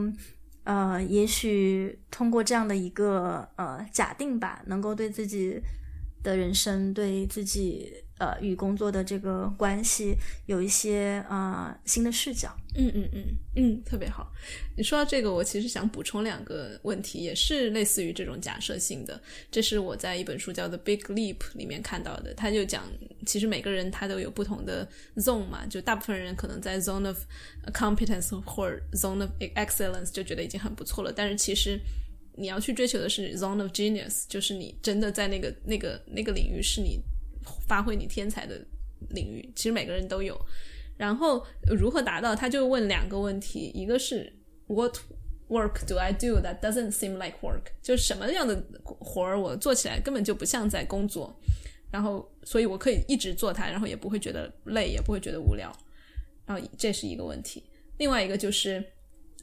[0.65, 5.61] 呃，也许通过这样的一个呃假定吧，能够对自己
[6.23, 7.93] 的人生，对自己。
[8.21, 10.15] 呃，与工作的这个关系
[10.45, 12.55] 有一些啊新的视角。
[12.75, 13.25] 嗯嗯嗯
[13.57, 14.31] 嗯，特别好。
[14.77, 19.19] 你说到这个，我其实想补充两个问题，也是类似于这种假设性的。
[19.51, 22.35] 这是我在一本书叫《The Big Leap》里面看到的。
[22.35, 22.85] 他就讲，
[23.25, 24.87] 其实每个人他都有不同的
[25.17, 27.25] zone 嘛，就大部分人可能在 zone of
[27.73, 31.11] competence 或者 zone of excellence 就觉得已经很不错了。
[31.11, 31.81] 但是其实
[32.41, 36.99] 你要去追求的是 zone of genius，就是你真的在那个那个那个领域是你。
[37.67, 38.61] 发挥你天才的
[39.11, 40.39] 领域，其实每个人都有。
[40.99, 42.37] 然后如何达到？
[42.37, 44.31] 他就问两个问题，一个是
[44.67, 44.99] What
[45.49, 47.73] work do I do that doesn't seem like work？
[47.83, 51.35] 就是什么样的活儿我做起来根本就不像在工作，
[51.91, 55.75] 然后所以我可以一直做它，然后也不会觉得累，也不会觉得无聊。
[56.45, 57.65] 然后这是一个问题。
[57.97, 58.85] 另外一个就是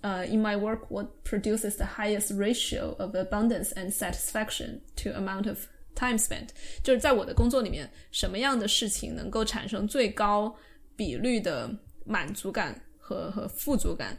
[0.02, 5.58] 呃，In my work, what produces the highest ratio of abundance and satisfaction to amount of
[5.96, 6.50] Time spent
[6.84, 10.56] 就是在我的工作里面，什么样的事情能够产生最高
[10.96, 11.68] 比率的
[12.06, 14.16] 满足感和和富足感？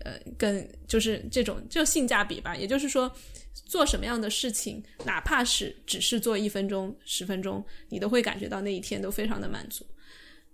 [0.00, 2.56] 呃，跟就是这种就性价比吧。
[2.56, 3.08] 也就是说，
[3.52, 9.86] 做什么样的事情，哪怕是只是做一分钟、十分钟，你都会感觉到那一天都非常的满足。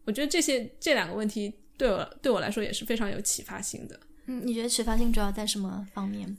[0.05, 3.99] 我觉得这些这两个问题对我对我来说也是非常有启发性的。
[4.27, 6.37] 嗯，你觉得启发性主要在什么方面？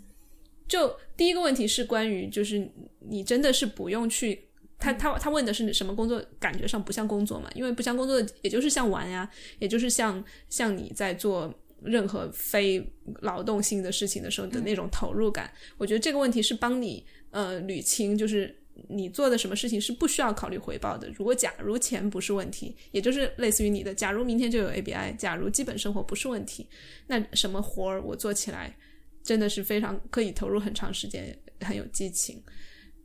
[0.68, 2.70] 就第一个问题是关于，就是
[3.00, 7.50] 你真的是不用去，他他他问的是什么工作，感觉上不像工作嘛？
[7.56, 12.86] 因为不像工作，也就是像玩呀，也就是像像你在做任何非
[13.22, 15.50] 劳动性的事情的时候的那种投入感。
[15.78, 18.54] 我觉得这个问题是帮你呃捋清，就是
[18.90, 21.10] 你做的什么事情是不需要考虑回报的。
[21.12, 26.68] 如果假如钱不是问题，也就是类似于你的，假如明天就有 ABI，假如基本生活不是问题，
[27.08, 28.76] 那什么活儿我做起来？
[29.24, 32.42] 真的是非常可以投入很长时间，很有激情，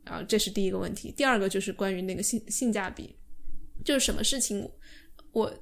[0.05, 1.11] 啊，这是第一个问题。
[1.11, 3.13] 第二个就是关于那个性性价比，
[3.83, 4.65] 就是什么事情
[5.33, 5.53] 我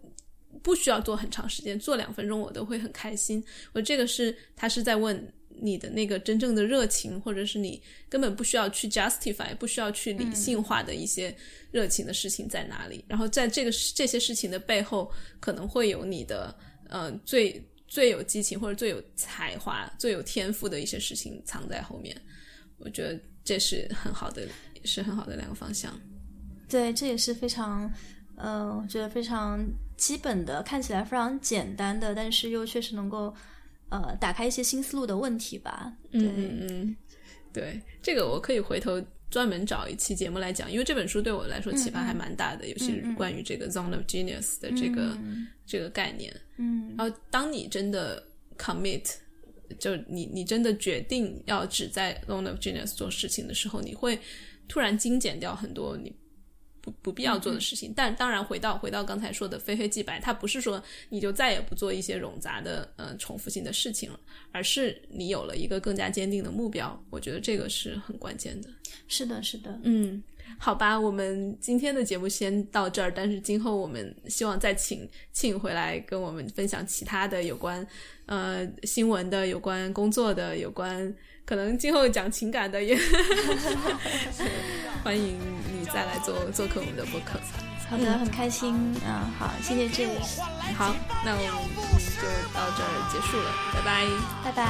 [0.62, 3.44] 不需要做很长时间，做两分钟我都会很开心。
[3.74, 11.36] 我这个是他是在问你的那个真正的热情，或者是你根本不需要去 justify，不需要去理性化的一些
[11.72, 13.04] 热情的事情在哪里？
[13.08, 16.56] 然后在这个这些事情的背后，可能会有你的
[16.90, 17.62] 呃最。
[17.92, 22.16] 最有激情或者最有才华、最有天赋的一些事情藏在后面，
[22.78, 24.44] 我觉得这是很好的，
[24.76, 25.94] 也是很好的两个方向。
[26.70, 27.94] 对，这也是非常
[28.38, 29.62] 呃，我觉得非常
[29.98, 33.36] 基本的，看起来非常简单的，但是又确实能够
[33.92, 35.94] 呃打开一些新思路的问题吧。
[36.12, 36.96] 嗯，嗯嗯，
[37.54, 39.00] 对，这个我可以回头
[39.30, 45.18] 专门找一期节目来讲，因为这本书对我来说启发还蛮大的，尤其是关于这个 zone of genius 的这个、
[45.66, 46.36] 这个概念。
[46.58, 48.28] 嗯然后，当你真的
[48.58, 49.16] commit，
[49.80, 54.20] 就你你真的决定要只在 zone of genius 做事情的时候，你会
[54.68, 56.14] 突然精简掉很多你
[56.82, 57.94] 不不必要做的事情。
[57.96, 64.20] 但当然，回到回到刚才说的非黑即白，它不是说你就再也不做一些冗杂的呃重复性的事情了，
[64.52, 67.02] 而是你有了一个更加坚定的目标。
[67.10, 68.70] 我觉得这个是很关键的。
[69.08, 70.22] 是的，是的，嗯，
[70.58, 77.86] 好吧，我们今天的节目先到这儿，但是今后我们希望再请庆回来跟我们分享其他的有关
[78.26, 81.14] 呃新闻的、有关工作的、有关
[81.46, 82.98] 可能今后讲情感的也
[85.04, 85.38] 欢迎
[85.74, 87.40] 你再来做做客我们的播客。
[87.90, 88.74] 好的，很开心
[89.06, 90.08] 啊、好，谢谢 j
[90.78, 90.96] 好，
[91.26, 91.44] 那我们
[92.16, 92.24] 就
[92.54, 94.08] 到这儿结束了，拜拜。
[94.46, 94.66] 拜拜。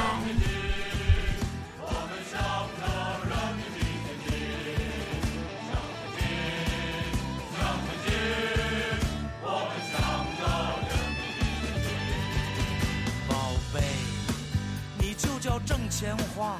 [15.42, 16.56] 叫挣钱花。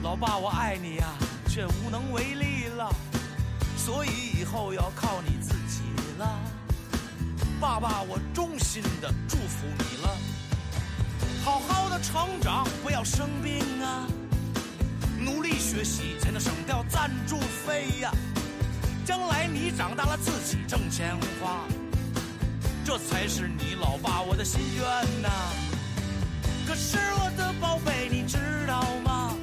[0.00, 1.08] 老爸，我爱你呀、
[1.48, 2.88] 却无能为力了，
[3.76, 5.82] 所以以后要靠你自己
[6.18, 6.38] 了。
[7.60, 10.16] 爸爸，我衷心的祝福你了，
[11.44, 14.06] 好好的成长，不要生病啊，
[15.18, 18.12] 努力学习才能省掉赞助费呀、
[19.04, 21.64] 将来你长大了自己挣钱花。
[22.84, 24.86] 这才是你老爸我的心愿
[25.20, 25.28] 呐、
[26.68, 28.36] 可是我的宝贝，你知
[28.66, 29.34] 道吗？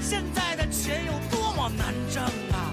[0.00, 2.72] 现在的钱有多么难挣啊！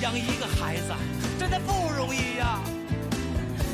[0.00, 0.92] 养一个孩子
[1.38, 2.58] 真的不容易呀、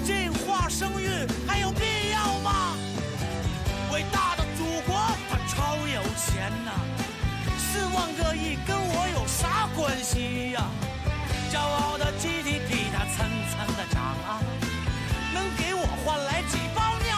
[0.04, 1.08] 计划生育
[1.46, 2.76] 还有必要吗？
[3.90, 5.00] 伟大的祖国，
[5.30, 6.70] 它超有钱呐、
[7.56, 10.68] 四万个亿跟我有啥关系呀、
[11.50, 14.42] 骄傲的 GDP 它蹭蹭的涨啊，
[15.32, 17.17] 能给我换来几包尿？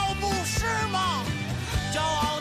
[1.93, 2.40] 骄傲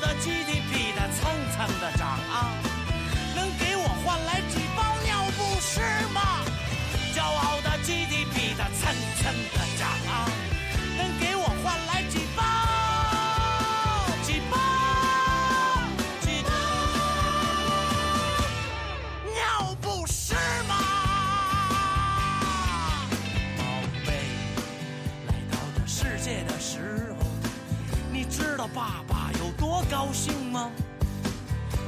[29.90, 30.70] 高兴吗？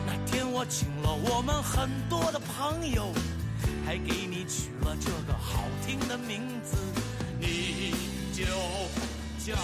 [0.07, 3.13] 那天我请了我们很多的朋友，
[3.85, 6.77] 还给你取了这个好听的名字，
[7.39, 7.93] 你
[8.33, 8.43] 就
[9.45, 9.55] 叫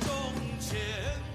[0.00, 0.08] 中
[0.58, 1.25] 前。